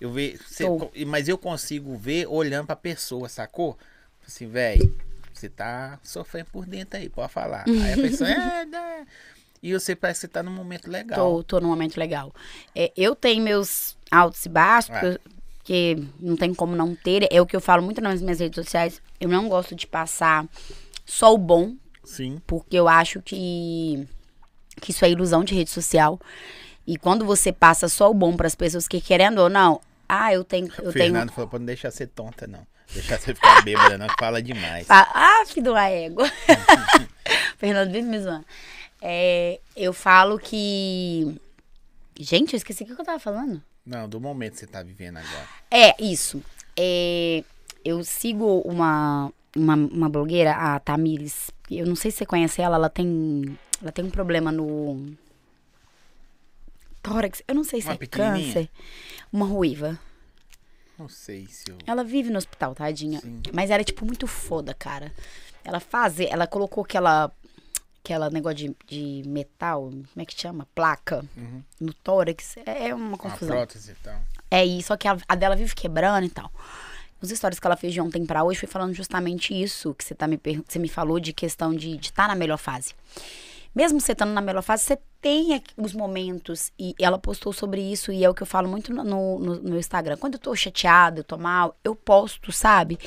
[0.00, 0.90] Eu vejo, Tô.
[1.06, 3.78] mas eu consigo ver olhando pra pessoa, sacou?
[4.26, 4.98] Assim, velho,
[5.34, 7.64] você tá sofrendo por dentro aí, pode falar.
[7.68, 9.06] Aí a pessoa, é, né?
[9.62, 11.18] E você parece que tá num momento legal.
[11.18, 12.34] Tô, tô num momento legal.
[12.74, 15.18] É, eu tenho meus altos e baixos, É.
[15.56, 17.28] porque, não tem como não ter.
[17.30, 19.00] É o que eu falo muito nas minhas redes sociais.
[19.20, 20.44] Eu não gosto de passar
[21.06, 22.42] só o bom, Sim.
[22.44, 24.04] porque eu acho que,
[24.80, 26.18] que isso é ilusão de rede social.
[26.84, 30.42] E quando você passa só o bom pras pessoas que querendo ou não, ah, eu
[30.42, 32.66] tenho, eu o tenho Fernando falou pra não deixar você tonta, não.
[32.92, 34.86] Deixar você ficar bêbada, não, fala demais.
[34.90, 36.22] Ah, filho do ego.
[37.56, 38.44] Fernando vive me zoando.
[39.02, 41.40] É, eu falo que.
[42.18, 43.60] Gente, eu esqueci o que eu tava falando.
[43.84, 45.48] Não, do momento que você tá vivendo agora.
[45.68, 46.42] É, isso.
[46.76, 47.42] É,
[47.84, 51.50] eu sigo uma, uma, uma blogueira, a Tamires.
[51.68, 53.58] Eu não sei se você conhece ela, ela tem.
[53.80, 55.16] Ela tem um problema no.
[57.02, 57.42] Tórax.
[57.48, 58.70] Eu não sei se Uma é câncer.
[59.32, 59.98] Uma ruiva.
[60.96, 61.78] Não sei se eu.
[61.84, 63.20] Ela vive no hospital, tadinha.
[63.20, 63.42] Sim.
[63.52, 65.12] Mas ela é, tipo, muito foda, cara.
[65.64, 67.32] Ela faz, ela colocou aquela,
[68.04, 70.66] aquela negócio de, de metal, como é que chama?
[70.74, 71.62] Placa Uhum.
[71.80, 72.56] no tórax.
[72.66, 73.56] É é uma Uma confusão.
[73.56, 74.20] prótese e tal.
[74.50, 76.50] É isso, só que a, a dela vive quebrando e tal.
[77.20, 80.14] Os stories que ela fez de ontem pra hoje foi falando justamente isso que você,
[80.14, 82.94] tá me, você me falou de questão de estar na melhor fase.
[83.74, 86.72] Mesmo você estando na melhor fase, você tem os momentos.
[86.78, 89.78] E ela postou sobre isso, e é o que eu falo muito no, no, no
[89.78, 90.16] Instagram.
[90.18, 92.98] Quando eu tô chateada, eu tô mal, eu posto, sabe?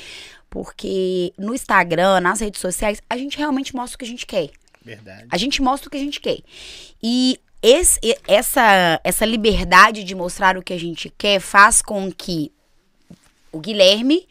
[0.50, 4.50] Porque no Instagram, nas redes sociais, a gente realmente mostra o que a gente quer.
[4.86, 5.26] Verdade.
[5.30, 6.38] A gente mostra o que a gente quer.
[7.02, 12.52] E esse- essa, essa liberdade de mostrar o que a gente quer faz com que
[13.50, 14.28] o Guilherme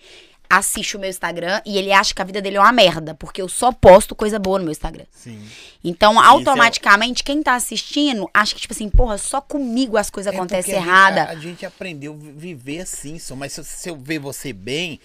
[0.50, 3.42] assiste o meu Instagram e ele acha que a vida dele é uma merda, porque
[3.42, 5.06] eu só posto coisa boa no meu Instagram.
[5.12, 5.44] Sim.
[5.84, 10.32] Então, é automaticamente, quem tá assistindo acha que, tipo assim, porra, só comigo as coisas
[10.32, 11.22] É acontecem errada.
[11.22, 13.36] gente- A, a gente aprendeu a viver assim, só.
[13.36, 15.00] Mas se, se eu ver você bem,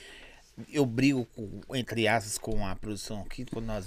[0.71, 3.87] eu brigo, com, entre aspas, com a produção aqui, quando nós.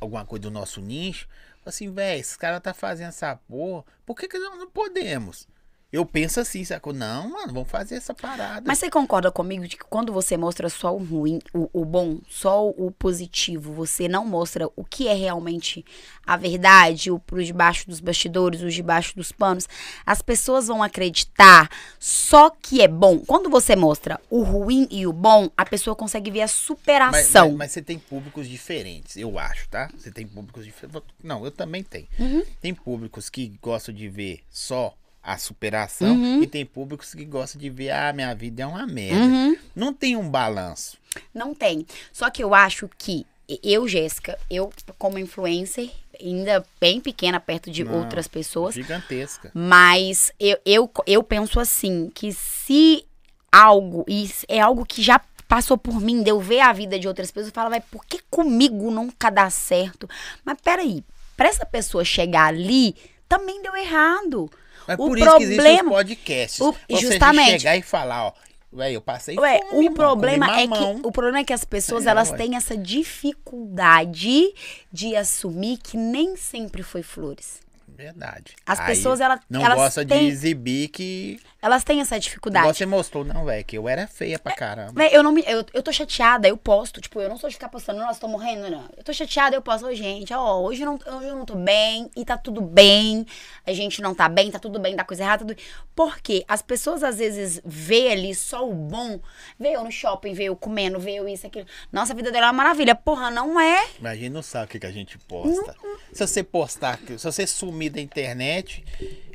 [0.00, 1.28] Alguma coisa do nosso nicho.
[1.64, 5.46] Assim, velho, esse cara tá fazendo essa porra, por que, que nós não podemos?
[5.90, 6.92] Eu penso assim, sacou?
[6.92, 8.62] Não, mano, vamos fazer essa parada.
[8.66, 12.18] Mas você concorda comigo de que quando você mostra só o ruim, o, o bom,
[12.28, 15.82] só o positivo, você não mostra o que é realmente
[16.26, 19.66] a verdade, o por debaixo dos bastidores, os debaixo dos panos,
[20.04, 23.20] as pessoas vão acreditar só que é bom.
[23.20, 27.48] Quando você mostra o ruim e o bom, a pessoa consegue ver a Mas, superação.
[27.48, 29.88] mas- mas você tem públicos diferentes, eu acho, tá?
[29.96, 31.00] Você tem públicos diferentes.
[31.24, 32.06] Não, eu também tenho.
[32.18, 32.42] Uhum.
[32.60, 34.92] Tem públicos que gostam de ver só
[35.32, 36.42] a superação Uhum.
[36.42, 39.20] e tem públicos que gostam de ver, ah, minha vida é uma merda.
[39.24, 39.56] Uhum.
[39.74, 40.96] Não tem um balanço.
[41.34, 41.86] Não tem.
[42.12, 43.26] Só que eu acho que
[43.62, 45.90] eu, Jéssica, eu como influencer,
[46.20, 49.50] ainda bem pequena perto de Não, outras pessoas, Gigantesca.
[49.54, 53.04] mas eu, eu, eu penso assim, que se
[53.50, 57.08] algo, e é algo que já passou por mim, de eu ver a vida de
[57.08, 60.08] outras pessoas, eu falo, vai, por que comigo nunca dá certo?
[60.44, 61.02] Mas peraí,
[61.36, 62.94] pra essa pessoa chegar ali,
[63.26, 64.50] também deu errado.
[64.88, 66.60] É O por isso que existem os problema- podcasts.
[66.60, 67.60] o- você justamente.
[67.60, 68.32] chegar e falar, ó.
[68.72, 71.64] Ué, eu passei Ué, fome, o mano, problema é que o problema é que as
[71.64, 72.36] pessoas É, elas ué.
[72.36, 74.52] têm essa dificuldade
[74.92, 77.60] de assumir que nem sempre foi flores.
[77.98, 78.54] Verdade.
[78.64, 81.40] As Aí pessoas, ela- Não elas gosta têm- de exibir que.
[81.60, 82.68] Elas têm essa dificuldade.
[82.68, 85.04] você mostrou, não, velho, que eu era feia pra caramba.
[85.06, 85.42] Eu não me.
[85.44, 87.00] Eu, eu tô chateada, eu posto.
[87.00, 88.88] Tipo, eu não sou de ficar postando, nossa, tô morrendo, não.
[88.96, 91.56] Eu tô chateada, eu posto, ô, gente, ó, hoje, eu não, hoje eu não tô
[91.56, 93.26] bem e tá tudo bem.
[93.66, 95.58] A gente não tá bem, tá tudo bem, dá coisa errada, tudo.
[95.96, 99.18] Porque as pessoas às vezes vê ali só o bom,
[99.58, 101.66] vê eu no shopping, vê eu comendo, vê eu isso, aquilo.
[101.90, 102.94] Nossa, a vida dela é uma maravilha.
[102.94, 103.84] Porra, não é.
[103.98, 105.74] Imagina não sabe o que, que a gente posta.
[106.12, 108.84] Se você postar, se você sumir da internet,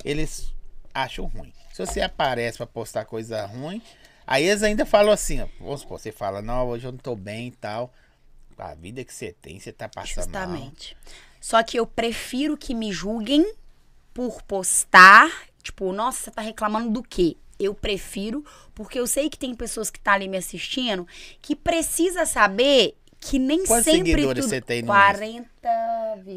[0.04, 0.54] eles
[0.94, 1.54] acham ruim.
[1.72, 3.82] Se você aparece pra postar coisa ruim,
[4.28, 7.16] aí eles ainda falam assim, ó, vamos supor, você fala, não, hoje eu não tô
[7.16, 7.94] bem e tal.
[8.58, 10.44] A vida que você tem, você tá passando mal.
[10.44, 10.96] Justamente.
[11.42, 13.54] Só que eu prefiro que me julguem
[14.14, 15.30] por postar,
[15.62, 17.36] tipo, nossa, você tá reclamando do quê?
[17.60, 21.08] Eu prefiro, porque eu sei que tem pessoas que tá ali me assistindo
[21.42, 24.50] que precisa saber que nem Quantos sempre seguidores tudo...
[24.50, 25.48] você tem no 40,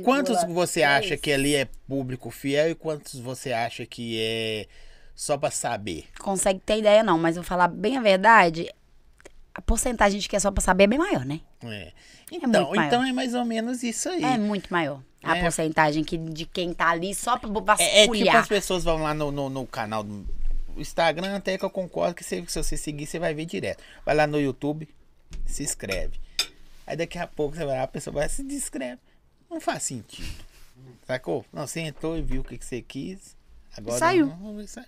[0.05, 4.67] Quantos você acha que ali é público fiel e quantos você acha que é
[5.15, 6.05] só pra saber?
[6.21, 8.71] Consegue ter ideia não, mas eu vou falar bem a verdade,
[9.55, 11.41] a porcentagem de que é só pra saber é bem maior, né?
[11.65, 11.93] É.
[12.31, 12.87] muito Então, maior.
[12.87, 14.23] então é mais ou menos isso aí.
[14.23, 15.01] É muito maior.
[15.23, 15.41] A É.
[15.41, 17.81] porcentagem que, de quem tá ali só pra vasculhar.
[17.81, 20.25] É, é tipo as pessoas vão lá no, no, no canal do
[20.77, 23.83] Instagram, até que eu concordo que se, se você seguir, você vai ver direto.
[24.05, 24.89] Vai lá no YouTube,
[25.47, 26.21] se inscreve.
[26.87, 29.01] Aí daqui a pouco você vai lá, a pessoa vai se inscreve.
[29.51, 30.45] Não faz sentido.
[31.07, 31.45] Sacou?
[31.53, 33.37] Não, você entrou e viu o que, que você quis.
[33.77, 34.27] Agora Saiu.
[34.27, 34.87] não- não- saiu.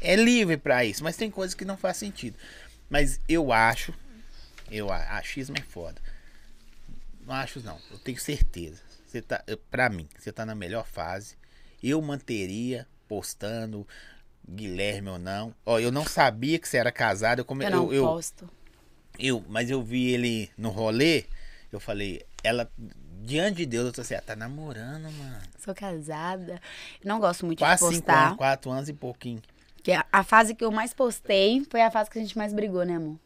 [0.00, 2.36] É livre pra isso, mas tem coisas que não faz sentido.
[2.88, 3.92] Mas eu acho,
[4.70, 6.00] eu achismo é foda.
[7.26, 8.80] Não acho não, eu tenho certeza.
[9.06, 11.36] Você tá, pra mim, você tá na melhor fase.
[11.82, 13.86] Eu manteria postando
[14.48, 15.54] Guilherme ou não.
[15.64, 17.40] Ó, eu não sabia que você era casado.
[17.40, 18.48] Eu, come, Eu não eu, eu, posto.
[19.18, 21.24] Eu- mas eu vi ele no rolê.
[21.72, 22.70] Eu falei, ela
[23.22, 25.40] diante de Deus, eu tô assim, ah, tá namorando, mano.
[25.58, 26.60] Sou casada.
[27.04, 28.26] Não gosto muito Quase de cinco postar.
[28.26, 29.42] anos, quatro anos e pouquinho.
[29.82, 32.52] Que a, a fase que eu mais postei foi a fase que a gente mais
[32.52, 33.18] brigou, né, amor?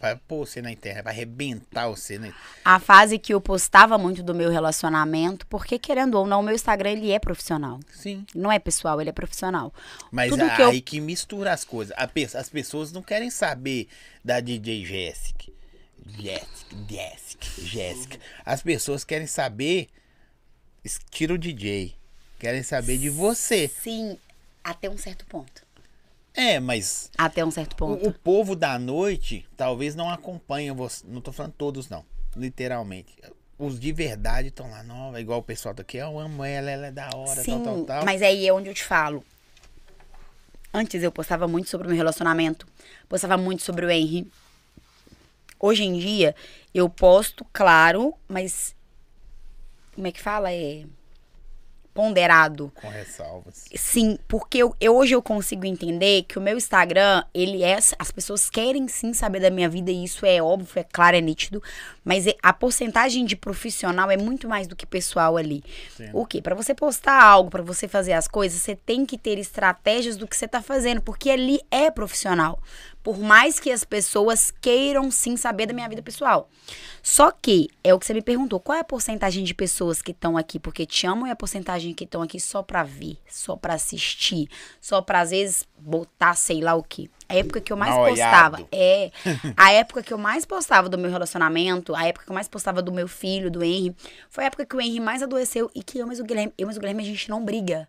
[0.00, 2.32] Vai pôr você na internet, vai arrebentar você, né?
[2.64, 6.54] A fase que eu postava muito do meu relacionamento, porque querendo ou não, o meu
[6.54, 7.78] Instagram ele é profissional.
[7.92, 8.24] Sim.
[8.34, 9.74] Não é pessoal, ele é profissional.
[10.10, 11.94] Mas Tudo aí que eu- que mistura as coisas.
[12.34, 13.88] As pessoas não querem saber
[14.24, 15.52] da DJ Jéssica.
[16.18, 18.18] Jéssica, Jéssica, Jéssica.
[18.44, 19.88] As pessoas querem saber.
[21.10, 21.94] Tira o DJ.
[22.38, 23.68] Querem saber de você.
[23.68, 24.18] Sim,
[24.64, 25.62] até um certo ponto.
[26.34, 28.04] É, mas Até um certo ponto.
[28.04, 31.04] o, o povo da noite talvez não acompanha você.
[31.06, 32.04] Não tô falando todos, não.
[32.36, 33.14] Literalmente.
[33.58, 35.98] Os de verdade estão lá, nova, igual o pessoal daqui.
[35.98, 38.04] Eu amo ela, ela é da hora, Sim, tal, tal, tal.
[38.04, 39.22] mas aí é onde eu te falo.
[40.72, 42.66] Antes eu postava muito sobre o meu relacionamento,
[43.08, 44.30] postava muito sobre o Henry.
[45.58, 46.34] Hoje em dia,
[46.72, 48.74] eu posto, claro, mas.
[49.94, 50.50] Como é que fala?
[50.50, 50.84] É.
[51.92, 52.70] Ponderado.
[52.74, 53.64] Com ressalvas.
[53.74, 57.76] Sim, porque eu, eu- hoje eu consigo entender que o meu Instagram, ele é.
[57.98, 61.20] As pessoas querem sim saber da minha vida, e isso é óbvio, é claro, é
[61.20, 61.62] nítido.
[62.04, 65.62] Mas é- a porcentagem de profissional é muito mais do que pessoal ali.
[65.96, 66.10] Sim.
[66.12, 66.40] O quê?
[66.40, 70.26] Pra você postar algo, pra você fazer as coisas, você tem que ter estratégias do
[70.26, 72.58] que você tá fazendo, porque ali é profissional.
[73.02, 76.48] Por mais que as pessoas queiram sim saber da minha vida pessoal.
[77.02, 80.10] Só que, é o que você me perguntou, qual é a porcentagem de pessoas que
[80.10, 83.56] estão aqui porque te amam e a porcentagem que estão aqui só pra ver, só
[83.56, 84.48] pra assistir,
[84.80, 87.08] só pra às vezes botar sei lá o quê.
[87.30, 89.12] A época que eu mais postava, é,
[89.56, 92.82] a época que eu mais postava do meu relacionamento, a época que eu mais postava
[92.82, 93.94] do meu filho, do Henry,
[94.28, 96.66] foi a época que o Henry mais adoeceu e que eu mais o Guilherme, eu
[96.66, 97.88] mais o Guilherme a gente não briga.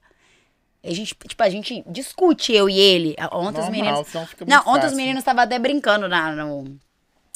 [0.84, 3.15] A gente, tipo, a gente discute, eu e ele.
[3.31, 4.07] Ontem os meninos.
[4.47, 6.80] Não, ontem os meninos estavam até brincando na, no,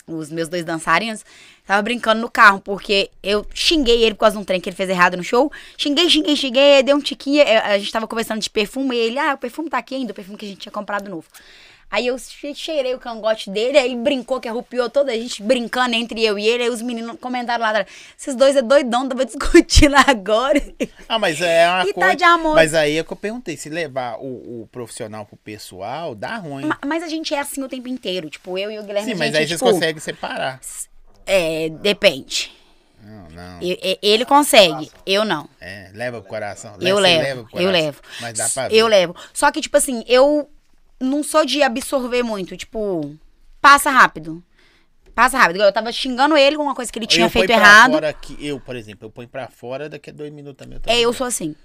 [0.08, 1.26] os meus dois dançarinos,
[1.66, 4.76] tava brincando no carro, porque eu xinguei ele por causa de um trem que ele
[4.76, 5.52] fez errado no show.
[5.78, 7.44] Xinguei, xinguei, xinguei, deu um tiquinho.
[7.64, 10.16] A gente tava conversando de perfume, e ele, ah, o perfume tá aqui ainda, o
[10.16, 11.28] perfume que a gente tinha comprado novo.
[11.96, 15.96] Aí eu che- cheirei o cangote dele, aí brincou que arrupiou toda a gente brincando
[15.96, 16.64] entre eu e ele.
[16.64, 17.88] Aí os meninos comentaram lá atrás:
[18.20, 20.62] esses dois é doidão, tava discutindo agora.
[21.08, 22.16] Ah, mas é uma E tá coisa.
[22.16, 22.56] de amor.
[22.56, 26.66] Mas aí é que eu perguntei: se levar o, o profissional pro pessoal, dá ruim.
[26.66, 28.30] Ma- Mas a gente é assim o tempo inteiro.
[28.30, 29.06] Tipo, eu e o Guilherme.
[29.12, 30.60] Sim, a mas gente, aí vocês tipo, conseguem separar.
[31.26, 32.52] É, depende.
[33.32, 33.62] Não.
[33.62, 35.48] E- e- Ele consegue, eu não.
[35.62, 36.74] É, leva pro coração.
[36.82, 38.02] Eu Você levo, leva eu levo.
[38.20, 38.76] Mas dá pra ver.
[38.76, 39.16] Eu levo.
[39.34, 40.50] Só que, tipo assim, eu
[41.00, 42.56] não sou de absorver muito.
[42.58, 43.16] Tipo,
[43.62, 44.44] passa rápido.
[45.14, 45.62] Passa rápido.
[45.62, 47.94] Eu tava xingando ele com uma coisa que ele tinha eu feito errado.
[47.94, 50.92] Fora que, eu, por exemplo, eu ponho pra fora, daqui a dois minutos também eu
[50.94, 51.56] É, eu sou assim.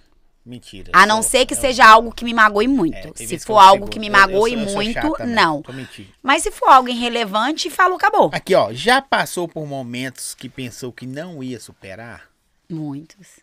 [0.47, 0.91] Mentira.
[0.95, 2.95] A eu não sou- ser que eu- seja algo que me magoe muito.
[2.97, 5.35] é, se for eu algo que me eu- eu magoe sou- eu sou muito, também,
[5.35, 5.63] não.
[5.75, 6.09] Mentindo.
[6.23, 8.31] Mas se for algo irrelevante, falou, acabou.
[8.33, 12.31] Aqui, ó, já passou por momentos que pensou que não ia superar?
[12.71, 13.41] Muitos.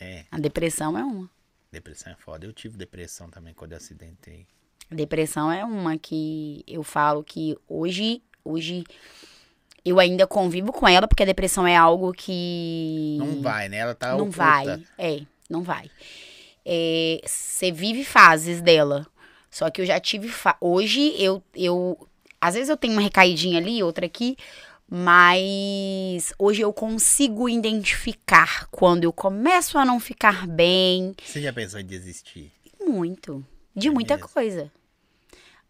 [0.00, 1.30] É, A depressão é uma.
[1.70, 2.44] depressão é foda.
[2.44, 4.46] Eu tive depressão também quando eu acidentei.
[4.92, 8.84] Depressão é uma que eu falo que hoje, hoje
[9.84, 13.16] eu ainda convivo com ela, porque a depressão é algo que.
[13.18, 13.78] Não vai, né?
[13.78, 14.36] Ela tá não oculta.
[14.36, 14.84] vai.
[14.98, 15.90] É, não vai.
[17.24, 19.06] Você vive fases dela.
[19.50, 20.28] Só que eu já tive.
[20.28, 20.56] Fa...
[20.60, 21.98] Hoje eu, eu.
[22.40, 24.36] Às vezes eu tenho uma recaidinha ali, outra aqui.
[24.88, 31.14] Mas hoje eu consigo identificar quando eu começo a não ficar bem.
[31.24, 32.52] Você já pensou em desistir?
[32.80, 33.44] Muito.
[33.74, 34.28] De É muita mesmo?
[34.28, 34.70] coisa.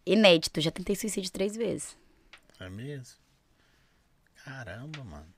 [0.04, 1.96] Inédito, já tentei suicídio três vezes.
[2.58, 3.16] É mesmo?
[4.44, 5.34] Caramba, mano.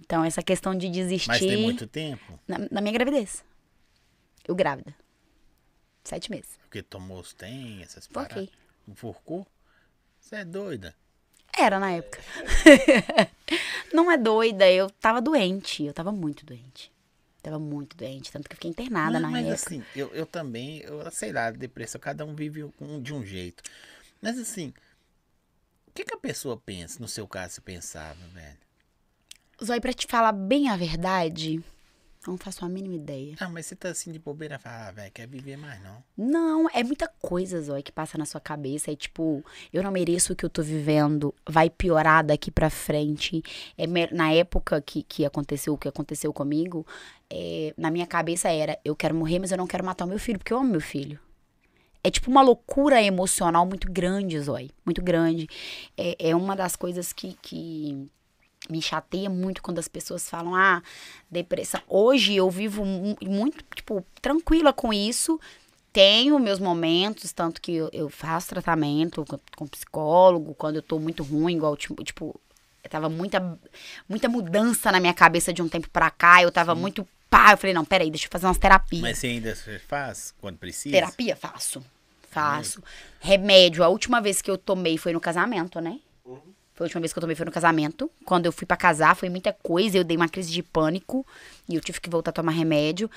[0.00, 1.28] Então, essa questão de desistir.
[1.28, 2.38] Mas tem muito tempo?
[2.48, 3.44] Na, na minha gravidez.
[4.46, 4.94] Eu grávida.
[6.02, 6.58] Sete meses.
[6.62, 8.48] Porque tomou os tem, essas paradas.
[8.86, 9.46] Enforcou?
[10.20, 10.94] Você é doida.
[11.56, 12.20] Era na época.
[13.92, 15.84] não é doida, eu tava doente.
[15.84, 16.92] Eu tava muito doente.
[17.44, 18.32] Tava muito doente.
[18.32, 19.66] Tanto que eu fiquei internada Mas, na mas época.
[19.66, 23.62] assim, eu, eu também, eu sei lá, depressão, cada um vive um- de um jeito.
[24.22, 24.72] Mas assim,
[25.86, 26.98] o que, que a pessoa pensa?
[27.00, 28.56] No seu caso, você pensava, velho?
[29.62, 31.62] Zói, pra te falar bem a verdade,
[32.26, 33.34] não faço a mínima ideia.
[33.40, 36.02] Ah, mas você tá assim de bobeira, fala, ah, velho, quer viver mais não.
[36.16, 38.90] Não, é muita coisa, Zói, que passa na sua cabeça.
[38.90, 41.34] É tipo, eu não mereço o que eu tô vivendo.
[41.48, 43.42] Vai piorar daqui pra frente.
[43.76, 46.86] É, na época que, que aconteceu o que aconteceu comigo,
[47.30, 50.18] é, na minha cabeça era, eu quero morrer, mas eu não quero matar o meu
[50.18, 51.18] filho, porque eu amo meu filho.
[52.02, 54.70] É tipo uma loucura emocional muito grande, Zói.
[54.84, 55.48] Muito grande.
[55.96, 58.10] É, é uma das coisas que, que
[58.68, 60.82] me chateia muito quando as pessoas falam, ah,
[61.30, 61.80] depressão.
[61.88, 65.38] Hoje eu vivo mu- muito, tipo, tranquila com isso.
[65.92, 70.98] Tenho meus momentos, tanto que eu, eu faço tratamento com, com psicólogo, quando eu tô
[70.98, 72.40] muito ruim, igual, tipo, tipo
[72.90, 73.58] tava muita,
[74.08, 76.42] muita mudança na minha cabeça de um tempo pra cá.
[76.42, 77.52] Eu tava muito pá.
[77.52, 79.02] Eu falei, não, peraí, deixa eu fazer umas terapias.
[79.02, 79.56] Mas você ainda
[79.88, 80.92] faz quando precisa?
[80.94, 81.36] Terapia?
[81.36, 81.82] Faço.
[82.30, 82.82] Faço.
[83.20, 86.00] Remédio, a última vez que eu tomei foi no casamento, né?
[86.74, 88.10] Foi a última vez que eu tomei foi no casamento.
[88.24, 89.96] Quando eu fui pra casar, foi muita coisa.
[89.96, 91.24] Eu dei uma crise de pânico
[91.68, 93.08] e eu tive que voltar a tomar remédio.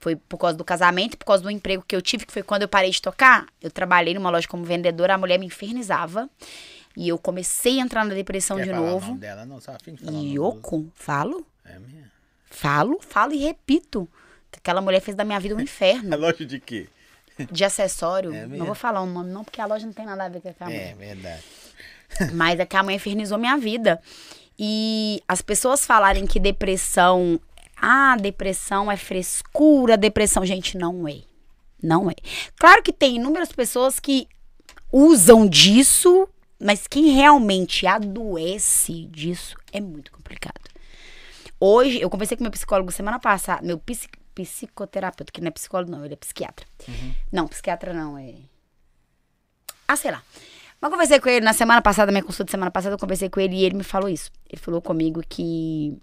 [0.00, 2.62] Foi por causa do casamento por causa do emprego que eu tive, que foi quando
[2.62, 3.46] eu parei de tocar.
[3.62, 6.28] Eu trabalhei numa loja como vendedora, a mulher me infernizava.
[6.96, 9.06] E eu comecei a entrar na depressão Quer de falar o novo.
[9.08, 9.46] nome dela?
[9.46, 11.46] Não, só a fim de falar Yoko, falo?
[11.64, 12.04] É mesmo?
[12.50, 14.08] Falo, falo e repito.
[14.56, 16.12] Aquela mulher fez da minha vida um inferno.
[16.14, 16.88] A loja de quê?
[17.50, 18.32] de acessório.
[18.32, 20.40] É não vou falar o nome, não, porque a loja não tem nada a ver
[20.40, 21.14] com aquela É, mulher.
[21.14, 21.42] verdade.
[22.32, 24.00] Mas é que a mãe infernizou minha vida.
[24.58, 27.40] E as pessoas falarem que depressão.
[27.76, 30.44] Ah, depressão é frescura, depressão.
[30.46, 31.22] Gente, não é.
[31.82, 32.14] Não é.
[32.58, 34.26] Claro que tem inúmeras pessoas que
[34.92, 36.28] usam disso,
[36.58, 40.60] mas quem realmente adoece disso é muito complicado.
[41.60, 45.90] Hoje, eu conversei com meu psicólogo semana passada, meu psi- psicoterapeuta, que não é psicólogo,
[45.90, 46.64] não, ele é psiquiatra.
[47.32, 48.34] Não, psiquiatra não, é.
[49.86, 50.22] Ah, sei lá.
[50.84, 53.56] Mas conversei com ele na semana passada, minha consulta semana passada, eu conversei com ele
[53.56, 54.30] e ele me falou isso.
[54.50, 55.96] Ele falou comigo que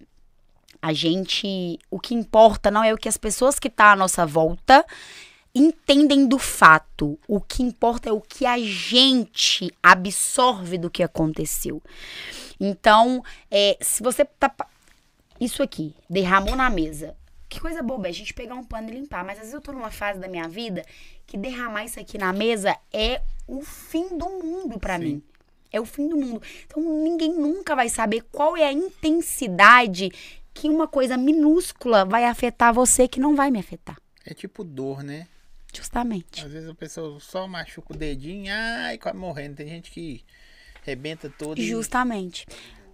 [0.81, 1.77] a gente.
[1.91, 4.83] O que importa não é o que as pessoas que estão à nossa volta
[5.53, 7.19] entendem do fato.
[7.27, 11.79] O que importa é o que a gente absorve do que aconteceu.
[12.59, 14.51] Então, é, se você tá.
[15.39, 17.15] Isso aqui, derramou na mesa.
[17.51, 19.25] Que coisa boba, é a gente pegar um pano e limpar.
[19.25, 20.85] Mas às vezes eu tô numa fase da minha vida
[21.27, 25.03] que derramar isso aqui na mesa é o fim do mundo Sim.
[25.03, 25.23] mim.
[25.69, 26.41] É o fim do mundo.
[26.65, 30.09] Então ninguém nunca vai saber qual é a intensidade
[30.53, 33.97] que uma coisa minúscula vai afetar você que não vai me afetar.
[34.25, 35.27] É tipo dor, né?
[35.73, 36.45] Justamente.
[36.45, 39.57] Às vezes a pessoa só machuca o dedinho, ai, quase morrendo.
[39.57, 40.23] Tem gente que
[40.83, 41.59] rebenta todo.
[41.59, 42.45] e- Justamente.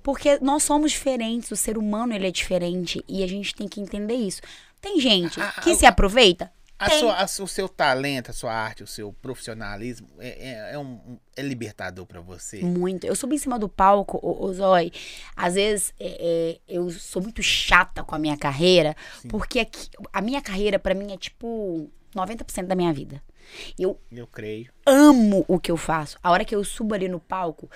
[0.07, 3.81] Porque nós somos diferentes, o ser humano ele é diferente e a gente tem que
[3.81, 4.39] entender isso.
[4.79, 6.49] Tem gente A- que a- se aproveita?
[6.79, 10.79] A sua, a o seu talento, a sua arte, o seu profissionalismo é, é, é
[10.79, 12.61] um, é libertador pra você.
[12.61, 13.05] Muito.
[13.05, 14.93] Eu subo em cima do palco, ô, ô Zói.
[15.35, 18.95] Às vezes é, é, eu sou muito chata com a minha carreira,
[19.27, 23.21] porque aqui- a minha carreira, pra mim, é tipo 90% da minha vida.
[23.77, 24.71] Eu Eu creio.
[24.85, 26.17] amo o que eu faço.
[26.23, 27.69] A hora que eu subo ali no palco,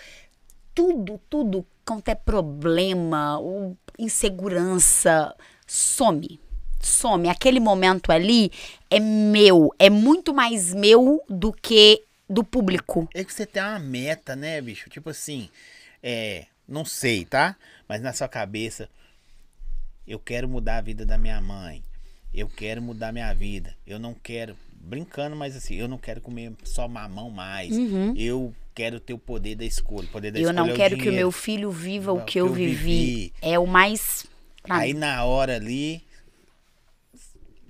[0.73, 5.35] tudo, tudo quanto é problema, o- insegurança,
[5.67, 6.39] some.
[6.79, 7.29] Some.
[7.29, 8.51] Aquele momento ali
[8.89, 9.73] é meu.
[9.77, 13.07] É muito mais meu do que do público.
[13.13, 14.89] É que você tem uma meta, né, bicho?
[14.89, 15.49] Tipo assim,
[16.01, 16.45] é.
[16.67, 17.55] Não sei, tá?
[17.87, 18.89] Mas na sua cabeça,
[20.07, 21.83] eu quero mudar a vida da minha mãe.
[22.33, 23.75] Eu quero mudar minha vida.
[23.85, 24.55] Eu não quero.
[24.73, 27.71] Brincando, mas assim, eu não quero comer só mamão mais.
[28.15, 30.05] Eu quero ter o poder da escolha.
[30.07, 30.39] O poder da.
[30.39, 33.33] Eu escolha não é quero que o meu filho viva o Não, que eu vivi.
[33.41, 34.25] É o mais.
[34.69, 36.03] Aí na hora ali,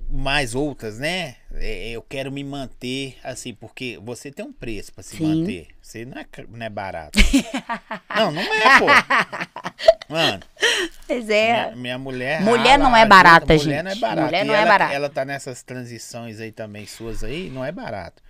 [0.09, 1.35] mais outras, né?
[1.55, 5.25] É, Eu quero me manter assim, porque você tem um preço pra se Sim.
[5.41, 5.67] manter.
[5.81, 7.17] Você não é, não é barato.
[8.15, 8.85] não, não é, pô.
[10.09, 10.41] Mano,
[11.07, 11.65] Pois é.
[11.71, 12.41] minha, minha mulher.
[12.41, 14.01] Mulher rala, não é ajuda, barata, mulher Não é gente.
[14.01, 14.25] barata.
[14.27, 14.93] Mulher E não é ela, barata.
[14.93, 18.21] Ela tá nessas transições aí também suas aí, não é barato.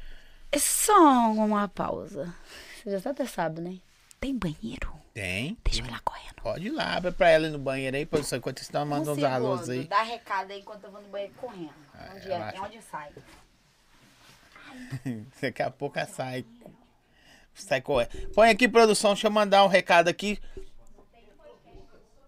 [0.51, 2.33] É só uma pausa.
[2.83, 3.79] Você já até sabe, né?
[4.19, 4.93] Tem banheiro?
[5.13, 5.57] Tem.
[5.63, 6.35] Deixa eu ir lá correndo.
[6.41, 9.19] Pode ir lá, abre pra ela ir no banheiro aí, produção, enquanto você tá mandando
[9.19, 9.85] uns alôs aí.
[9.85, 11.73] Dá recado aí enquanto eu vou no banheiro correndo.
[12.15, 13.11] onde, é, é onde sai.
[15.41, 16.45] Daqui a pouco sai.
[17.53, 18.09] Sai correndo.
[18.33, 19.13] Põe aqui, produção.
[19.13, 20.39] Deixa eu mandar um recado aqui.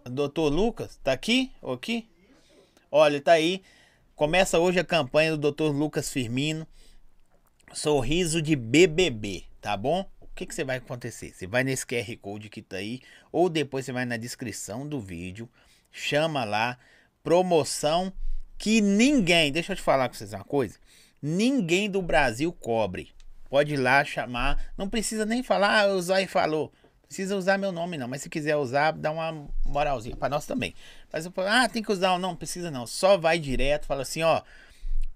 [0.05, 1.51] Doutor Lucas, tá aqui?
[1.61, 2.07] Ou aqui?
[2.91, 3.63] Olha, tá aí.
[4.15, 6.67] Começa hoje a campanha do Doutor Lucas Firmino.
[7.73, 10.07] Sorriso de BBB, tá bom?
[10.21, 11.33] O que, que você vai acontecer?
[11.33, 13.01] Você vai nesse QR Code que tá aí,
[13.31, 15.49] ou depois você vai na descrição do vídeo,
[15.91, 16.77] chama lá,
[17.23, 18.13] promoção
[18.57, 20.77] que ninguém, deixa eu te falar com vocês uma coisa,
[21.21, 23.11] ninguém do Brasil cobre.
[23.49, 26.71] Pode ir lá chamar, não precisa nem falar, ah, o Zói falou.
[27.07, 30.73] Precisa usar meu nome não, mas se quiser usar, dá uma moralzinha pra nós também.
[31.11, 32.87] Mas eu falo, ah, tem que usar não, precisa não.
[32.87, 34.41] Só vai direto, fala assim, ó,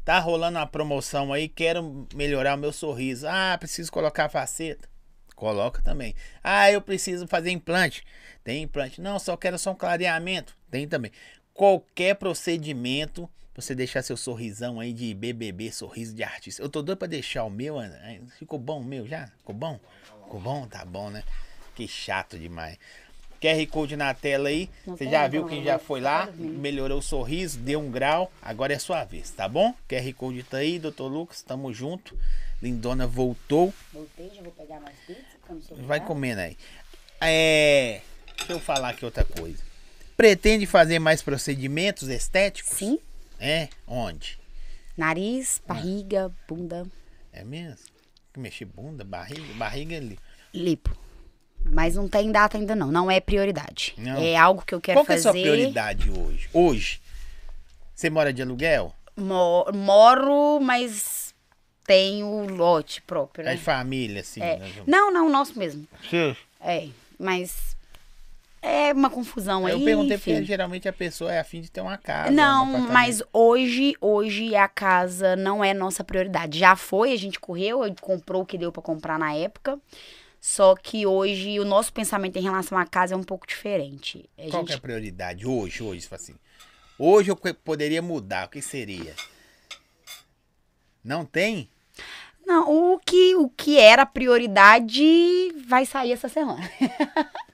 [0.08, 3.28] Tá rolando uma promoção aí, quero melhorar o meu sorriso.
[3.28, 4.88] Ah, preciso colocar faceta.
[5.36, 6.16] Coloca também.
[6.42, 8.06] Ah, eu preciso fazer implante.
[8.42, 9.02] Tem implante.
[9.02, 10.58] Não, só quero só um clareamento.
[10.72, 11.12] Tem também.
[11.54, 16.64] Qualquer procedimento, você deixar seu sorrisão aí de BBB, sorriso de artista.
[16.64, 17.76] Eu tô doido pra deixar o meu.
[18.40, 19.28] Ficou bom o meu já?
[19.40, 19.78] Ficou bom?
[20.24, 20.66] Ficou bom?
[20.68, 21.22] Tá bom, né?
[21.76, 22.80] Que chato demais.
[23.42, 24.70] QR Code na tela aí.
[24.86, 26.26] Você já viu quem já foi lá?
[26.26, 26.60] Dormindo.
[26.60, 28.32] Melhorou o sorriso, deu um grau.
[28.42, 29.74] Agora é sua vez, tá bom?
[29.88, 31.42] QR Code tá aí, doutor Lucas.
[31.42, 32.18] Tamo junto.
[32.62, 33.74] Lindona voltou.
[33.94, 36.58] Voltei, já vou pegar mais pizza, Vai comendo aí.
[37.22, 38.02] É.
[38.38, 39.64] Deixa eu falar aqui outra coisa.
[40.16, 42.74] Pretende fazer mais procedimentos estéticos?
[42.76, 43.00] Sim.
[43.40, 43.70] É?
[43.88, 44.40] Onde?
[44.98, 46.88] Nariz, barriga, bunda,
[47.32, 47.78] É mesmo?
[48.36, 50.18] Mexer bunda, barriga, barriga ali.
[50.54, 50.96] lipo.
[51.72, 53.94] Mas não tem data ainda não, não é prioridade.
[53.98, 54.18] Não.
[54.18, 55.24] É algo que eu quero Qual que é a fazer.
[55.24, 56.50] sua prioridade hoje?
[56.54, 57.02] Hoje?
[57.94, 58.94] Você mora de aluguel?
[59.16, 61.34] Mo- moro, mas
[61.86, 63.56] tenho lote próprio, É né?
[63.56, 64.42] de família, assim?
[64.42, 64.58] É.
[64.58, 64.72] né?
[64.86, 65.88] Não, não, nosso mesmo.
[66.10, 66.36] Seu.
[66.62, 66.88] É,
[67.18, 67.76] mas
[68.62, 69.74] é uma confusão aí.
[69.74, 70.44] Eu perguntei porque enfim.
[70.46, 72.30] geralmente a pessoa é afim de ter uma casa.
[72.30, 72.92] um Não, apartamento.
[72.94, 76.60] mas hoje, hoje a casa não é nossa prioridade.
[76.60, 79.80] Já foi, a gente correu, a gente comprou o que deu pra comprar na época.
[80.48, 84.30] Só que hoje o nosso pensamento em relação à casa é um pouco diferente.
[84.38, 86.36] A Qual que é a gente, prioridade hoje, hoje, tipo assim?
[86.98, 89.14] Hoje eu poderia mudar, o que seria?
[91.04, 91.70] Não tem?
[92.46, 95.04] não, o que, o que era prioridade
[95.68, 96.64] vai sair essa semana.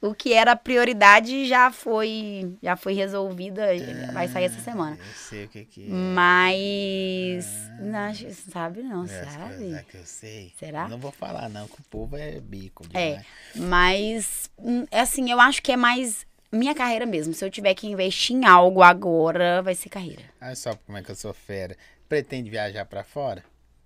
[0.00, 3.66] o que era prioridade já foi, já foi resolvida,
[4.12, 4.96] vai sair essa semana.
[4.98, 5.92] Eu sei o que que é.
[5.92, 7.70] Mas.
[7.78, 9.84] Não, acho- sabe não, É, sabe?
[9.90, 10.52] que eu sei.
[10.58, 10.84] Será?
[10.84, 13.26] Eu Não vou falar não, que o povo é bico É, demais.
[13.54, 17.34] mas hum, é assim, eu acho que é mais minha carreira mesmo.
[17.34, 20.22] Se eu tiver que investir em algo agora, vai ser carreira.
[20.40, 21.76] Olha só como é que eu sou fera.
[22.08, 23.44] Pretende viajar pra fora?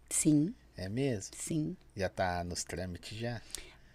[0.09, 1.35] Sim, É mesmo?
[1.37, 1.77] sim.
[1.97, 3.41] Já tá nos trâmites já?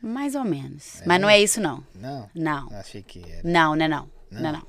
[0.01, 1.01] Mais ou menos.
[1.05, 1.83] Mas não é isso, não.
[1.95, 2.29] Não?
[2.35, 2.69] Não.
[2.73, 3.41] Achei que era.
[3.43, 4.09] Não, não é não.
[4.31, 4.41] Não?
[4.41, 4.67] Não, não.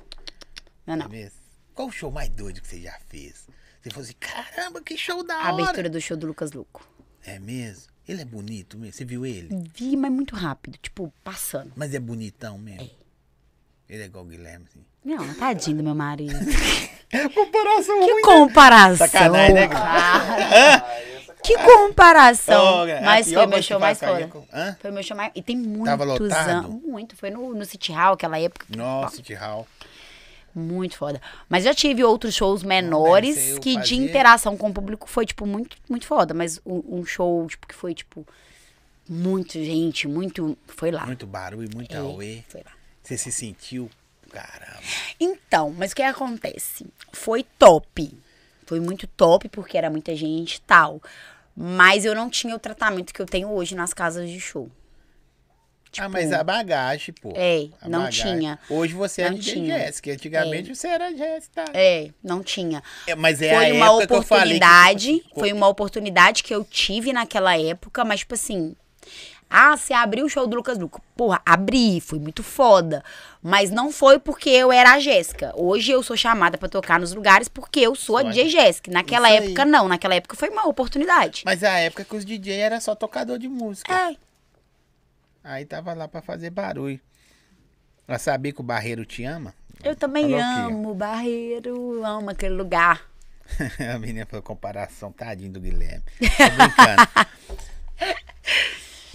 [0.87, 1.09] Não, É não.
[1.09, 1.39] mesmo?
[1.75, 3.47] Qual o show mais doido que você já fez?
[3.81, 5.63] Você falou assim, caramba, que show da A hora.
[5.63, 6.85] abertura do show do Lucas Luco.
[7.25, 7.83] É mesmo?
[8.07, 8.93] Ele é bonito mesmo?
[8.93, 9.49] Você viu ele?
[9.75, 11.71] Vi, mas muito rápido, tipo, passando.
[11.75, 12.89] Mas é bonitão mesmo?
[13.87, 14.83] Ele é igual o Guilherme, assim.
[15.05, 16.33] Não, tadinho do meu marido.
[17.33, 19.07] Comparação Que comparação.
[19.07, 19.67] Sacanagem, né?
[19.67, 20.85] cara.
[21.43, 22.83] Que comparação.
[22.83, 24.29] A Mas foi meu show mais com foda.
[24.53, 24.77] Hã?
[24.79, 25.31] Foi meu show mais.
[25.35, 26.81] E tem muitos anos.
[26.83, 27.15] Muito.
[27.15, 28.65] Foi no, no City Hall, aquela época.
[28.75, 29.67] Nossa, City Hall.
[30.53, 31.21] Muito foda.
[31.47, 35.77] Mas já tive outros shows menores que de interação com o público foi, tipo, muito,
[35.87, 36.33] muito foda.
[36.33, 38.27] Mas um, um show, tipo, que foi, tipo,
[39.07, 40.57] muito gente, muito.
[40.67, 41.05] Foi lá.
[41.05, 42.71] Muito barulho, muito É, foi lá.
[43.01, 43.89] Você se sentiu,
[44.31, 44.79] caramba.
[45.19, 46.85] Então, mas o que acontece?
[47.11, 48.11] Foi top.
[48.69, 51.01] Foi muito top, porque era muita gente e tal.
[51.55, 54.69] Mas eu não tinha o tratamento que eu tenho hoje nas casas de show.
[55.97, 57.33] ah, mas a bagagem, pô.
[57.35, 58.37] É, não bagagem.
[58.37, 58.59] tinha.
[58.69, 59.79] Hoje você é Não DJ tinha.
[59.79, 60.11] Jéssica.
[60.11, 61.65] Antigamente você era Jéssica.
[61.65, 61.71] tá?
[61.73, 62.83] É, não tinha.
[63.07, 65.67] É, Mas é foi a uma época que eu falei que, oportunidade, tipo foi uma
[65.67, 68.75] oportunidade que eu tive naquela época, mas tipo assim,
[69.49, 71.01] ah, você abriu o show do Lucas Luco.
[71.17, 73.03] Porra, abri, foi muito foda.
[73.41, 75.51] Mas não foi porque eu era a Jéssica.
[75.55, 78.29] Hoje eu sou chamada pra tocar nos lugares porque eu sou a Olha.
[78.29, 78.91] DJ Jéssica.
[78.91, 79.87] Naquela época, não.
[79.87, 81.41] Naquela época foi uma oportunidade.
[81.45, 83.91] Mas é a época que os DJ era só tocador de música.
[83.91, 84.15] É.
[85.43, 86.99] Aí tava lá pra fazer barulho.
[88.05, 89.53] Pra saber que o Barreiro te ama.
[89.83, 93.01] Eu também Falou amo o Barreiro, amo aquele lugar.
[93.95, 96.03] a menina falou comparação, tadinho do Guilherme.
[96.19, 97.29] Tô brincando.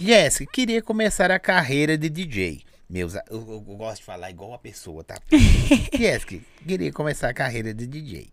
[0.05, 2.61] Jéssica, queria começar a carreira de DJ.
[2.87, 5.17] Meus, eu, eu gosto de falar igual a pessoa, tá?
[5.97, 8.29] Jéssica, queria começar a carreira de DJ.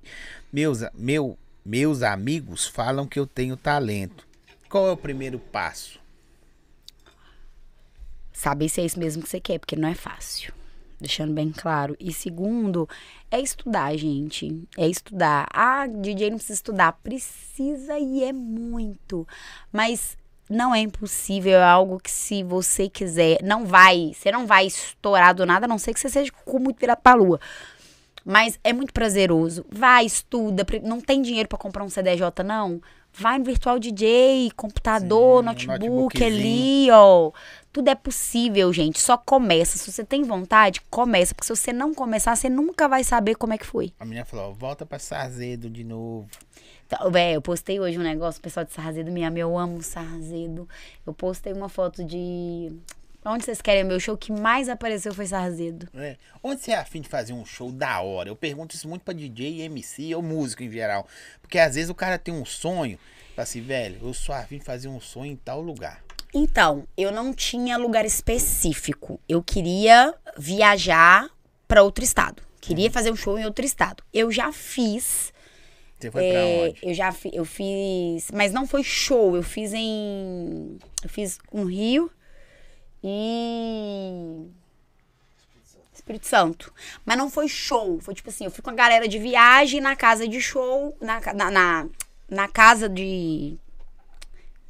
[0.53, 4.27] Meus, meu, meus amigos falam que eu tenho talento.
[4.69, 6.03] Qual é o primeiro passo?
[8.43, 10.53] saber se é isso mesmo que você quer, porque não é fácil.
[11.01, 11.97] Deixando bem claro.
[11.99, 12.89] E segundo,
[13.31, 14.69] é estudar, gente.
[14.77, 15.49] É estudar.
[15.53, 16.93] Ah, DJ não precisa estudar.
[17.05, 19.27] Precisa e é muito.
[19.73, 20.17] Mas
[20.53, 21.59] não é impossível.
[21.59, 24.13] É algo que se você quiser, não vai.
[24.15, 27.01] Você não vai estourar do nada, a não ser que você seja com muito virado
[27.03, 27.41] pra lua.
[28.25, 29.65] Mas é muito prazeroso.
[29.71, 30.65] Vai, estuda.
[30.83, 32.81] Não tem dinheiro pra comprar um CDJ, não?
[33.15, 37.31] Vai no Virtual DJ, computador, Sim, notebook ali, ó.
[37.71, 39.01] Tudo é possível, gente.
[39.01, 39.77] Só começa.
[39.77, 41.35] Se você tem vontade, começa.
[41.35, 43.93] Porque se você não começar, você nunca vai saber como é que foi.
[44.01, 46.27] A menina falou, volta pra Sarzedo de novo.
[46.95, 49.83] Então, véi, eu postei hoje um negócio, o pessoal de Sarzedo me ama, eu amo
[49.83, 50.69] Sarzedo.
[51.07, 52.71] Eu postei uma foto de.
[53.25, 54.15] Onde vocês querem meu show?
[54.15, 55.89] Que mais apareceu foi Sarzedo.
[55.95, 56.19] É.
[56.43, 58.29] Onde você é afim de fazer um show da hora?
[58.29, 61.07] Eu pergunto isso muito pra DJ, MC ou músico em geral.
[61.41, 62.99] Porque às vezes o cara tem um sonho,
[63.35, 66.05] fala assim, velho, eu sou afim de fazer um sonho em tal lugar.
[66.35, 69.19] Então, eu não tinha lugar específico.
[69.27, 71.31] Eu queria viajar
[71.67, 72.43] pra outro estado.
[72.61, 74.05] Queria fazer um show em outro estado.
[74.13, 75.32] Eu já fiz.
[76.03, 76.81] Você foi é, pra onde?
[76.83, 79.37] eu já fi- eu fiz, mas não foi show.
[79.37, 82.11] Eu fiz em, eu fiz no Rio
[83.03, 84.47] e
[85.95, 86.73] Espírito Santo.
[87.05, 88.01] Mas não foi show.
[88.01, 91.21] Foi tipo assim, eu fui com a galera de viagem na casa de show, na,
[91.33, 91.87] na, na,
[92.29, 93.57] na casa de.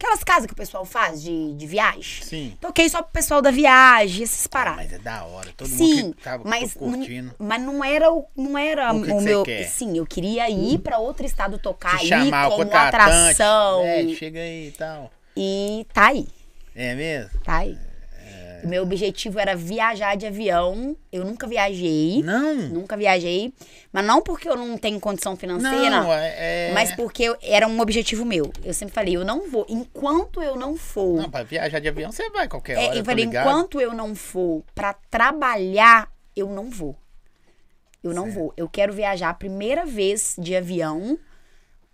[0.02, 2.24] Aquelas casas que o pessoal faz de, de viagem.
[2.24, 2.56] Sim.
[2.60, 4.76] Toquei só pro pessoal da viagem, esses Ah, paradas.
[4.84, 5.50] mas é da hora.
[5.56, 7.32] Todo Sim, mundo que tava mas, curtindo.
[7.38, 9.42] não, mas não era o, não era O o, que que você meu.
[9.44, 9.64] quer?
[9.68, 13.80] Sim, eu queria ir pra outro estado tocar, Te ir chamar o como atração.
[13.84, 15.08] É, chega aí e tal.
[15.36, 16.26] E tá aí,
[16.74, 17.40] É mesmo?
[17.44, 17.78] tá aí.
[18.64, 20.96] Meu objetivo era viajar de avião.
[21.10, 22.22] Eu nunca viajei.
[22.22, 22.54] Não.
[22.54, 23.52] Nunca viajei.
[23.92, 25.90] Mas não porque eu não tenho condição financeira.
[26.02, 26.68] Não, é.
[26.68, 28.52] é- Mas porque eu- era um objetivo meu.
[28.64, 29.66] Eu sempre falei, eu não vou.
[29.68, 31.16] Enquanto eu não for.
[31.22, 32.94] Não, pra viajar de avião você vai qualquer É, hora.
[32.96, 33.46] eu tô falei, ligado.
[33.48, 36.96] enquanto eu não for pra trabalhar, eu não vou.
[38.02, 38.52] Eu não vou.
[38.56, 41.18] Eu quero viajar a primeira vez de avião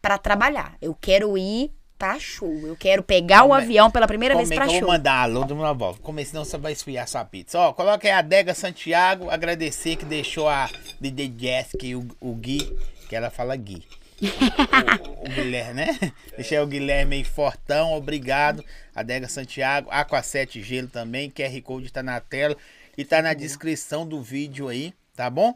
[0.01, 0.77] pra trabalhar.
[0.81, 2.67] Eu quero ir pra show.
[2.67, 4.81] Eu quero pegar o Como é- avião pela primeira Como vez é pra eu show.
[4.81, 6.01] vou mandar alô de uma volta?
[6.01, 7.59] Como é, senão você vai esfriar sua pizza.
[7.59, 10.71] Ó, coloca aí a Adega Santiago, agradecer que deixou a
[11.01, 12.77] DJ Jessica e o, o Gui,
[13.09, 13.83] que ela fala Gui.
[14.21, 16.13] o, o Guilherme, né?
[16.37, 18.65] Deixei o Guilherme aí fortão, obrigado.
[18.95, 22.57] Adega Santiago, Aqua 7 Gelo também, QR Code tá na tela
[22.97, 25.55] e tá na descrição do vídeo aí, tá bom?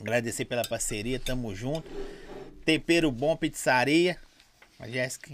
[0.00, 1.88] Agradecer pela parceria, tamo junto.
[2.64, 4.16] Tempero bom, pizzaria.
[4.80, 5.30] A Jéssica,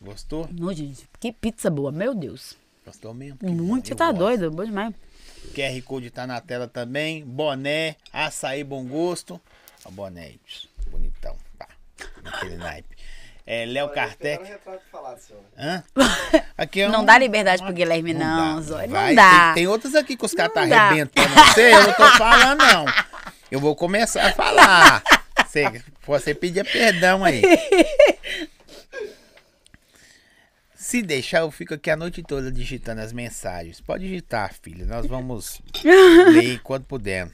[0.00, 0.48] gostou?
[0.52, 2.56] Não, gente, que pizza boa, meu Deus.
[2.84, 3.38] Gostou mesmo?
[3.38, 4.18] Que Muito, você tá gosto.
[4.18, 4.92] doido, bom demais.
[5.54, 7.24] QR Code tá na tela também.
[7.24, 9.40] Boné, açaí bom gosto.
[9.84, 10.40] Ó, boné, aí,
[10.90, 11.36] bonitão.
[11.58, 11.68] Pá,
[12.22, 12.96] naquele naipe.
[13.46, 13.90] É, Léo.
[15.56, 15.82] Hã?
[16.58, 18.60] Aqui é Não um- dá liberdade pro Guilherme, não, dá.
[18.62, 18.90] Zóio.
[18.90, 19.44] Não dá.
[19.46, 20.82] Tem, tem outros aqui que os caras tá Não dá.
[20.82, 22.84] arrebentando você, eu não tô falando, não.
[23.50, 25.02] Eu vou começar a falar.
[25.48, 27.40] Você, você pedir perdão aí.
[30.88, 33.78] Se deixar, eu fico aqui a noite toda digitando as mensagens.
[33.78, 34.86] Pode digitar, filha.
[34.86, 35.60] Nós vamos
[36.32, 37.30] ler quando puder.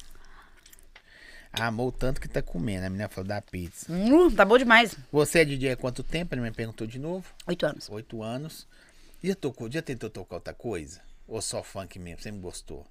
[1.52, 2.84] Ah, amou tanto que tá comendo.
[2.84, 3.92] A menina falou da pizza.
[3.92, 4.96] Hum, tá bom demais.
[5.12, 6.34] Você é DJ há quanto tempo?
[6.34, 7.32] Ele me perguntou de novo.
[7.46, 7.88] Oito anos.
[7.90, 8.66] Oito anos.
[9.22, 9.70] Já tocou?
[9.70, 11.00] Já tentou tocar outra coisa?
[11.28, 12.22] Ou só funk mesmo?
[12.22, 12.84] Você me gostou?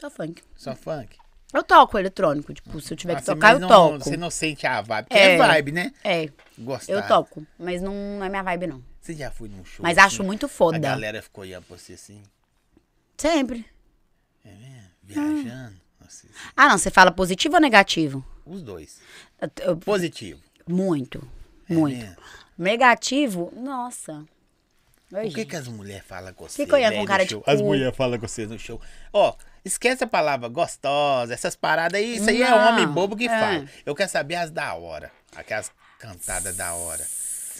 [0.00, 0.42] Só funk.
[0.56, 1.18] Só funk?
[1.52, 3.98] Eu toco eletrônico, tipo, se eu tiver que Ah, você- tocar, eu não- toco.
[4.04, 5.06] Você não sente a vibe.
[5.08, 5.38] Porque é, É.
[5.38, 5.92] vibe, né?
[6.02, 6.92] É, Gostar.
[6.92, 7.46] eu toco.
[7.58, 8.82] Mas não, não é minha vibe, não.
[9.00, 9.82] Você já foi num show?
[9.82, 10.06] Mas assim?
[10.06, 10.78] acho muito A foda.
[10.78, 12.22] galera ficou olhando pra você assim,
[13.16, 13.66] Sempre.
[14.44, 14.88] é mesmo?
[15.02, 15.80] Viajando.
[16.00, 16.26] Nossa,
[16.56, 18.24] Ah, não, você fala positivo ou negativo?
[18.46, 19.00] os dois.
[19.60, 20.40] Eu- Positivo.
[20.66, 21.26] muito,
[21.68, 21.96] É muito.
[21.98, 22.16] mesmo?
[22.58, 24.24] Negativo, nossa.
[25.12, 26.62] Oi, Por que, que as mulheres falam com você?
[26.62, 27.42] Olhando velho, com cara no de?
[27.46, 28.80] As mulheres falam com você no show.
[29.12, 32.16] Ó, esquece a palavra gostosa, essas paradas aí.
[32.16, 33.28] Isso aí é Não, homem bobo que é.
[33.28, 33.64] fala.
[33.84, 35.10] Eu quero saber as da hora.
[35.34, 37.04] Aquelas cantadas da hora.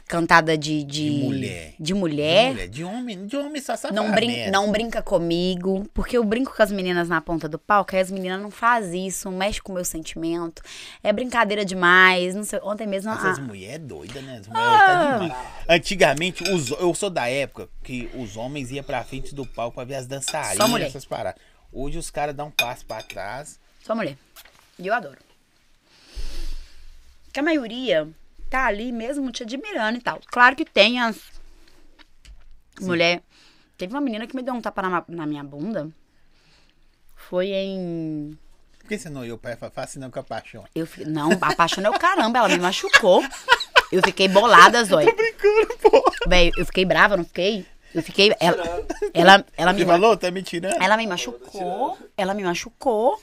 [0.08, 1.10] Cantada de, de.
[1.10, 1.74] De mulher.
[1.78, 2.48] De mulher.
[2.48, 6.24] De mulher, de homem, de homem só sabe Não, brin não brinca comigo, porque eu
[6.24, 9.38] brinco com as meninas na ponta do palco, aí as meninas não fazem isso, não
[9.38, 10.60] mexe com o meu sentimento.
[11.02, 12.58] É brincadeira demais, não sei.
[12.62, 13.10] Ontem mesmo.
[13.10, 14.38] Mas ah, as mulheres é doida, né?
[14.40, 15.34] As mulheres tá demais.
[15.68, 19.84] Antigamente, os, eu sou da época que os homens iam pra frente do palco pra
[19.84, 21.40] ver as dançarinas, essas paradas.
[21.72, 23.58] Hoje os caras dão um passo pra trás.
[23.82, 24.16] Só mulher.
[24.78, 25.18] E eu adoro.
[27.32, 28.08] Que a maioria
[28.50, 30.20] tá ali mesmo te admirando e tal.
[30.26, 31.18] Claro que tem as.
[32.80, 33.22] Mulher.
[33.78, 35.88] Teve uma menina que me deu um tapa na, na minha bunda.
[37.16, 38.38] Foi em.
[38.78, 39.52] Por que você não ia pra
[39.98, 40.64] não com a paixão?
[40.74, 43.22] Eu fi- Não, apaixonei o caramba, ela me machucou.
[43.92, 45.04] Eu fiquei bolada, Zói.
[45.06, 46.04] Tô brincando, pô.
[46.28, 47.64] Véi, eu fiquei brava, não fiquei?
[47.94, 48.34] Eu fiquei.
[48.40, 50.16] Ela, ela, ela me falou?
[50.16, 50.80] Tá me tirando?
[50.82, 51.98] ela me machucou.
[52.16, 53.20] Ela me machucou.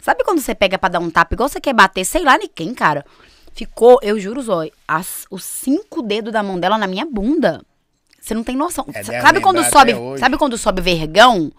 [0.00, 2.48] Sabe quando você pega pra dar um tapa, igual você quer bater, sei lá nem
[2.48, 3.04] quem, cara?
[3.52, 7.60] Ficou, eu juro, Zói, as, os cinco dedos da mão dela na minha bunda.
[8.20, 8.86] Você não tem noção.
[8.94, 11.50] É, sabe quando sobe, sabe quando sobe vergão?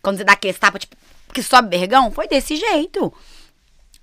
[0.00, 0.96] Quando você dá aquele tapa, tipo,
[1.32, 2.10] que sobe vergão?
[2.12, 3.12] Foi desse jeito.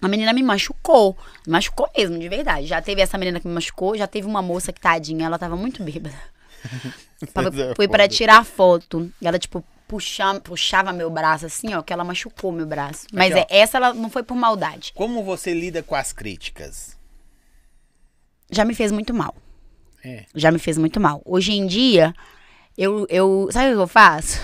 [0.01, 1.17] A menina me machucou.
[1.47, 2.67] Me machucou mesmo, de verdade.
[2.67, 5.55] Já teve essa menina que me machucou, já teve uma moça que, tadinha, ela tava
[5.55, 6.15] muito bêbada.
[7.23, 8.07] É Fui pra foda.
[8.09, 9.09] tirar foto.
[9.21, 13.07] E ela, tipo, puxava, puxava meu braço assim, ó, que ela machucou meu braço.
[13.13, 14.91] Mas Aqui, é, essa ela não foi por maldade.
[14.93, 16.97] Como você lida com as críticas?
[18.51, 19.35] Já me fez muito mal.
[20.03, 20.25] É.
[20.35, 21.21] Já me fez muito mal.
[21.23, 22.13] Hoje em dia,
[22.77, 23.07] eu.
[23.09, 24.41] eu sabe o que eu faço?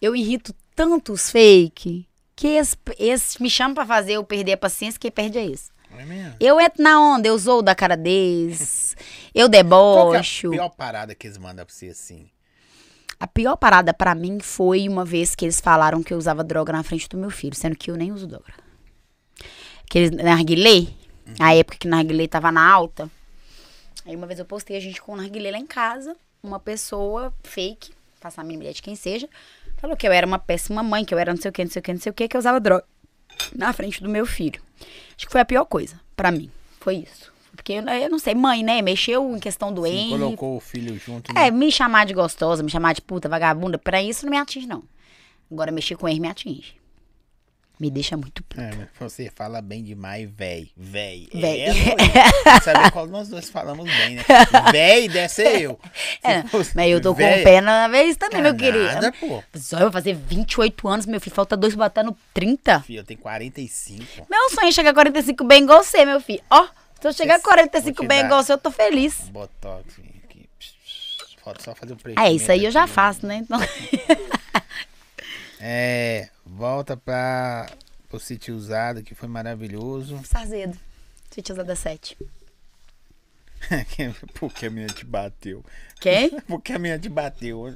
[0.00, 4.98] Eu irrito tantos fake que esse, esse me chama pra fazer eu perder a paciência,
[4.98, 5.70] quem perde é esse.
[5.98, 6.34] É?
[6.40, 8.96] Eu entro na onda, eu zoo da cara deles,
[9.34, 10.48] eu Qual que é debocho.
[10.48, 12.30] a pior parada que eles mandam pra você assim?
[13.18, 16.72] A pior parada pra mim foi uma vez que eles falaram que eu usava droga
[16.72, 18.54] na frente do meu filho, sendo que eu nem uso droga.
[19.90, 20.86] Que eles, narguilé,
[21.38, 23.10] a época que narguilé tava na alta.
[24.06, 27.34] Aí uma vez eu postei a gente com o narguilé lá em casa, uma pessoa
[27.42, 29.28] fake, passar a minha mulher de quem seja,
[29.76, 31.70] falou que eu era uma péssima mãe, que eu era não sei o que, não
[31.70, 32.84] sei o que, não sei o que, que eu usava droga
[33.54, 34.62] na frente do meu filho.
[35.16, 36.50] Acho que foi a pior coisa pra mim,
[36.80, 37.30] foi isso.
[37.54, 40.98] Porque eu, eu não sei, mãe, né, mexeu em questão do Sim, colocou o filho
[40.98, 41.32] junto.
[41.34, 41.48] né?
[41.48, 44.66] é, me chamar de gostosa, me chamar de puta, vagabunda, pra isso não me atinge,
[44.66, 44.82] não.
[45.52, 46.79] Agora, mexer com ele me atinge.
[47.80, 48.60] Me deixa muito puta.
[48.60, 50.70] É, você fala bem demais, véi.
[50.76, 51.26] Véi.
[51.32, 51.62] Véi.
[51.62, 52.62] É, doido.
[52.62, 54.24] Sabe qual nós dois falamos bem, né?
[54.70, 55.80] Véi deve ser eu.
[56.22, 58.54] É, Se fosse mas eu tô com véi, o pé na vez também, meu é
[58.54, 58.84] querido.
[58.84, 59.42] Nada, pô.
[59.54, 61.34] Só eu vou fazer 28 anos, meu filho.
[61.34, 62.80] Falta dois batendo 30.
[62.80, 64.26] Filho, eu tenho 45.
[64.28, 66.42] Meu sonho é chegar a 45 bem igual você, meu filho.
[66.50, 66.68] Ó,
[67.00, 69.14] se eu chegar a Esse- 45 vou te bem igual você, eu tô feliz.
[69.30, 70.46] Botox aqui.
[71.60, 72.20] Só fazer preço.
[72.20, 73.36] É, isso aí eu já faço, né?
[73.36, 73.58] Então...
[75.62, 77.66] É, volta pra
[78.12, 80.20] o sítio usado, que foi maravilhoso.
[80.24, 80.76] Sarzedo.
[81.30, 82.16] Sítio usada 7.
[84.38, 85.64] Porque a menina te bateu.
[86.00, 86.30] Quem?
[86.48, 87.74] Porque a menina te bateu.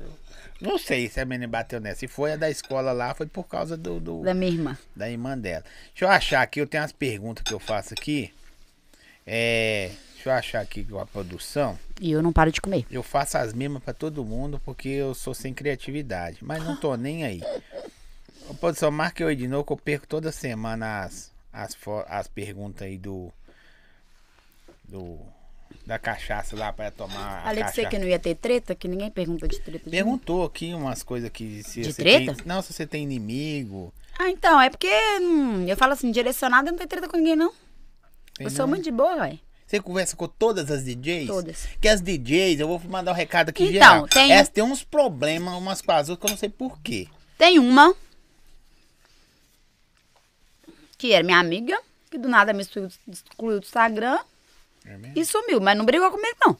[0.60, 2.00] Não sei se a menina bateu nessa.
[2.00, 4.78] Se foi a da escola lá, foi por causa do, do- Da minha irmã.
[4.96, 5.64] da irmã dela.
[5.90, 8.32] Deixa eu achar aqui, eu tenho umas perguntas que eu faço aqui.
[9.26, 11.78] É, deixa eu achar aqui a produção.
[12.00, 12.86] E eu não paro de comer.
[12.90, 16.38] Eu faço as mesmas pra todo mundo porque eu sou sem criatividade.
[16.42, 17.42] Mas não tô nem aí.
[18.48, 21.76] Ô, produção, marca eu aí de novo que eu perco toda semana as, as,
[22.08, 23.32] as perguntas aí do.
[24.84, 25.18] Do.
[25.86, 27.42] Da cachaça lá pra tomar.
[27.46, 27.88] Além de você cachaça.
[27.90, 29.84] que não ia ter treta, que ninguém pergunta de treta.
[29.84, 29.90] de.
[29.90, 32.34] Perguntou aqui umas coisas que se De treta?
[32.34, 32.46] tem.
[32.46, 33.92] Não, se você tem inimigo.
[34.18, 34.88] Ah, então, é porque
[35.20, 37.52] hum, eu falo assim, direcionada, eu não tenho treta com ninguém, não.
[38.36, 38.68] tem Eu sou não?
[38.68, 39.38] muito de boa, ué.
[39.66, 41.26] Você conversa com todas as DJs?
[41.26, 41.66] Todas.
[41.80, 44.08] Que as DJs, eu vou mandar um recado aqui Então, geral.
[44.08, 47.08] tem- Elas têm uns problemas umas com as outras que eu não sei porquê.
[47.36, 47.94] Tem uma
[51.04, 51.78] que era minha amiga,
[52.10, 54.18] que do nada me excluiu, excluiu do Instagram
[54.86, 55.12] É mesmo?
[55.18, 56.56] e sumiu, mas não brigou comigo, não.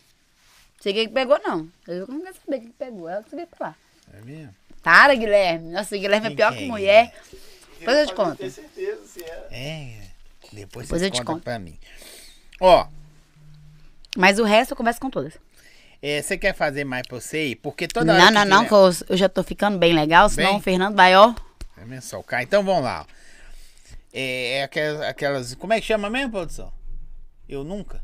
[0.81, 1.67] Sei o que pegou, não.
[1.89, 3.09] Eu não quero saber o que pegou.
[3.09, 3.75] Ela subiu pra lá.
[4.13, 4.55] É mesmo?
[4.83, 5.73] Para, Guilherme.
[5.73, 7.15] Nossa, Guilherme é Quem pior que que é mulher.
[7.79, 8.37] Depois eu te conto.
[8.37, 9.47] ter certeza se é.
[9.51, 10.01] É.
[10.53, 11.43] Depois, Depois você eu te conta conto.
[11.43, 11.79] pra mim.
[12.61, 12.87] Ó,
[14.17, 15.33] Mas o resto eu converso com todas.
[16.03, 17.57] é, você quer fazer mais pra você ir?
[17.57, 19.95] Porque toda hora Não, que não, não, tiver- que eu, eu já tô ficando bem
[19.95, 20.59] legal, senão Bem?
[20.59, 21.35] o Fernando vai, ó.
[21.79, 22.45] É mesmo, só o Caio.
[22.45, 23.07] Então vamos lá.
[23.09, 23.24] ó.
[24.17, 25.55] É, é aquelas, aquelas.
[25.57, 26.73] Como é que chama mesmo, produção?
[27.49, 28.01] Eu nunca?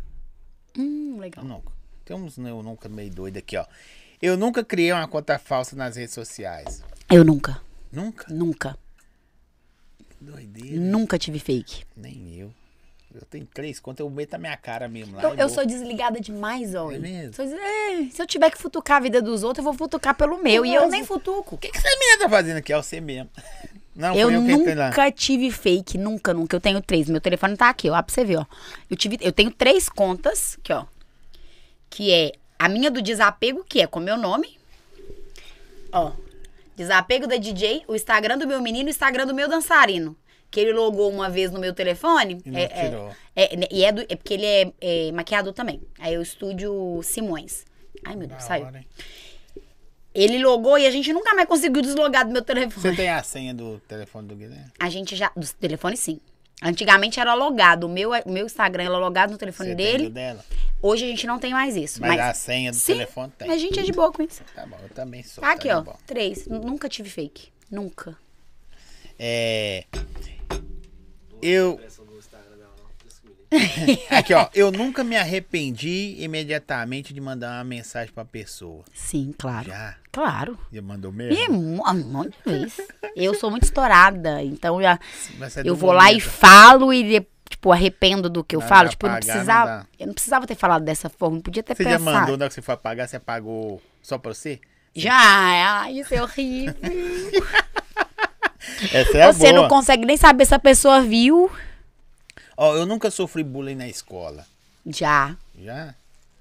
[0.77, 1.45] Hum, Eu legal.
[1.45, 1.73] nunca.
[2.05, 3.65] Tem uns eu nunca meio doido aqui, ó.
[4.21, 6.83] Eu nunca criei uma conta falsa nas redes sociais.
[7.11, 7.63] Eu nunca,
[7.93, 8.27] Nunca?
[8.33, 8.77] nunca,
[10.21, 10.77] Doideira.
[10.81, 11.85] nunca tive fake.
[11.97, 12.53] Nem eu.
[13.13, 15.23] Eu tenho três contas, eu meto a minha cara mesmo lá.
[15.23, 15.55] Eu, e eu vou.
[15.57, 16.91] sou desligada demais, ó.
[16.93, 17.35] É mesmo?
[17.35, 20.15] Sou des- é, se eu tiver que futucar a vida dos outros, eu vou futucar
[20.15, 20.65] pelo meu.
[20.65, 21.57] E eu nem futuco.
[21.57, 22.73] O que, que essa menina tá fazendo aqui?
[22.73, 23.29] É você mesmo.
[24.01, 26.57] Não, Eu nunca tive fake, nunca, nunca.
[26.57, 27.09] Eu tenho três.
[27.09, 28.03] Meu telefone tá aqui, ó.
[28.03, 28.47] Pra você ver, ó.
[28.91, 30.85] Eu, tive, eu tenho três contas, aqui, ó.
[31.89, 34.59] Que é a minha do desapego, que é com meu nome.
[35.93, 36.13] Ó.
[36.77, 40.17] Desapego da DJ, o Instagram do meu menino o Instagram do meu dançarino.
[40.51, 42.41] Que ele logou uma vez no meu telefone.
[42.45, 43.11] E não é, tirou.
[43.37, 45.81] É, é, e é, do- é porque ele é, é maquiador também.
[45.99, 47.65] Aí é o estúdio Simões.
[48.05, 48.65] Ai, meu Deus, Da saiu.
[48.67, 48.85] hora?
[50.15, 52.83] Ele logou e a gente nunca mais conseguiu deslogar do meu telefone.
[52.83, 54.71] Você tem a senha do telefone do Guilherme?
[54.79, 55.31] A gente já.
[55.37, 56.21] Dos telefones, sim.
[56.63, 57.85] Antigamente era logado.
[57.85, 60.05] O meu, o meu Instagram era logado no telefone Você tem dele.
[60.05, 60.45] do dela?
[60.83, 62.01] Hoje a gente não tem mais isso.
[62.01, 63.49] Mas, Mas, a senha do sim, telefone tem.
[63.49, 64.43] mas a gente é de boa com isso.
[64.55, 65.43] Tá bom, eu também sou.
[65.43, 65.83] Tá aqui, tá ó.
[65.83, 65.97] boa.
[66.07, 66.47] Três.
[66.47, 67.49] Nunca tive fake.
[67.71, 68.17] Nunca.
[69.19, 69.85] É.
[71.41, 71.77] Eu.
[71.77, 72.85] Pressão no Instagram dela, não.
[73.03, 73.40] Deus que me livre.
[74.11, 74.49] Aqui, ó.
[74.55, 78.85] Eu nunca me arrependi imediatamente de mandar uma mensagem pra pessoa.
[78.95, 79.69] Sim, claro.
[79.69, 79.97] Já?
[80.13, 80.59] Claro.
[80.73, 81.35] Já mandou mesmo?
[81.37, 82.81] E um monte de vezes.
[83.17, 84.43] Eu sou muito estourada.
[84.43, 84.99] Então já.
[85.39, 86.31] Mas é Eu vou lá e momento.
[86.31, 88.85] falo e, de- tipo, arrependo do que eu Não, falo.
[88.85, 89.71] já Tipo, eu não apagar não precisava.
[89.71, 89.87] dá.
[89.99, 91.39] eu não precisava ter falado dessa forma.
[91.39, 92.05] eu Podia ter Você já pensado.
[92.21, 94.61] mandou, na hora que você foi apagar, você apagou só pra você?
[94.95, 96.75] Já, ai, isso é horrível.
[98.93, 99.63] Essa é Você boa.
[99.63, 101.51] não consegue nem saber se a pessoa viu.
[102.63, 104.45] Ó, eu nunca sofri bullying na escola.
[104.87, 105.35] Já.
[105.59, 105.95] Já?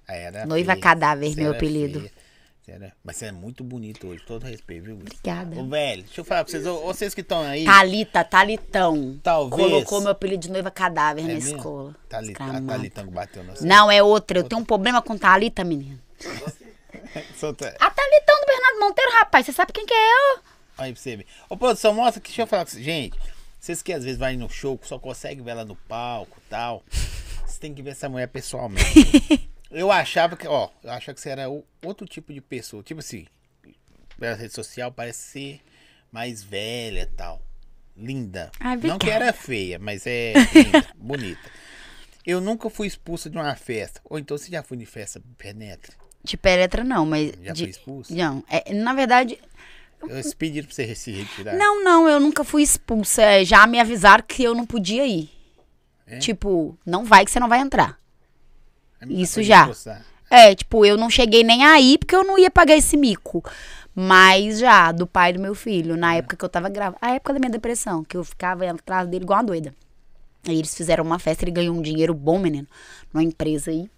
[0.05, 0.81] Ah, Era Noiva feia.
[0.83, 2.01] cadáver, Você meu era apelido.
[2.01, 2.93] feia.
[3.03, 4.95] Mas você é muito bonito hoje, todo respeito, viu?
[4.95, 5.59] Obrigada.
[5.59, 7.63] Ô, velho, deixa eu falar pra vocês, ô, vocês que estão aí.
[7.65, 9.17] Thalita, Talitão.
[9.23, 9.59] Talvez.
[9.69, 11.55] Colocou meu apelido de noiva cadáver É na mesmo?
[11.57, 11.95] escola.
[12.09, 12.61] Thalita, a.
[12.61, 14.39] Thalita que bateu no Não, é outra.
[14.39, 15.99] Eu tenho um problema com Thalita, menino.
[17.39, 19.45] Solta- A Thalitão do Bernardo Monteiro, rapaz.
[19.45, 20.39] Você sabe quem que é eu?
[20.77, 21.25] Aí pra você ver.
[21.49, 22.83] Ô, produção, mostra que deixa eu falar com vocês.
[22.83, 23.17] Gente,
[23.59, 26.83] vocês que às vezes vai no show, só conseguem ver ela no palco e tal.
[27.45, 29.49] Você tem que ver essa mulher pessoalmente.
[29.69, 31.49] eu achava que, ó, eu achava que você era
[31.83, 32.81] outro tipo de pessoa.
[32.81, 33.25] Tipo assim,
[34.17, 35.61] pela rede social parece ser
[36.11, 37.41] mais velha e tal.
[37.97, 38.49] Linda.
[38.59, 41.51] Ai, Não que era feia, mas é linda, bonita.
[42.25, 43.99] Eu nunca fui expulsa de uma festa.
[44.05, 45.93] Ou então você já foi de festa penetra?
[46.23, 47.33] De penetra, não, mas.
[47.41, 47.63] Já de...
[47.63, 48.13] foi expulsa?
[48.13, 49.37] Não, é, na verdade.
[50.01, 51.55] Eu pedi pra você se retirar.
[51.55, 53.21] Não, não, eu nunca fui expulsa.
[53.21, 55.29] É, Já me avisaram que eu não podia ir.
[56.07, 56.17] É?
[56.19, 57.99] Tipo, não vai que você não vai entrar.
[59.01, 59.61] Minha isso já.
[59.61, 60.05] expulsar.
[60.29, 63.43] É, tipo, eu não cheguei nem aí porque eu não ia pagar esse mico.
[63.93, 66.97] Mas já, do pai do meu filho, na época que eu tava grávida.
[67.01, 69.73] A época da minha depressão, que eu ficava atrás dele igual uma doida.
[70.47, 72.67] Aí eles fizeram uma festa, ele ganhou um dinheiro bom, menino,
[73.13, 73.89] numa empresa aí.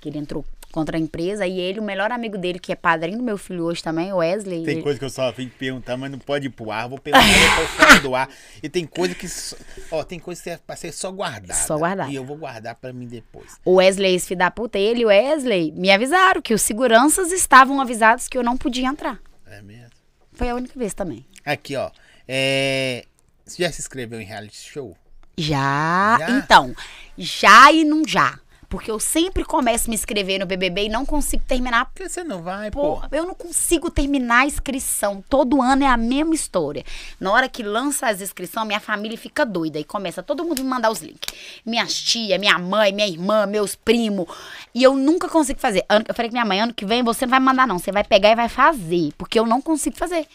[0.00, 1.46] Que ele entrou contra a empresa.
[1.46, 4.16] E ele, o melhor amigo dele, que é padrinho do meu filho hoje também, o
[4.16, 4.64] Wesley.
[4.64, 6.88] Tem ele- coisa que eu só vim perguntar, mas não pode ir pro ar.
[6.88, 8.28] Vou perguntar pra fora do ar.
[8.62, 9.28] E tem coisa que.
[9.28, 9.56] só-
[9.90, 11.54] Ó, tem coisa que é pra ser só guardada.
[11.54, 12.10] Só guardada.
[12.10, 13.58] E eu vou guardar pra mim depois.
[13.64, 17.30] O Wesley, esse filho da puta, ele e o Wesley me avisaram que os seguranças
[17.30, 19.20] estavam avisados que eu não podia entrar.
[19.46, 19.90] É mesmo?
[20.32, 21.26] Foi a única vez também.
[21.44, 21.90] Aqui, ó.
[22.26, 23.04] É.
[23.44, 24.96] Você já se inscreveu em reality show?
[25.36, 26.30] Já, Já?
[26.38, 26.74] então,
[27.18, 28.38] já e não já.
[28.72, 31.84] Porque eu sempre começo a me inscrever no BBB e não consigo terminar.
[31.84, 33.06] Por que você não vai, Pô, pô?
[33.14, 35.22] eu não consigo terminar a inscrição.
[35.28, 36.82] Todo ano é a mesma história.
[37.20, 40.70] Na hora que lança as inscrições, minha família fica doida e começa todo mundo me
[40.70, 41.34] mandar os links.
[41.66, 44.26] Minhas tia, minha mãe, minha irmã, meus primos.
[44.74, 45.84] E eu nunca consigo fazer.
[45.86, 47.78] Ano- Eu falei com minha mãe, ano que vem você não vai me mandar não,
[47.78, 50.26] você vai pegar e vai fazer, porque eu não consigo fazer.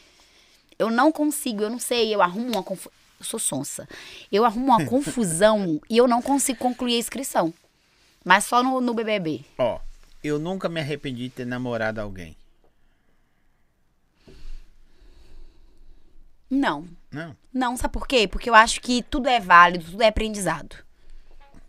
[0.78, 2.92] Eu não consigo, eu não sei, eu arrumo uma confusão.
[3.20, 3.90] Eu sou sonsa.
[4.32, 7.52] Eu arrumo uma confusão e eu não consigo concluir a inscrição.
[8.28, 9.46] Mas só no, no BBB.
[9.58, 9.80] Ó,
[10.22, 12.36] eu nunca me arrependi de ter namorado alguém.
[16.50, 16.86] Não.
[17.10, 17.38] Não?
[17.54, 18.28] Não, sabe por quê?
[18.28, 20.76] Porque eu acho que tudo é válido, tudo é aprendizado.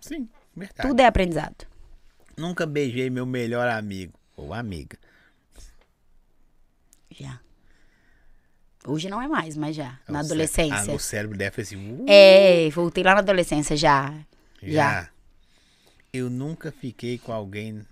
[0.00, 0.88] Sim, verdade.
[0.88, 1.64] Tudo é aprendizado.
[2.36, 4.98] Nunca beijei meu melhor amigo ou amiga.
[7.10, 7.38] Já.
[8.84, 9.98] Hoje não é mais, mas já.
[10.08, 10.92] Na O cé- adolescência.
[10.92, 11.76] Ah, o cérebro deve assim.
[11.76, 14.12] Uh, É, voltei lá na adolescência já.
[14.60, 14.72] Já.
[15.04, 15.10] Já.
[16.12, 17.82] Eu nunca fiquei com alguém.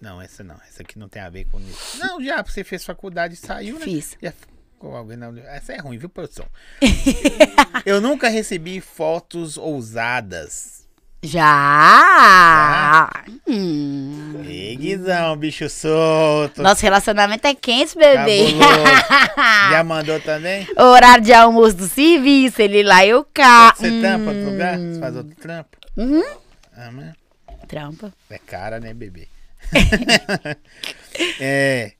[0.00, 0.56] Não, essa não.
[0.68, 1.98] Essa aqui não tem a ver com isso.
[2.04, 3.84] Não, já, você fez faculdade e saiu, né?
[3.84, 4.16] Fiz.
[4.22, 5.28] Já ficou com alguém na...
[5.46, 6.46] Essa é ruim, viu, produção?
[7.86, 10.86] eu nunca recebi fotos ousadas.
[11.22, 13.10] Já!
[13.48, 14.42] Hum.
[14.44, 16.62] Ei, Guizão, bicho solto.
[16.62, 18.48] Nosso relacionamento é quente, bebê.
[19.70, 20.68] Já mandou também?
[20.76, 23.74] Horário de almoço do serviço, ele lá, eu cá.
[23.74, 24.02] Você Hum.
[24.02, 24.78] tampa outro lugar?
[24.78, 25.75] Você faz outro trampo?
[25.96, 26.22] Uhum.
[26.92, 27.14] Mas
[27.66, 28.12] Trampa.
[28.30, 29.28] é cara, né, bebê?
[31.40, 31.92] é.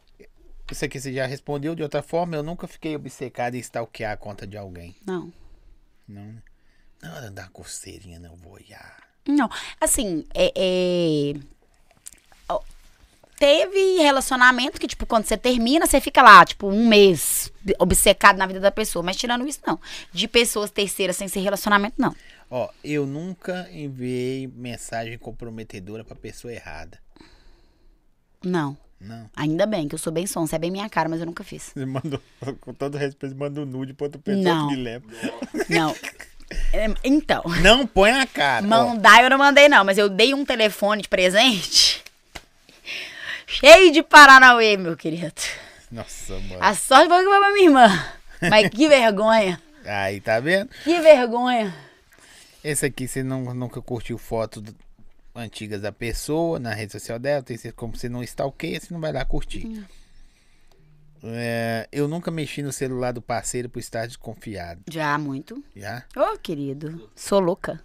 [0.71, 2.37] Isso aqui você já respondeu de outra forma.
[2.37, 4.97] Eu nunca fiquei obcecado em stalkear a conta de alguém.
[5.07, 5.33] Não.
[6.09, 6.43] Não, né?
[7.01, 8.97] Na hora da coceirinha, não vou olhar.
[9.29, 9.49] Não,
[9.81, 11.35] assim, é, é,
[13.39, 18.47] Teve relacionamento que, tipo, quando você termina, você fica lá, tipo, um mês obcecado na
[18.47, 19.03] vida da pessoa.
[19.03, 19.79] Mas tirando isso, não.
[20.11, 22.17] De pessoas terceiras sem ser relacionamento, não.
[22.51, 26.99] Ó, eu nunca enviei mensagem comprometedora pra pessoa errada.
[28.45, 28.77] Não.
[29.01, 29.29] Não.
[29.37, 30.57] Ainda bem, que eu sou bem sonsa.
[30.57, 31.73] É bem minha cara, mas eu nunca fiz.
[31.75, 32.21] Você mandou,
[32.61, 34.69] com todo respeito, manda um nude pra outra pessoa Não.
[34.69, 35.05] que leva.
[35.69, 35.95] Não.
[36.73, 37.43] É, Então.
[37.61, 38.65] Não põe a cara.
[38.65, 38.69] ó.
[38.69, 42.03] Mandar eu não mandei, não, mas eu dei um telefone de presente.
[43.47, 45.33] Cheio de Paranauê, meu querido.
[45.91, 46.59] Nossa, mano.
[46.61, 48.05] A sorte foi que foi pra minha irmã.
[48.51, 49.61] Mas que vergonha.
[49.85, 50.69] Aí, tá vendo?
[50.85, 51.75] Que vergonha.
[52.67, 54.61] Esse aqui você não, nunca curtiu foto
[55.33, 57.41] antigas da pessoa na rede social dela.
[57.41, 59.87] Tem como você não stalkeia, você não vai lá curtir.
[61.23, 64.83] É, eu nunca mexi no celular do parceiro por estar desconfiado.
[64.91, 65.63] Já, muito.
[65.77, 66.05] Já?
[66.17, 67.09] Ô, querido.
[67.15, 67.81] Sou louca.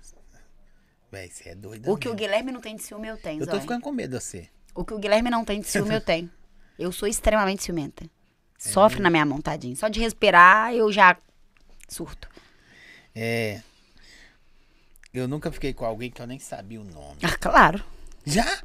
[1.11, 1.91] Véi, você é doido.
[1.91, 3.61] O que o Guilherme não tem de ciúme, eu tenho, Eu tô Zóia.
[3.61, 4.49] ficando com medo de você.
[4.73, 6.27] O que o Guilherme não tem de ciúme, eu tenho.
[6.79, 8.03] Eu sou extremamente ciumenta.
[8.57, 9.75] Sofre na minha mão, tadinho.
[9.75, 11.15] Só de respirar, eu já
[11.87, 12.27] surto.
[13.13, 13.61] É.
[15.13, 17.17] Eu nunca fiquei com alguém que eu nem sabia o nome.
[17.23, 17.83] Ah, claro.
[18.25, 18.45] Já?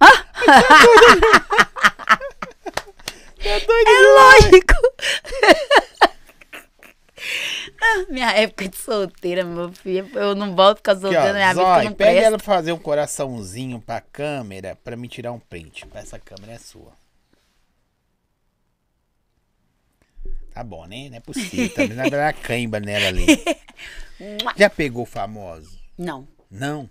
[3.39, 3.61] É
[4.03, 4.75] lógico.
[7.81, 10.09] Ah, minha época de solteira, meu filho.
[10.19, 12.25] Eu não volto ficar Aqui, solteira minha vida, Zói, eu não presto.
[12.25, 15.87] ela pra fazer um coraçãozinho pra câmera pra me tirar um print.
[15.95, 16.93] Essa câmera é sua.
[20.53, 21.09] Tá bom, né?
[21.11, 21.69] Não é possível.
[21.69, 21.97] Tá vendo?
[21.97, 23.27] Vai dar cãibra nela ali.
[24.57, 25.79] Já pegou famoso?
[25.99, 26.27] Não.
[26.51, 26.89] Não.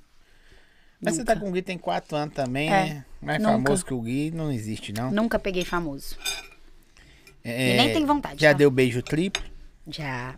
[1.01, 3.05] Mas você tá com o Gui tem quatro anos também, É, né?
[3.21, 3.53] Mais nunca.
[3.53, 5.11] famoso que o Gui não existe, não.
[5.11, 6.17] Nunca peguei famoso.
[7.43, 8.57] É, E nem tem vontade, Já tá?
[8.57, 9.43] deu beijo triplo?
[9.87, 10.35] Já.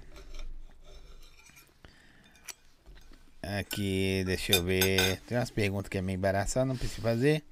[3.42, 5.22] Aqui, deixa eu ver.
[5.22, 7.44] Tem umas perguntas que é meio embaraçadas, não preciso fazer.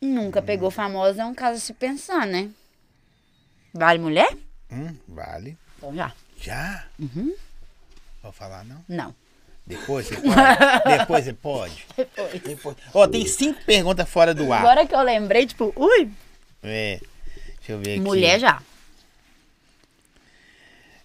[0.00, 2.50] Nunca pegou famoso é um caso a se pensar, né?
[3.72, 4.36] Vale mulher?
[4.70, 5.56] Hum, vale.
[5.78, 6.12] Então já.
[6.36, 6.86] Já?
[6.98, 7.34] Uhum.
[8.22, 8.84] Vou falar, não?
[8.88, 9.14] Não.
[9.66, 10.34] Depois você pode?
[10.98, 11.86] Depois você pode?
[11.96, 12.40] Depois.
[12.42, 12.76] Depois.
[12.92, 14.60] Ó, tem cinco perguntas fora do ar.
[14.60, 16.10] Agora que eu lembrei, tipo, ui,
[16.62, 16.98] É.
[17.58, 18.00] Deixa eu ver aqui.
[18.00, 18.60] mulher já.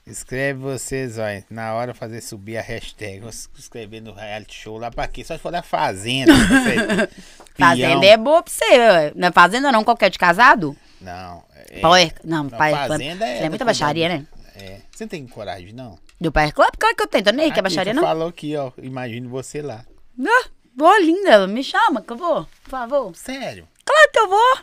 [0.05, 1.23] Escreve vocês, ó.
[1.49, 3.19] Na hora fazer subir a hashtag.
[3.19, 5.23] Vou escrever no reality show lá pra quê?
[5.23, 6.33] Só se for da fazenda.
[7.57, 8.65] Fazenda é boa pra você.
[8.65, 9.11] ué.
[9.15, 10.77] Não é fazenda não, qualquer de casado?
[11.01, 11.43] Não.
[11.69, 12.71] É, é- Não, Não, pai.
[12.71, 14.27] fazenda é é, muita baixaria, né?
[14.55, 14.79] é.
[14.91, 15.97] Você não tem coragem, não?
[16.19, 16.69] Do pai Club?
[16.79, 17.23] Claro que eu tenho.
[17.25, 18.01] Tô nem aí, que é baixaria, não?
[18.03, 18.71] falou aqui, ó.
[18.79, 19.85] Imagine você lá.
[20.19, 22.45] Ah, vou linda, me chama que eu vou.
[22.63, 23.15] Por favor.
[23.15, 23.67] Sério?
[23.85, 24.57] Claro que eu vou.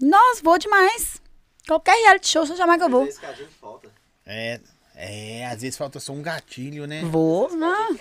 [0.00, 1.20] Nossa, vou demais.
[1.66, 3.04] Qualquer reality show, se eu chamar que eu vou.
[3.04, 3.90] É que falta.
[4.24, 4.60] É.
[5.00, 7.02] É, às vezes falta só um gatilho, né?
[7.04, 7.96] Vou, não.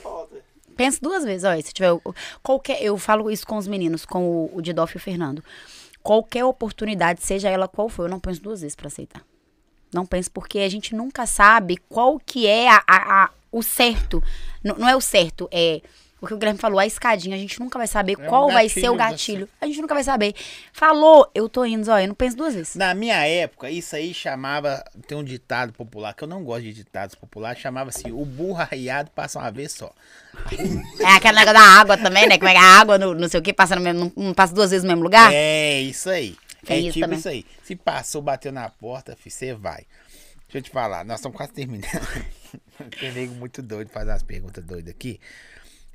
[0.75, 1.91] Pensa duas vezes, olha, se tiver.
[1.91, 2.01] o-
[2.41, 2.81] Qualquer.
[2.81, 5.43] Eu falo isso com os meninos, com o, o Didolfo e o Fernando.
[6.01, 9.21] Qualquer oportunidade, seja ela qual for, eu não penso duas vezes pra aceitar.
[9.93, 14.21] Não penso, porque a gente nunca sabe qual que é a, a- a- o certo.
[14.63, 15.81] N- não é o certo, é
[16.19, 17.35] o que o Guilherme falou, a escadinha.
[17.35, 19.49] A gente nunca vai saber É um qual vai ser o gatilho, gatilho.
[19.61, 20.33] A gente nunca vai saber.
[20.73, 22.75] Falou, eu tô indo, olha, eu não penso duas vezes.
[22.75, 24.83] Na minha época, isso aí chamava.
[25.07, 29.11] Tem um ditado popular, que eu não gosto de ditados populares, chamava-se o burro arriado
[29.11, 29.91] passa uma vez só.
[30.99, 32.37] É aquele negócio da água também, né?
[32.37, 34.33] Como é que a água, no, não sei o que, passa no mesmo, não, não
[34.33, 35.31] passa duas vezes no mesmo lugar?
[35.33, 36.35] É, isso aí.
[36.67, 37.19] Tem é isso tipo também.
[37.19, 37.45] isso aí.
[37.63, 39.85] Se passou, bateu na porta, você vai.
[40.45, 42.07] Deixa eu te falar, nós estamos quase terminando.
[42.99, 45.19] Tem nego muito doido fazer umas perguntas doidas aqui.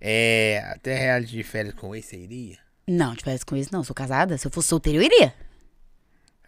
[0.00, 2.58] É, até reality de férias com ex, você iria?
[2.86, 3.84] Não, tivesse com isso, não.
[3.84, 4.36] Sou casada.
[4.36, 5.32] Se eu fosse solteira, eu iria.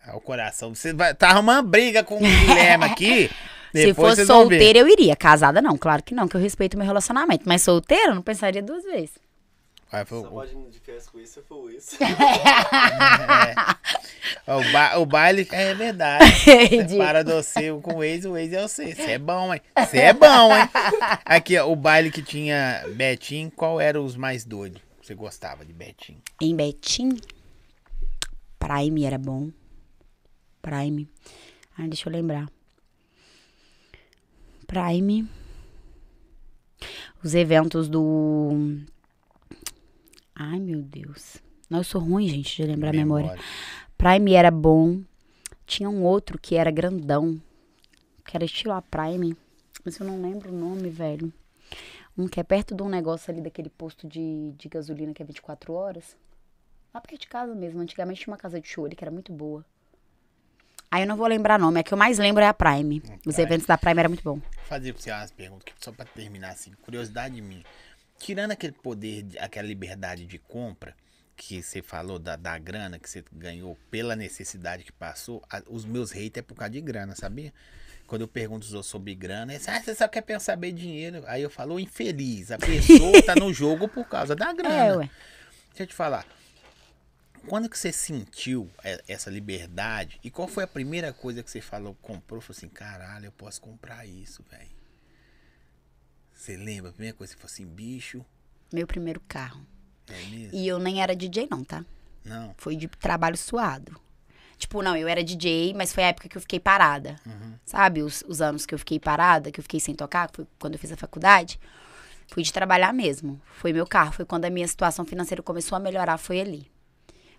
[0.04, 0.74] Ah, o coração.
[0.74, 3.30] Você vai tá arrumando briga com o Guilherme aqui.
[3.74, 4.58] Se depois fosse vão ver.
[4.58, 5.16] solteira, eu iria.
[5.16, 5.76] Casada, não.
[5.76, 7.42] Claro que não, que eu respeito meu relacionamento.
[7.46, 9.23] Mas solteira, eu não pensaria duas vezes.
[9.90, 11.96] Vai, foi- pode ir de férias com isso se for isso.
[14.46, 16.24] Ó, O, ba- o baile é verdade.
[16.98, 18.94] Para do seu com o ex, o ex é você.
[18.94, 19.60] Você é bom, hein?
[19.78, 20.68] Você é bom, hein?
[21.24, 24.82] Aqui, ó, o baile que tinha Betinho, qual era os mais doidos?
[25.02, 26.20] Você gostava de Betinho?
[26.40, 27.10] Em Betim,
[28.58, 29.50] Prime era bom.
[30.62, 31.08] Prime.
[31.78, 32.48] Ai, deixa eu lembrar.
[34.66, 35.28] Prime.
[37.22, 38.78] Os eventos do.
[40.34, 41.36] Ai, meu Deus.
[41.70, 43.38] Não, eu sou ruim, gente, de lembrar a memória.
[43.96, 45.00] Prime era bom.
[45.66, 47.40] Tinha um outro que era grandão.
[48.24, 49.36] Que era estilo a Prime.
[49.84, 51.32] Mas eu não lembro o nome, velho.
[52.16, 55.26] Um que é perto de um negócio ali daquele posto de, de gasolina que é
[55.26, 56.16] 24 horas.
[56.92, 57.80] Lá perto de casa mesmo.
[57.80, 59.64] Antigamente tinha uma casa de show ali que era muito boa.
[60.90, 63.02] Aí eu não vou lembrar nome, a que eu mais lembro é a Prime.
[63.26, 63.42] Os Prime.
[63.42, 64.34] eventos da Prime era muito bom.
[64.34, 67.64] Vou fazer pra você umas perguntas, só pra terminar assim, curiosidade minha.
[68.24, 70.96] Tirando aquele poder, de- aquela liberdade de compra
[71.36, 75.84] que você falou da, da grana que você ganhou pela necessidade que passou, a- os
[75.84, 77.52] meus haters é por causa de grana, sabia?
[78.06, 81.22] Quando eu pergunto os outros sobre grana, eles ah, você só quer pensar bem dinheiro.
[81.26, 84.74] Aí eu falo, "Ô, infeliz, a pessoa tá no jogo por causa da grana.
[84.74, 85.10] É, ué.
[85.68, 86.26] Deixa eu te falar.
[87.46, 88.70] Quando que você sentiu
[89.06, 90.18] essa liberdade?
[90.24, 92.40] E qual foi a primeira coisa que você falou, comprou?
[92.40, 94.70] Falou assim, caralho, eu posso comprar isso, velho.
[96.34, 96.90] Você lembra?
[96.90, 98.24] A primeira coisa que você falou assim, bicho,
[98.72, 99.64] Meu primeiro carro.
[100.08, 100.50] é mesmo?
[100.58, 101.84] E eu nem era DJ, não, tá?
[102.24, 102.54] Não.
[102.58, 103.98] Foi de trabalho suado.
[104.56, 107.16] Tipo, não, eu era DJ, mas foi a época que eu fiquei parada.
[107.66, 108.02] Sabe?
[108.02, 110.78] Os, os anos que eu fiquei parada, que eu fiquei sem tocar, foi quando eu
[110.78, 111.58] fiz a faculdade.
[112.28, 113.40] Fui de trabalhar mesmo.
[113.44, 114.12] Foi meu carro.
[114.12, 116.70] Foi quando a minha situação financeira começou a melhorar, foi ali.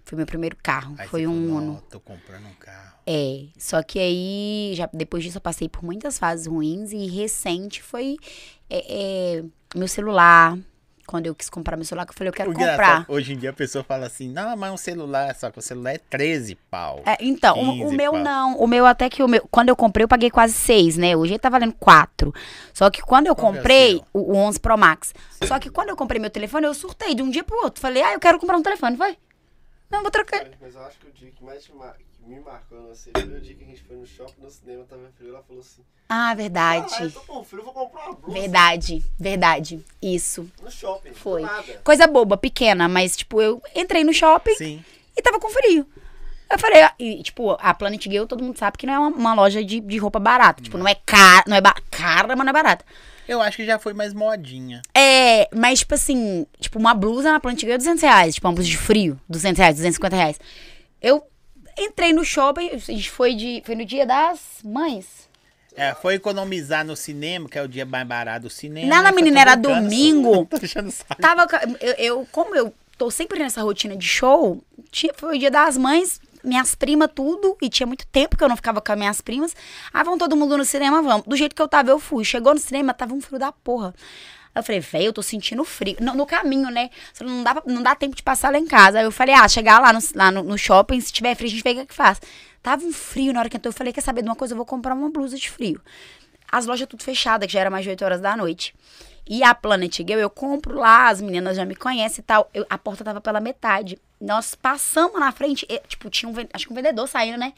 [0.04, 0.94] Foi meu primeiro carro.
[1.00, 1.74] Aí foi um falou, Uno.
[1.78, 2.96] "Ó, tô comprando um carro.
[3.08, 7.82] É, só que aí, já, depois disso, eu passei por muitas fases ruins e recente
[7.82, 8.18] foi
[8.70, 9.44] é, é,
[9.76, 10.58] meu celular.
[11.08, 13.06] Quando eu quis comprar meu celular, que eu falei, eu quero O comprar.
[13.08, 15.94] Hoje em dia a pessoa fala assim, não, mas um celular, só que o celular
[15.94, 17.04] é 13 pau.
[17.06, 18.22] É, então, o, o 15 meu pau.
[18.22, 18.58] não.
[18.58, 19.48] O meu até que o meu.
[19.52, 21.16] Quando eu comprei, eu paguei quase seis, né?
[21.16, 22.34] Hoje ele tá valendo quatro.
[22.74, 25.14] Só que quando eu Qual é comprei o, o 11 Pro Max.
[25.44, 27.80] Só que quando eu comprei meu telefone, eu surtei de um dia pro outro.
[27.80, 28.96] Falei, ah, eu quero comprar um telefone.
[28.96, 29.16] Vai.
[29.92, 30.44] Não, vou trocar.
[30.60, 31.72] Mas eu acho que o dia que mais te
[32.26, 34.84] me marcou no você foi o dia que a gente foi no shopping, no cinema,
[34.90, 37.10] tava frio, ela falou assim, Ah, ah, eu verdade.
[37.12, 39.04] tô com frio, vou comprar uma blusa Verdade.
[39.20, 39.86] Verdade.
[40.02, 40.50] Isso.
[40.62, 41.42] no shopping, Foi.
[41.44, 41.82] nada.
[41.84, 44.86] Coisa boba, pequena, mas, tipo, eu entrei no shopping Sim.
[45.16, 45.86] e tava com frio.
[46.50, 49.10] Eu falei, ah, e, tipo, a Planet Gale, todo mundo sabe que não é uma,
[49.10, 50.62] uma loja de, de roupa barata.
[50.62, 52.86] Tipo, não é cara, não é cara, mas não é barata.
[53.28, 54.82] Eu acho que já foi mais modinha.
[54.94, 58.36] É, mas, tipo assim, tipo, uma blusa na Planet Gale é 200 reais.
[58.36, 60.40] Tipo, uma blusa de frio, 200 reais, 250 reais.
[61.02, 61.26] Eu
[61.78, 65.26] entrei no shopping, a gente foi, de, foi no dia das mães.
[65.76, 68.88] É, foi economizar no cinema, que é o dia mais barato do cinema.
[68.88, 70.48] Nada, e tô menina, era domingo.
[71.20, 71.46] Tava,
[71.82, 75.78] eu, eu- como eu tô sempre nessa rotina de show, tinha, foi o dia das
[75.78, 79.20] mães, minhas primas, tudo, e tinha muito tempo que eu não ficava com as minhas
[79.20, 79.54] primas.
[79.92, 81.26] Ah, vão todo mundo no cinema, vamos.
[81.28, 82.24] Do jeito que eu tava, eu fui.
[82.24, 83.94] Chegou no cinema, tava um frio da porra.
[84.56, 85.98] Eu falei, velho, eu tô sentindo frio.
[86.00, 86.90] No, no caminho, né?
[87.22, 89.00] Não dá, pra- não dá tempo de passar lá em casa.
[89.00, 91.52] Aí eu falei, ah, chegar lá no, lá no, no shopping, se tiver frio, a
[91.52, 92.22] gente vê o que, que faz.
[92.64, 93.72] Tava um frio na hora que entrou.
[93.72, 94.54] Eu falei, quer saber de uma coisa?
[94.54, 95.82] Eu vou comprar uma blusa de frio.
[96.52, 98.74] As lojas tudo fechadas, que já era mais de 8 horas da noite.
[99.28, 102.50] E a Planet Girl, eu compro lá, as meninas já me conhecem e tal.
[102.54, 104.00] Eu- a porta tava pela metade.
[104.22, 107.52] Nós passamos na frente, e, tipo, tinha um, acho que um vendedor saindo, né?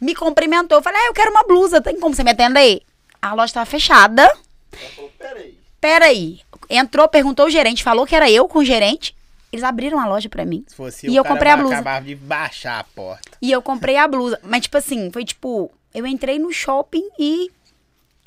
[0.00, 0.78] Me cumprimentou.
[0.78, 2.82] Eu falei, ah, eu quero uma blusa, tem como você me atender?
[3.20, 4.22] A loja tava fechada.
[4.22, 6.40] Ela falou, peraí, Peraí.
[6.68, 9.14] Entrou, perguntou o gerente, falou que era eu com o gerente.
[9.50, 10.62] Eles abriram a loja pra mim.
[10.66, 11.74] Se fosse E o eu cara comprei a blusa.
[11.76, 13.30] acabava de baixar a porta.
[13.40, 14.38] E eu comprei a blusa.
[14.42, 17.50] Mas, tipo assim, foi tipo, eu entrei no shopping e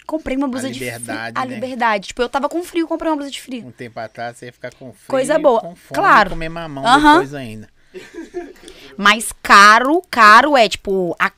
[0.07, 0.91] comprei uma blusa de frio.
[0.93, 1.53] liberdade, A né?
[1.53, 2.07] liberdade.
[2.07, 3.67] Tipo, eu tava com frio, comprei uma blusa de frio.
[3.67, 5.61] Um tempo atrás você ia ficar com frio Coisa boa.
[5.61, 6.29] com fome Claro.
[6.31, 7.13] comer mamão Aham.
[7.19, 7.69] depois ainda.
[8.97, 11.31] Mas caro, caro é tipo a,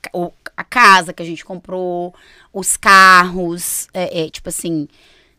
[0.55, 2.13] a casa que a gente comprou,
[2.53, 4.87] os carros, é, é, tipo assim,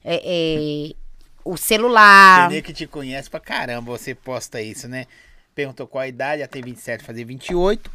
[0.04, 0.94] é, é,
[1.44, 2.50] o celular.
[2.50, 5.06] Nego que te conhece pra caramba, você posta isso, né?
[5.54, 7.90] Perguntou qual a idade, já tem 27, fazer 28.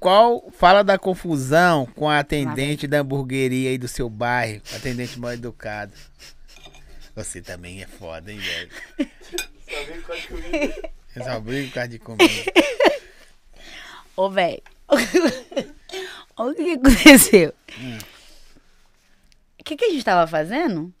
[0.00, 5.32] Qual, fala da confusão com a atendente da hamburgueria aí do seu bairro, atendente mal
[5.32, 5.92] educado.
[7.16, 8.70] Você também é foda, hein, velho?
[9.68, 10.90] só veio com a comida.
[11.16, 12.52] Eu só brigo por causa de comida.
[14.16, 14.62] Ô, velho.
[16.36, 17.52] Olha o que aconteceu.
[17.76, 18.17] O
[19.68, 20.92] que, que a gente tava fazendo?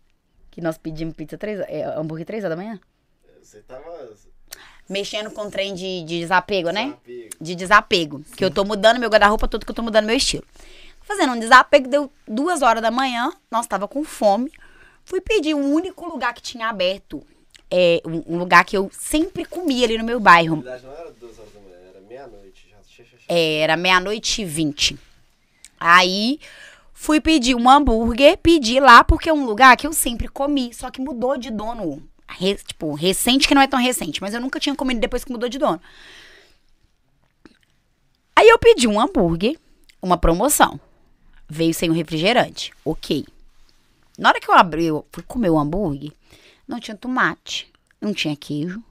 [0.50, 2.78] Que nós pedimos pizza três, é, hambúrguer três horas da manhã?
[3.42, 4.16] Você tava...
[4.88, 6.94] Mexendo com o trem de, de desapego, né?
[7.04, 7.36] Desapego.
[7.40, 8.24] de desapego.
[8.36, 10.44] Que eu tô mudando meu guarda-roupa todo, que eu tô mudando meu estilo.
[11.02, 14.50] Fazendo um desapego, deu duas horas da manhã, nós tava com fome.
[15.04, 17.22] Fui pedir o único lugar que tinha aberto.
[17.70, 20.56] É, um, um lugar que eu sempre comia ali no meu Na bairro.
[20.62, 22.68] verdade não era duas horas da manhã, era meia-noite.
[22.70, 22.76] Já.
[23.28, 24.98] É, Era meia-noite e vinte.
[25.78, 26.40] Aí
[27.00, 30.90] fui pedir um hambúrguer, pedi lá, porque é um lugar que eu sempre comi, só
[30.90, 32.02] que mudou de dono.
[32.28, 35.30] Re- tipo, recente que não é tão recente, mas eu nunca tinha comido depois que
[35.30, 35.80] mudou de dono.
[38.34, 39.56] Aí eu pedi um hambúrguer,
[40.02, 40.78] uma promoção.
[41.48, 42.72] Veio sem o refrigerante.
[42.84, 43.24] Ok.
[44.18, 46.12] Na hora que eu abri, eu fui comer o hambúrguer,
[46.66, 48.82] não tinha tomate, não tinha queijo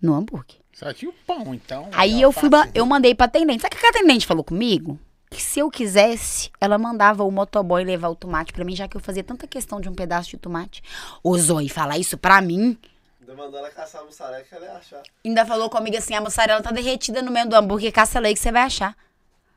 [0.00, 0.56] no hambúrguer.
[0.72, 1.88] Só tinha o pão, então.
[1.92, 2.70] Aí é eu fui, fácil.
[2.74, 3.60] eu mandei pra atendente.
[3.60, 4.98] Sabe o que a atendente falou comigo?
[5.30, 8.96] Que se eu quisesse, ela mandava o motoboy levar o tomate pra mim, já que
[8.96, 10.82] eu fazia tanta questão de um pedaço de tomate.
[11.22, 12.76] Ô, Zoe, falar isso pra mim?
[13.20, 15.02] Ainda mandou ela caçar a mussarela que ela ia achar.
[15.24, 18.34] Ainda falou comigo assim, a mussarela tá derretida no meio do hambúrguer, caça lá aí
[18.34, 18.96] que você vai achar.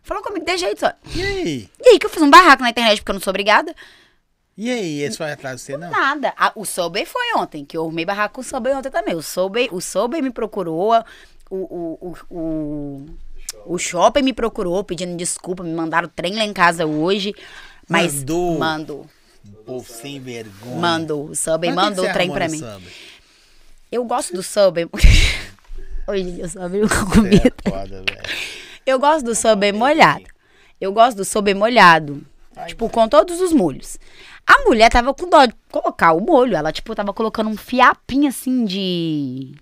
[0.03, 0.93] Falou comigo de jeito só.
[1.15, 1.69] E aí?
[1.81, 3.73] E aí que eu fiz um barraco na internet porque eu não sou obrigada?
[4.55, 5.01] E aí?
[5.01, 5.89] Eles foram atrás de você, não?
[5.89, 6.33] Nada.
[6.37, 9.15] A- o Subway foi ontem, que eu arrumei barraco com o Subway ontem também.
[9.15, 10.93] O Subway, o Subway me procurou,
[11.49, 11.97] o, o,
[12.29, 13.05] o, o,
[13.65, 17.33] o shopping me procurou pedindo desculpa, me mandaram trem lá em casa hoje.
[17.87, 18.59] Mas Mandou?
[18.59, 19.05] mandou.
[19.65, 20.75] Povo sem vergonha.
[20.75, 21.25] Mandou.
[21.29, 22.59] O Subway Mas mandou o trem pra mim.
[22.59, 22.93] Subway?
[23.91, 24.87] Eu gosto do Subway.
[26.07, 27.53] Oi, gente, eu só abri com comida.
[27.65, 28.03] é foda.
[28.85, 30.25] Eu gosto do Subway molhado.
[30.79, 32.21] Eu gosto do Subway molhado.
[32.67, 33.97] Tipo, com todos os molhos.
[34.45, 36.55] A mulher tava com dó de colocar o molho.
[36.55, 39.55] Ela, tipo, tava colocando um fiapinho assim de.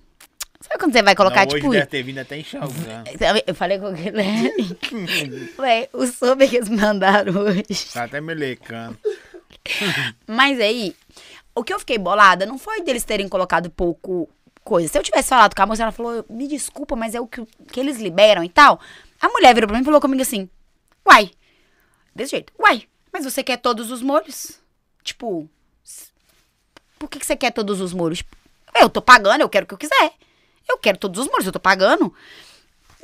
[0.62, 1.68] Sabe quando você vai colocar, não, tipo.
[1.68, 3.10] Hoje deve ter vindo até enxalgando.
[3.48, 5.54] Eu falei com ele.
[5.58, 7.64] Ué, o Subway que eles mandaram hoje.
[7.92, 8.98] Tá até melecando.
[10.28, 10.96] Mas aí,
[11.56, 14.30] o que eu fiquei bolada não foi deles terem colocado pouco
[14.64, 14.88] coisa.
[14.88, 17.46] Se eu tivesse falado com a moça, ela falou, me desculpa, mas é o que,
[17.72, 18.80] que eles liberam e tal.
[19.20, 20.50] A mulher virou pra mim e falou comigo assim,
[21.08, 21.32] uai,
[22.16, 24.60] desse jeito, uai, mas você quer todos os molhos?
[25.04, 25.50] Tipo,
[26.98, 28.24] por que, que você quer todos os molhos?
[28.76, 30.14] Eu tô pagando, eu quero o que eu quiser.
[30.72, 32.14] Eu quero todos os molhos, eu tô pagando.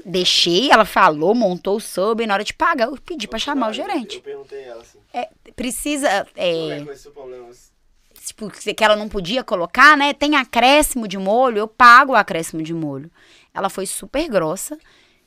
[0.05, 3.69] Deixei, ela falou, montou o sub, e na hora de pagar, eu pedi pra chamar
[3.69, 4.17] o gerente.
[4.17, 4.99] Eu perguntei a ela assim.
[5.13, 6.27] É, precisa.
[6.35, 6.79] É
[8.15, 10.13] É, tipo, que que ela não podia colocar, né?
[10.13, 13.11] Tem acréscimo de molho, eu pago o acréscimo de molho.
[13.53, 14.77] Ela foi super grossa.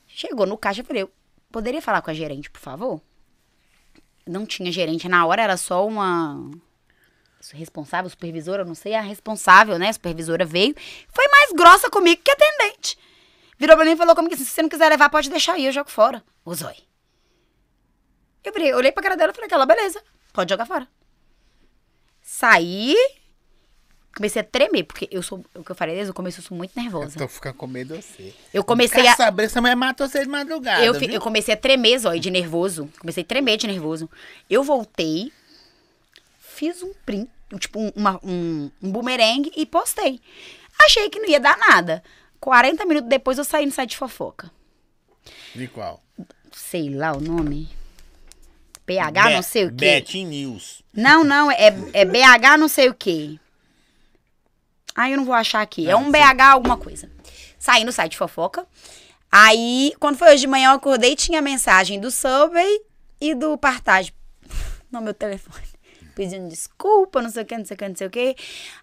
[0.06, 1.10] Chegou no caixa, eu falei, eu
[1.50, 3.00] poderia falar com a gerente, por favor?
[4.26, 6.50] Não tinha gerente na hora, era só uma
[7.52, 9.88] responsável, supervisora, não sei, a responsável, né?
[9.88, 10.74] A supervisora veio,
[11.08, 12.98] foi mais grossa comigo que atendente.
[13.58, 15.66] Virou pra mim e falou comigo assim, se você não quiser levar, pode deixar aí,
[15.66, 16.22] eu jogo fora.
[16.44, 16.76] O zói.
[18.42, 20.02] Eu virei, olhei pra cara dela e falei, aquela, beleza,
[20.32, 20.88] pode jogar fora.
[22.22, 22.94] Saí,
[24.16, 26.56] comecei a tremer, porque eu sou, o que eu falei desde o começo, eu sou
[26.56, 27.18] muito Eu nervosa.
[27.18, 28.34] tô ficando com medo de você.
[28.52, 29.16] Eu comecei Quer a...
[29.16, 32.88] saber, essa mulher matou você de madrugada, Eu, eu comecei a tremer, zói, de nervoso.
[32.98, 34.08] Comecei a tremer de nervoso.
[34.48, 35.32] Eu voltei,
[36.60, 40.20] fiz um print, tipo um, uma- um, um boomerang e postei.
[40.78, 42.02] Achei que não ia dar nada.
[42.38, 44.50] 40 minutos depois eu saí no site de fofoca.
[45.54, 46.02] De qual?
[46.52, 47.66] Sei lá o nome.
[48.84, 49.74] PH não sei o quê.
[49.74, 50.82] Betting News.
[50.92, 53.38] Não, não, é, é BH não sei o quê.
[54.94, 55.88] Ah, eu não vou achar aqui.
[55.88, 57.10] É um BH alguma coisa.
[57.58, 58.66] Saí no site de fofoca.
[59.32, 62.80] Aí, quando foi hoje de manhã, eu acordei tinha mensagem do Subway
[63.20, 64.12] e do Partage
[64.90, 65.69] no meu telefone.
[66.14, 68.36] Pedindo desculpa, não sei o que, não sei o que, não sei o que.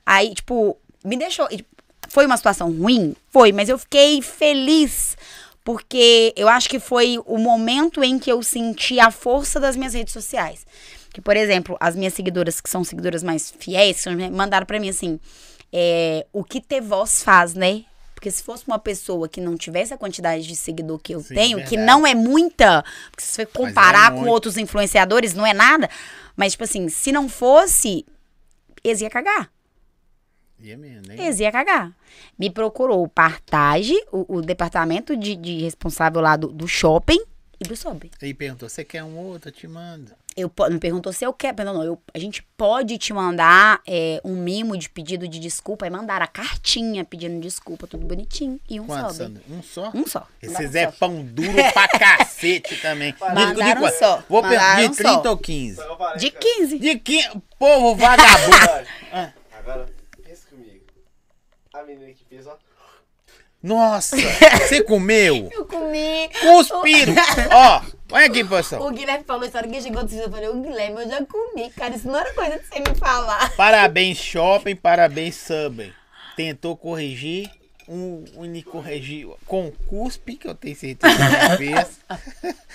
[0.06, 1.48] Aí, tipo, me deixou.
[1.52, 1.66] e,
[2.10, 3.16] Foi uma situação ruim?
[3.30, 5.18] Foi, mas eu fiquei feliz.
[5.64, 9.94] Porque eu acho que foi o momento em que eu senti a força das minhas
[9.94, 10.66] redes sociais.
[11.14, 15.20] Que, por exemplo, as minhas seguidoras, que são seguidoras mais fiéis, mandaram pra mim assim:
[15.74, 17.84] é, o que ter voz faz, né?
[18.18, 21.36] Porque se fosse uma pessoa que não tivesse a quantidade de seguidor que eu Sim,
[21.36, 21.86] tenho, que verdade.
[21.86, 24.32] não é muita, porque se você comparar com muito.
[24.32, 25.88] outros influenciadores, não é nada.
[26.36, 28.04] Mas, tipo assim, se não fosse,
[28.84, 29.52] eles iam cagar.
[30.66, 31.14] É mesmo, né?
[31.16, 31.96] Eles iam cagar.
[32.40, 37.20] Me procurou o Partage, o, o departamento de, de responsável lá do, do shopping
[37.60, 37.76] e do.
[38.22, 39.50] Aí perguntou, você quer um outro?
[39.50, 40.12] Eu te mando.
[40.36, 41.64] Eu, me perguntou se eu quero.
[41.66, 45.88] Não, não, eu, a gente pode te mandar é, um mimo de pedido de desculpa.
[45.88, 48.60] E mandaram a cartinha pedindo desculpa, tudo bonitinho.
[48.70, 49.14] E um Sobe.
[49.16, 49.44] Sandra?
[49.50, 49.92] Um só?
[49.96, 50.28] Um só.
[50.40, 50.98] Esse Mandaram Zé um só.
[51.00, 53.14] pão duro pra cacete também.
[53.14, 53.98] De- de Mandaram quanto?
[53.98, 54.24] só.
[54.30, 55.30] Vou perguntar, Mandaram de 30 só.
[55.32, 55.72] ou 15?
[55.74, 56.46] Então eu parei, De cara.
[56.56, 56.80] 15.
[56.80, 58.88] De 15, povo vagabundo.
[59.12, 59.86] Ah, Agora,
[60.24, 60.86] pensa comigo.
[61.74, 62.58] A menina que fez, ó.
[63.68, 64.16] Nossa,
[64.66, 65.50] você comeu?
[65.52, 66.30] Eu comi.
[66.40, 67.14] Cuspiram.
[67.52, 67.82] Ó,
[68.14, 68.88] olha aqui, pessoal.
[68.88, 71.70] O Guilherme falou a história que chegou do Eu falei, o Guilherme, eu já comi,
[71.72, 71.94] cara.
[71.94, 73.54] Isso não era coisa de você me falar.
[73.58, 75.92] Parabéns, shopping, parabéns, Subway.
[76.38, 77.52] Tentou corrigir,
[77.90, 82.56] um, um corrigiu com cuspe, que eu tenho certeza que fez.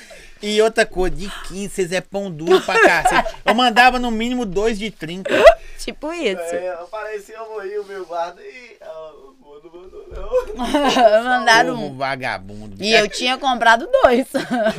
[0.42, 3.36] E outra coisa, de 15, vocês é pão duro pra cacete.
[3.44, 5.30] Eu mandava no mínimo dois de 30.
[5.78, 6.40] Tipo isso.
[6.40, 8.76] É, apareceu eu morri o meu guarda e.
[8.80, 10.21] ela, Não mandou, mandou, não.
[10.56, 11.96] Mandaram um.
[11.96, 12.82] vagabundo.
[12.82, 14.26] E eu tinha comprado dois.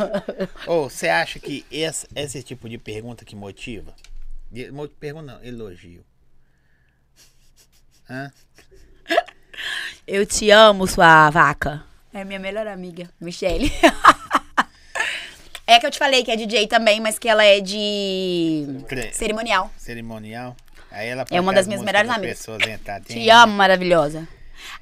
[0.68, 3.94] Ô, você acha que esse, esse tipo de pergunta que motiva?
[5.00, 6.04] Pergunta não, elogio.
[8.10, 8.32] Hã?
[10.06, 11.84] Eu te amo, sua vaca.
[12.14, 13.72] É minha melhor amiga, Michelle.
[15.66, 18.68] é que eu te falei que é DJ também, mas que ela é de
[19.14, 19.72] cerimonial.
[19.78, 20.56] Cerimonial.
[20.92, 22.38] Aí ela É uma das as minhas melhores amigas.
[22.38, 23.02] pessoas entrar.
[23.02, 24.28] Te amo, maravilhosa.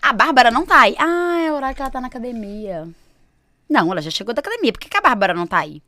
[0.02, 0.96] A Bárbara não tá aí.
[1.00, 2.88] Ah, é o horário que ela tá na academia.
[3.70, 4.72] Não, ela já chegou da academia.
[4.74, 5.82] Por que, que a Bárbara não tá aí?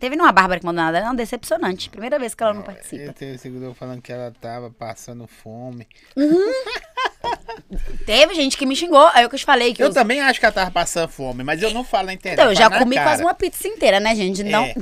[0.00, 1.00] Teve nenhuma Bárbara que mandou nada.
[1.00, 1.90] Não, decepcionante.
[1.90, 3.12] Primeira vez que ela não Eu participa.
[3.12, 5.86] tenho seguidor falando que ela tava passando fome.
[8.06, 10.20] Teve gente que me xingou, aí eu que eu te falei que Eu eu, também
[10.20, 12.38] acho que ela tava passando fome, mas eu não falo na internet.
[12.38, 13.08] então, eu já comi cara.
[13.08, 14.42] quase uma pizza inteira, né, gente?
[14.44, 14.64] Não.
[14.64, 14.74] É.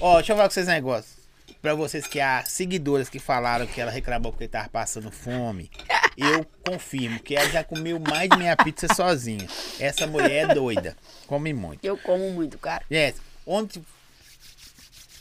[0.00, 1.14] Ó, deixa eu falar com vocês um negócio.
[1.60, 5.70] Pra vocês que há seguidoras que falaram que ela reclamou porque tava passando fome,
[6.16, 9.46] eu confirmo que ela já comeu mais de meia pizza sozinha.
[9.80, 10.96] Essa mulher é doida.
[11.26, 11.84] Come muito.
[11.84, 12.84] Eu como muito, cara.
[12.90, 13.16] Yes,
[13.46, 13.82] onde.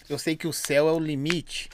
[0.09, 1.69] Eu sei que o céu é o limite,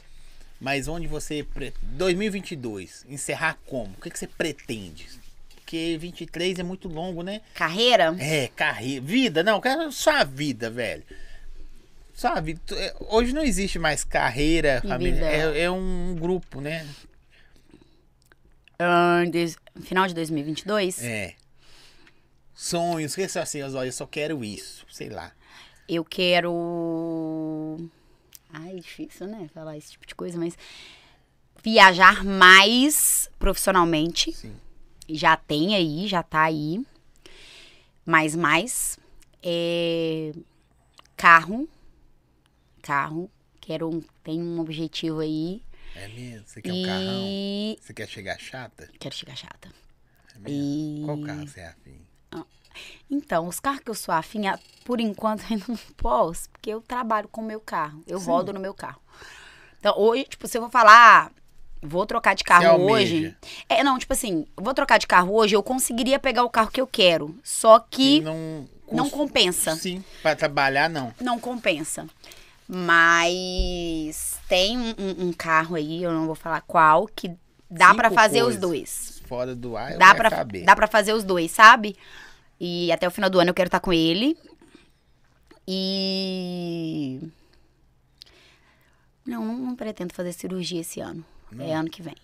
[0.60, 1.44] mas onde você.
[1.44, 3.94] pre- 2022, encerrar como?
[3.98, 5.08] O que, que você pretende?
[5.56, 7.41] Porque 23 é muito longo, né?
[7.54, 8.16] Carreira?
[8.20, 9.06] É, carreira.
[9.06, 11.04] Vida, não, quero só a vida, velho.
[12.14, 12.60] Só a vida.
[12.66, 15.26] Tu- é, Hoje não existe mais carreira, família.
[15.26, 16.88] É, é um grupo, né?
[18.80, 21.36] Ah, des- Final de 2022, É.
[22.54, 25.32] Sonhos, que assim, olha, eu só quero isso, sei lá.
[25.88, 27.78] eu quero.
[28.52, 29.50] Ai, difícil, né?
[29.54, 30.58] Falar esse tipo de coisa, mas.
[31.64, 34.32] Viajar mais profissionalmente.
[34.34, 34.56] Sim.
[35.10, 36.82] Já tem aí, já tá aí.
[38.06, 38.98] Mais, mais.
[39.44, 40.32] É,
[41.18, 41.68] Carro.
[42.82, 43.30] Carro.
[43.62, 44.04] Quero.
[44.24, 45.62] Tem um objetivo aí.
[45.95, 46.45] É mesmo?
[46.48, 47.24] Você quer um carrão?
[47.28, 47.80] e.
[47.82, 48.90] Você quer chegar chata?
[48.99, 49.70] Quero chegar chata.
[50.36, 51.02] É mesmo?
[51.02, 51.99] E- Qual carro você é afim?
[53.11, 56.70] Então, os carros que eu sou afim, a- por enquanto eu ainda não posso, porque
[56.70, 58.02] eu trabalho com o meu carro.
[58.07, 59.02] Eu rodo no meu carro.
[59.80, 61.32] Então, hoje, tipo, se eu vou falar,
[61.82, 63.36] vou trocar de carro hoje.
[63.68, 66.80] É, não, tipo assim, vou trocar de carro hoje, eu conseguiria pegar o carro que
[66.80, 67.38] eu quero.
[67.44, 69.76] Só que não, não compensa.
[69.76, 71.14] Sim, pra trabalhar não.
[71.20, 72.07] não compensa.
[72.72, 77.32] Mas tem um, um- carro aí, eu não vou falar qual, que
[77.70, 79.24] dá pra fazer os dois.
[79.26, 80.64] Fora do ar, eu Dá pra, saber.
[80.66, 81.96] dá pra fazer os dois, sabe?
[82.60, 84.38] E até o final do ano eu quero estar com ele.
[85.68, 87.20] E.
[89.26, 91.26] Não, não, não pretendo fazer cirurgia esse ano.
[91.60, 92.16] É ano que vem.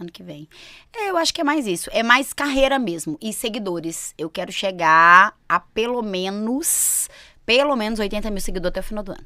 [0.00, 0.48] Ano que vem.
[0.94, 1.90] É, eu acho que é mais isso.
[1.92, 3.18] É mais carreira mesmo.
[3.20, 4.14] E seguidores.
[4.16, 7.08] Eu quero chegar a pelo menos.
[7.44, 9.24] Pelo menos 80 mil seguidores até o final do ano.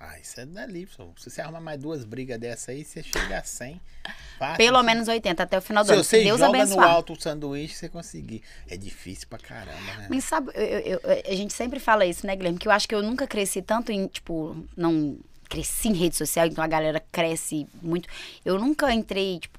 [0.00, 1.12] Ah, isso é dali, pessoal.
[1.18, 3.80] Se você arrumar mais duas brigas dessa aí, você chega a 100.
[4.38, 4.56] Fácil.
[4.56, 6.04] Pelo menos 80 até o final do Se ano.
[6.04, 6.88] você Se Deus joga no abençoar.
[6.90, 8.42] alto o sanduíche, você conseguir.
[8.68, 10.06] É difícil pra caramba, né?
[10.08, 12.58] Mas sabe, eu- eu- eu- a gente sempre fala isso, né, Guilherme?
[12.58, 15.18] Que eu acho que eu nunca cresci tanto em, tipo, não
[15.48, 18.08] cresci em rede social, então a galera cresce muito.
[18.44, 19.58] Eu nunca entrei, tipo,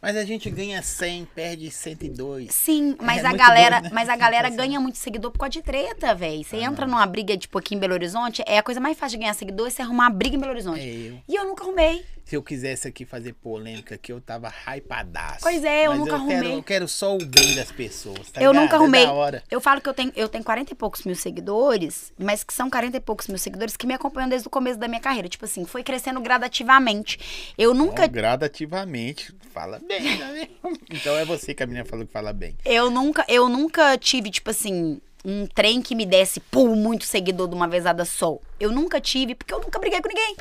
[0.00, 2.54] Mas a gente ganha 100, perde 102.
[2.54, 3.90] sim, mas É a galera, doido, né?
[3.94, 6.40] mas a galera ganha muito seguidor por causa de treta, velho.
[6.40, 9.18] Ah, Você entra numa briga, tipo, aqui em Belo Horizonte, é a coisa mais fácil
[9.18, 10.80] de ganhar seguidor é você arrumar uma briga em Belo Horizonte.
[10.80, 11.18] É eu.
[11.28, 12.04] E eu nunca arrumei.
[12.26, 15.42] Se eu quisesse aqui fazer polêmica aqui, eu tava hypadaço.
[15.42, 16.54] Pois é, eu nunca eu Quero, arrumei.
[16.56, 18.64] eu quero só o bem das pessoas, tá eu ligado?
[18.64, 19.06] nunca É arrumei.
[19.06, 19.44] hora.
[19.48, 22.68] Eu falo que eu tenho, eu tenho 40 e poucos mil seguidores, mas que são
[22.68, 25.28] 40 e poucos mil seguidores que me acompanham desde o começo da minha carreira.
[25.28, 27.52] Tipo assim, foi crescendo gradativamente.
[27.56, 29.32] Eu nunca Ó, gradativamente.
[29.52, 30.48] Fala bem, né?
[30.90, 32.56] Então é você que a menina falou que fala bem.
[32.64, 37.46] Eu nunca, eu nunca tive, tipo assim, um trem que me desse, pum, muito seguidor
[37.48, 38.38] de uma vezada só.
[38.58, 40.36] Eu nunca tive, porque eu nunca briguei com ninguém.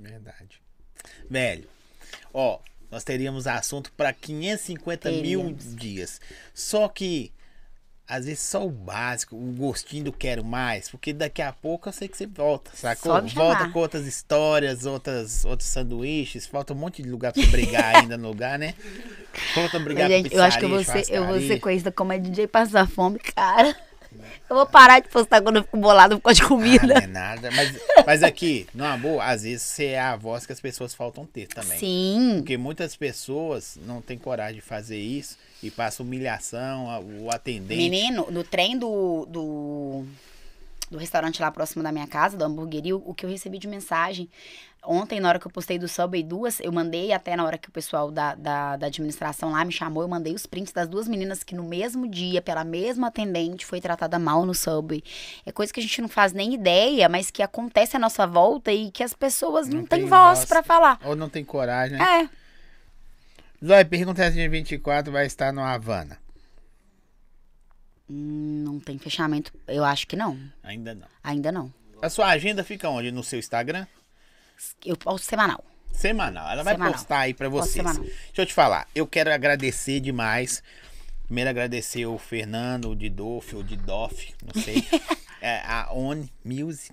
[0.00, 0.60] Verdade.
[1.28, 1.68] Velho,
[2.32, 2.58] ó,
[2.90, 6.20] nós teríamos assunto pra 550 mil dias.
[6.54, 7.32] Só que,
[8.06, 11.92] às vezes, só o básico, o gostinho do quero mais, porque daqui a pouco eu
[11.92, 13.20] sei que você volta, sacou?
[13.28, 18.16] Volta com outras histórias, outras, outros sanduíches, falta um monte de lugar pra brigar ainda
[18.16, 18.74] no lugar, né?
[19.54, 22.12] Falta brigar Gente, eu acho que eu vou pizzaria, ser, eu vou ser conhecida como
[22.12, 23.76] a DJ Passar Fome, cara.
[24.48, 26.86] Eu vou parar de postar quando eu fico bolado por causa de Ah, comida.
[26.86, 27.50] não é nada.
[27.50, 27.76] Mas,
[28.06, 31.46] mas aqui, numa boa, às vezes você é a voz que as pessoas faltam ter
[31.48, 31.78] também.
[31.78, 32.34] Sim.
[32.38, 36.86] Porque muitas pessoas não têm coragem de fazer isso e passa humilhação,
[37.22, 37.76] o atendente.
[37.76, 40.04] Menino, no trem do, do,
[40.90, 43.68] do restaurante lá próximo da minha casa, da hamburgueria, o, o que eu recebi de
[43.68, 44.28] mensagem.
[44.84, 47.68] Ontem, na hora que eu postei do Subway duas, eu mandei até na hora que
[47.68, 51.08] o pessoal da, da, da administração lá me chamou, eu mandei os prints das duas
[51.08, 55.02] meninas que no mesmo dia, pela mesma atendente, foi tratada mal no Subway.
[55.44, 58.72] É coisa que a gente não faz nem ideia, mas que acontece à nossa volta
[58.72, 60.98] e que as pessoas não, Não têm voz pra falar.
[61.04, 62.22] Ou não tem coragem, né?
[62.22, 63.66] É.
[63.66, 66.18] Zóia, pergunta se dia 24 vai estar no Havana.
[68.08, 69.52] Hum, não tem fechamento.
[69.66, 70.38] Eu acho que não.
[70.62, 71.08] Ainda não.
[71.22, 71.72] Ainda não.
[72.00, 73.10] A sua agenda fica onde?
[73.10, 73.86] No seu Instagram?
[74.84, 75.64] Eu posto semanal.
[75.92, 76.50] Semanal.
[76.50, 76.92] Ela vai Semanal.
[76.94, 77.98] postar aí pra Posto vocês.
[77.98, 78.86] Deixa eu te falar.
[78.94, 80.62] Eu quero agradecer demais.
[81.24, 84.86] Primeiro agradecer o Fernando, o Didoff, o Didoff, não sei.
[85.42, 86.90] é, a On Music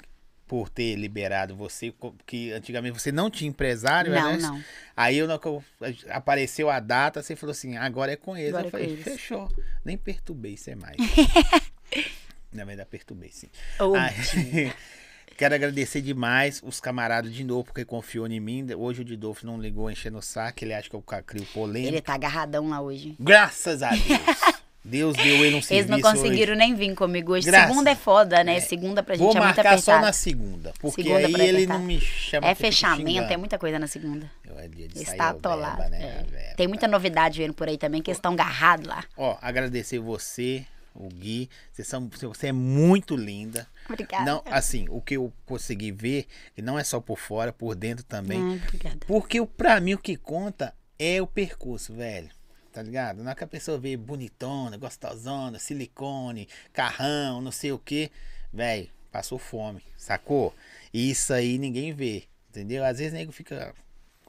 [0.48, 4.38] por ter liberado você, porque antigamente você não tinha empresário, Não, né?
[4.38, 4.64] não.
[4.96, 8.50] Aí eu, que apareceu a data, você falou assim, agora é com eles.
[8.54, 9.04] Agora eu é falei, eles.
[9.04, 9.52] fechou.
[9.84, 10.98] Nem perturbei você mais.
[12.54, 13.50] Na verdade, perturbei sim.
[13.80, 14.14] Ô, Aí,
[15.38, 18.66] Quero agradecer demais os camaradas de novo, porque confiou em mim.
[18.74, 21.90] Hoje o Didolfo não ligou enchendo o saco, ele acha que eu crio polêmica.
[21.90, 23.16] Ele tá agarradão lá hoje.
[23.20, 24.00] Graças a Deus.
[24.86, 26.60] Deus deu ele um serviço Eles não conseguiram hoje.
[26.60, 27.48] nem vir comigo hoje.
[27.48, 27.70] Graças.
[27.70, 28.58] Segunda é foda, né?
[28.58, 28.62] É.
[28.62, 31.80] Segunda pra Vou gente é muito marcar só na segunda, porque Segunda aí ele não
[31.80, 32.48] me chama.
[32.48, 34.30] É fechamento, é muita coisa na segunda.
[34.48, 35.90] Eu é dia de Está ao verba, atolado.
[35.90, 36.54] né, é.
[36.56, 39.04] Tem muita novidade vindo por aí também, que eles estão agarrados lá.
[39.18, 40.64] Ó, agradecer você,
[40.96, 41.50] o Gui.
[41.72, 43.68] Vocês são, você é muito linda.
[43.90, 44.24] Obrigada.
[44.26, 48.04] Não, assim, o que eu consegui ver, que não é só por fora, por dentro
[48.06, 48.42] também.
[48.42, 49.00] Ai, obrigada.
[49.06, 52.30] Porque o- pra mim o que conta é o percurso, velho.
[52.72, 53.24] Tá ligado?
[53.24, 58.12] Não é que a pessoa vê bonitona, gostosona, silicone, carrão, não sei o que.
[58.52, 60.54] Velho, passou fome, sacou?
[60.94, 62.84] E isso aí ninguém vê, entendeu?
[62.84, 63.74] Às vezes o nego fica.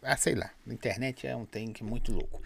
[0.02, 0.50] Ah, sei lá.
[0.64, 2.42] Na internet é um tem que é muito louco.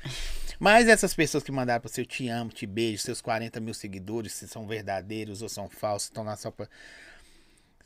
[0.58, 3.74] Mas essas pessoas que mandaram pra você, eu te amo, te beijo, seus 40 mil
[3.74, 6.68] seguidores, se são verdadeiros ou são falsos, estão lá só pra.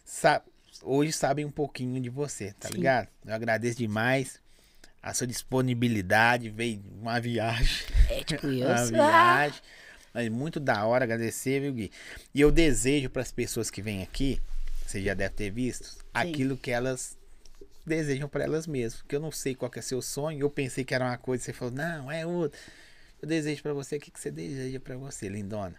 [0.05, 0.43] Sa-
[0.83, 2.75] hoje sabem um pouquinho de você, tá Sim.
[2.75, 3.09] ligado?
[3.25, 4.41] Eu agradeço demais
[5.03, 7.87] a sua disponibilidade, veio uma viagem.
[8.09, 8.65] É tipo isso.
[8.65, 9.61] Uma Ah, viagem.
[10.13, 11.91] Mas muito da hora, agradecer, viu, Gui?
[12.35, 14.41] E eu desejo para as pessoas que vêm aqui,
[14.87, 17.19] você já deve ter visto, aquilo que elas
[17.85, 19.03] desejam para elas mesmas.
[19.03, 21.45] Que eu não sei qual que é seu sonho, eu pensei que era uma coisa,
[21.45, 22.59] você falou, não, é outra.
[23.21, 25.75] Eu desejo para você o que, que você deseja para você, lindona.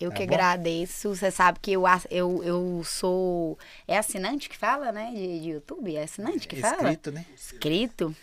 [0.00, 0.34] Eu Tá que bom?
[0.34, 1.14] agradeço.
[1.14, 3.58] Você sabe que eu, eu, eu sou.
[3.86, 5.12] É assinante que fala, né?
[5.14, 5.94] De, de YouTube?
[5.94, 6.76] É assinante que fala?
[6.90, 7.26] Escrito, né?
[7.34, 8.16] Inscrito.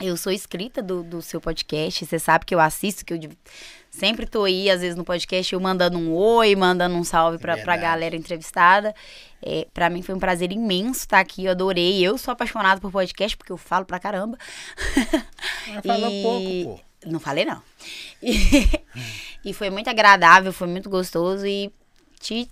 [0.00, 2.06] Eu sou inscrita do, do seu podcast.
[2.06, 3.18] Você sabe que eu assisto, que eu
[3.90, 7.56] sempre tô aí, às vezes, no podcast, eu mandando um oi, mandando um salve pra,
[7.58, 8.94] pra galera entrevistada.
[9.42, 11.44] É, para mim foi um prazer imenso estar aqui.
[11.46, 12.00] Eu adorei.
[12.00, 14.38] Eu sou apaixonada por podcast, porque eu falo pra caramba.
[15.86, 16.90] Falou E- pouco, pô.
[17.06, 17.62] Não falei, não.
[18.22, 18.34] E,
[19.44, 21.46] e foi muito agradável, foi muito gostoso.
[21.46, 21.72] E
[22.20, 22.46] te,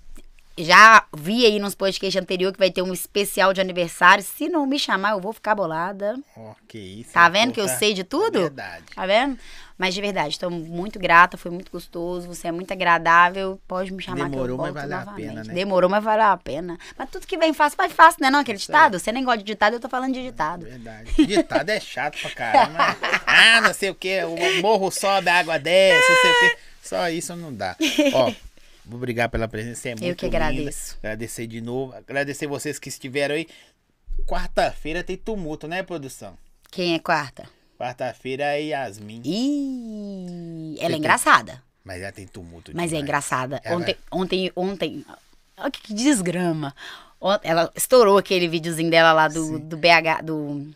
[0.56, 4.24] já vi aí nos podcasts anteriores que vai ter um especial de aniversário.
[4.24, 6.18] Se não me chamar, eu vou ficar bolada.
[6.34, 7.12] Ó, que isso.
[7.12, 8.40] Tá vendo que eu tá- sei de tudo?
[8.40, 8.84] Verdade.
[8.94, 9.38] Tá vendo?
[9.78, 14.02] Mas de verdade, estou muito grata, foi muito gostoso, você é muito agradável, pode me
[14.02, 15.54] chamar Demorou, que eu mas volto valeu a pena, né?
[15.54, 16.76] Demorou, mas valeu a pena.
[16.98, 18.98] Mas tudo que vem fácil, vai fácil, né não, aquele ditado?
[18.98, 20.64] Você nem gosta de ditado, eu tô falando de ditado.
[20.64, 21.24] Verdade.
[21.24, 22.96] Ditado é chato pra caramba.
[23.30, 26.58] Ah, não sei o que, o morro sobe, a água desce, não sei o que.
[26.82, 27.76] Só isso não dá.
[28.14, 28.32] Ó,
[28.90, 30.38] obrigado pela presença, você é muito que linda.
[30.38, 30.96] agradeço.
[30.98, 31.94] Agradecer de novo.
[31.94, 33.46] Agradecer vocês que estiveram aí.
[34.26, 36.36] Quarta-feira tem tumulto, né, produção?
[36.70, 37.48] Quem é quarta?
[37.78, 39.22] Quarta-feira é Yasmin.
[39.24, 41.62] Ih, ela é tem- engraçada.
[41.84, 43.60] Mas já tem tumulto Mas é engraçada.
[43.64, 45.06] Ela- Ontem, ontem, ontem.
[45.56, 46.74] Olha que desgrama.
[47.42, 49.58] Ela estourou aquele videozinho dela lá do, Sim.
[49.58, 50.70] do BH, do.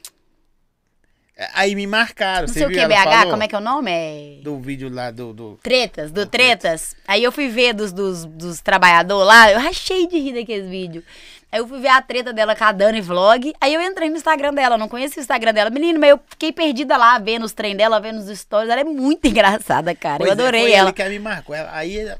[1.36, 3.58] É, Aí me marcaram, Não sei o que, Ela BH, falou como é que é
[3.58, 3.90] o nome?
[3.90, 4.40] É.
[4.42, 5.32] Do vídeo lá do...
[5.32, 5.58] do...
[5.62, 6.94] Tretas, do Do Tretas.
[7.06, 11.04] Aí eu fui ver dos, dos, dos trabalhadores lá, eu rachei de rir daqueles vídeos.
[11.52, 13.52] Aí eu fui ver a treta dela com a Dani Vlog.
[13.60, 15.68] Aí eu entrei no Instagram dela, não conhecia o Instagram dela.
[15.68, 18.70] Menino, mas eu fiquei perdida lá, vendo os trem dela, vendo os stories.
[18.70, 20.16] Ela é muito engraçada, cara.
[20.16, 20.88] Pois eu é, adorei foi ela.
[20.88, 21.54] ele que me marcou.
[21.54, 22.18] Ela- Aí ela-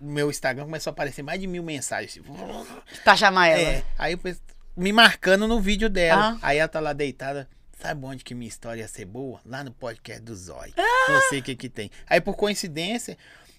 [0.00, 2.12] o meu Instagram começou a aparecer mais de mil mensagens.
[2.12, 2.32] tipo,
[3.02, 3.60] Pra chamar ela.
[3.60, 4.16] É, aí
[4.76, 6.34] me marcando no vídeo dela.
[6.34, 6.38] Ah.
[6.42, 7.48] Aí ela tá lá deitada.
[7.80, 9.40] Sabe onde que minha história ia ser boa?
[9.46, 10.72] Lá no podcast do Zói.
[10.76, 11.12] Ah.
[11.12, 11.90] Não sei o que que tem.
[12.08, 13.16] Aí por coincidência,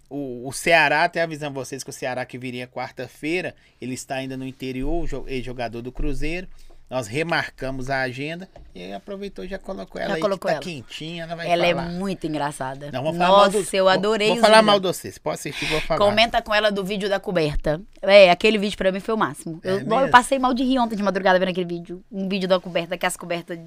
[0.09, 4.35] o, o Ceará, até avisando vocês que o Ceará que viria quarta-feira, ele está ainda
[4.35, 6.47] no interior, jo- ex-jogador do Cruzeiro.
[6.89, 10.47] Nós remarcamos a agenda e aí aproveitou e já colocou ela Já aí colocou que
[10.47, 10.61] tá ela.
[10.63, 11.89] quentinha, ela vai Ela é falar.
[11.89, 12.89] muito engraçada.
[12.91, 15.11] Não, vamos falar mal Nossa, do- eu vou- adorei Vou os falar mal de você.
[15.11, 15.99] Você pode assistir, vou falar.
[16.03, 17.79] Comenta com ela do vídeo da coberta.
[18.01, 19.61] É, aquele vídeo pra mim foi o máximo.
[19.63, 22.03] É eu, eu passei mal de rir ontem de madrugada vendo aquele vídeo.
[22.11, 23.59] Um vídeo da coberta, que as cobertas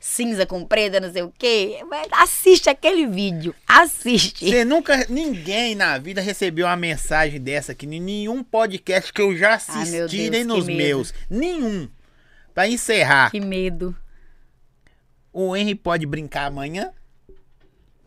[0.00, 1.78] cinza com preta, não sei o quê.
[1.88, 3.54] Mas Assiste aquele vídeo.
[3.66, 4.48] Assiste.
[4.48, 9.50] Você nunca, ninguém na vida recebeu uma mensagem dessa aqui, nenhum podcast que eu já
[9.50, 11.12] Ai, assisti, Deus, nem nos meus.
[11.28, 11.88] Nenhum.
[12.54, 13.94] Pra encerrar, Que medo.
[15.32, 16.90] o Henry pode brincar amanhã?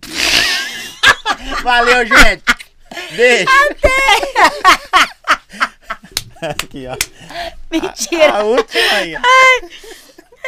[1.63, 2.43] Valeu, gente.
[3.15, 3.47] Beijo.
[3.69, 3.89] Até.
[6.49, 6.95] Aqui, ó.
[7.69, 8.31] Mentira.
[8.37, 9.15] A última aí.
[9.15, 9.19] ó.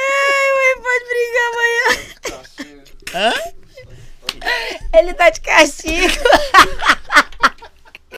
[0.01, 1.87] Ai, mãe, pode brigar amanhã.
[3.13, 3.33] Hã?
[4.97, 6.07] Ele tá de castigo.